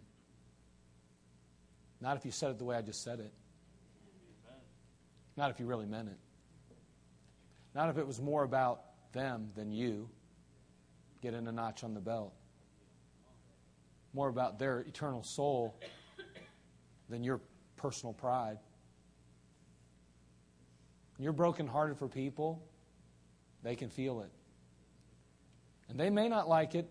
Not 2.01 2.17
if 2.17 2.25
you 2.25 2.31
said 2.31 2.51
it 2.51 2.59
the 2.59 2.65
way 2.65 2.77
I 2.77 2.83
just 2.83 3.03
said 3.03 3.21
it. 3.21 3.33
Not 5.37 5.51
if 5.51 5.61
you 5.61 5.67
really 5.67 5.87
meant 5.87 6.09
it. 6.09 6.19
Not 7.75 7.91
if 7.91 7.99
it 7.99 8.07
was 8.07 8.21
more 8.21 8.45
about 8.45 8.83
them 9.13 9.51
than 9.55 9.73
you 9.73 10.09
getting 11.23 11.47
a 11.47 11.53
notch 11.53 11.85
on 11.85 11.95
the 11.95 12.01
belt. 12.01 12.33
More 14.15 14.29
about 14.29 14.59
their 14.59 14.81
eternal 14.81 15.23
soul 15.23 15.79
than 17.09 17.23
your 17.23 17.41
personal 17.77 18.13
pride. 18.13 18.59
You're 21.19 21.33
brokenhearted 21.33 21.99
for 21.99 22.09
people, 22.09 22.63
they 23.63 23.75
can 23.75 23.89
feel 23.89 24.21
it. 24.21 24.31
And 25.89 25.99
they 25.99 26.11
may 26.11 26.29
not 26.29 26.49
like 26.49 26.75
it, 26.75 26.89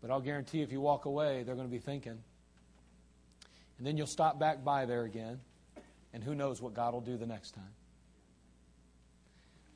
but 0.00 0.10
I'll 0.10 0.20
guarantee 0.20 0.62
if 0.62 0.70
you 0.70 0.80
walk 0.80 1.06
away, 1.06 1.42
they're 1.42 1.56
going 1.56 1.66
to 1.66 1.72
be 1.72 1.80
thinking. 1.80 2.18
And 3.78 3.86
then 3.86 3.96
you'll 3.96 4.06
stop 4.06 4.38
back 4.38 4.64
by 4.64 4.86
there 4.86 5.04
again, 5.04 5.40
and 6.12 6.22
who 6.22 6.34
knows 6.34 6.60
what 6.60 6.74
God 6.74 6.92
will 6.92 7.00
do 7.00 7.16
the 7.16 7.26
next 7.26 7.52
time. 7.52 7.74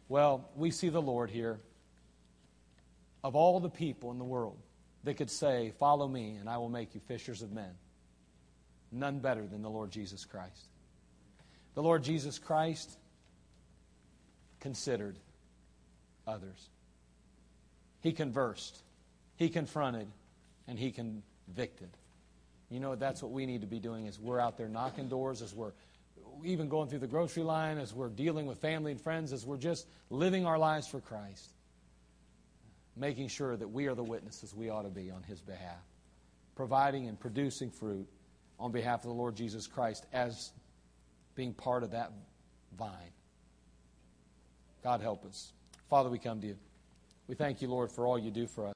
Well, 0.08 0.50
we 0.56 0.70
see 0.70 0.88
the 0.88 1.02
Lord 1.02 1.30
here. 1.30 1.58
Of 3.24 3.36
all 3.36 3.60
the 3.60 3.70
people 3.70 4.10
in 4.10 4.18
the 4.18 4.24
world 4.24 4.58
that 5.04 5.14
could 5.14 5.30
say, 5.30 5.72
Follow 5.78 6.06
me, 6.08 6.36
and 6.38 6.48
I 6.48 6.58
will 6.58 6.68
make 6.68 6.94
you 6.94 7.00
fishers 7.00 7.40
of 7.42 7.52
men, 7.52 7.70
none 8.90 9.20
better 9.20 9.46
than 9.46 9.62
the 9.62 9.70
Lord 9.70 9.90
Jesus 9.90 10.24
Christ. 10.24 10.68
The 11.74 11.82
Lord 11.82 12.02
Jesus 12.02 12.38
Christ 12.38 12.98
considered 14.62 15.16
others. 16.26 16.70
He 18.00 18.12
conversed, 18.12 18.82
he 19.36 19.48
confronted, 19.48 20.06
and 20.68 20.78
he 20.78 20.92
convicted. 20.92 21.90
You 22.70 22.80
know, 22.80 22.94
that's 22.94 23.22
what 23.22 23.32
we 23.32 23.44
need 23.44 23.60
to 23.60 23.66
be 23.66 23.80
doing 23.80 24.06
as 24.06 24.18
we're 24.18 24.40
out 24.40 24.56
there 24.56 24.68
knocking 24.68 25.08
doors, 25.08 25.42
as 25.42 25.52
we're 25.52 25.72
even 26.44 26.68
going 26.68 26.88
through 26.88 27.00
the 27.00 27.08
grocery 27.08 27.42
line, 27.42 27.76
as 27.76 27.92
we're 27.92 28.08
dealing 28.08 28.46
with 28.46 28.58
family 28.58 28.92
and 28.92 29.00
friends, 29.00 29.32
as 29.32 29.44
we're 29.44 29.58
just 29.58 29.86
living 30.10 30.46
our 30.46 30.58
lives 30.58 30.86
for 30.86 31.00
Christ, 31.00 31.50
making 32.96 33.28
sure 33.28 33.56
that 33.56 33.68
we 33.68 33.88
are 33.88 33.94
the 33.94 34.04
witnesses 34.04 34.54
we 34.54 34.70
ought 34.70 34.82
to 34.82 34.90
be 34.90 35.10
on 35.10 35.24
His 35.24 35.40
behalf, 35.40 35.82
providing 36.54 37.08
and 37.08 37.18
producing 37.18 37.70
fruit 37.70 38.08
on 38.60 38.70
behalf 38.70 39.00
of 39.00 39.06
the 39.06 39.14
Lord 39.14 39.34
Jesus 39.34 39.66
Christ 39.66 40.06
as 40.12 40.52
being 41.34 41.52
part 41.52 41.82
of 41.82 41.90
that 41.90 42.12
vine. 42.78 43.10
God 44.82 45.00
help 45.00 45.24
us. 45.24 45.52
Father, 45.88 46.10
we 46.10 46.18
come 46.18 46.40
to 46.40 46.46
you. 46.48 46.56
We 47.28 47.34
thank 47.34 47.62
you, 47.62 47.68
Lord, 47.68 47.90
for 47.90 48.06
all 48.06 48.18
you 48.18 48.30
do 48.30 48.46
for 48.46 48.66
us. 48.66 48.70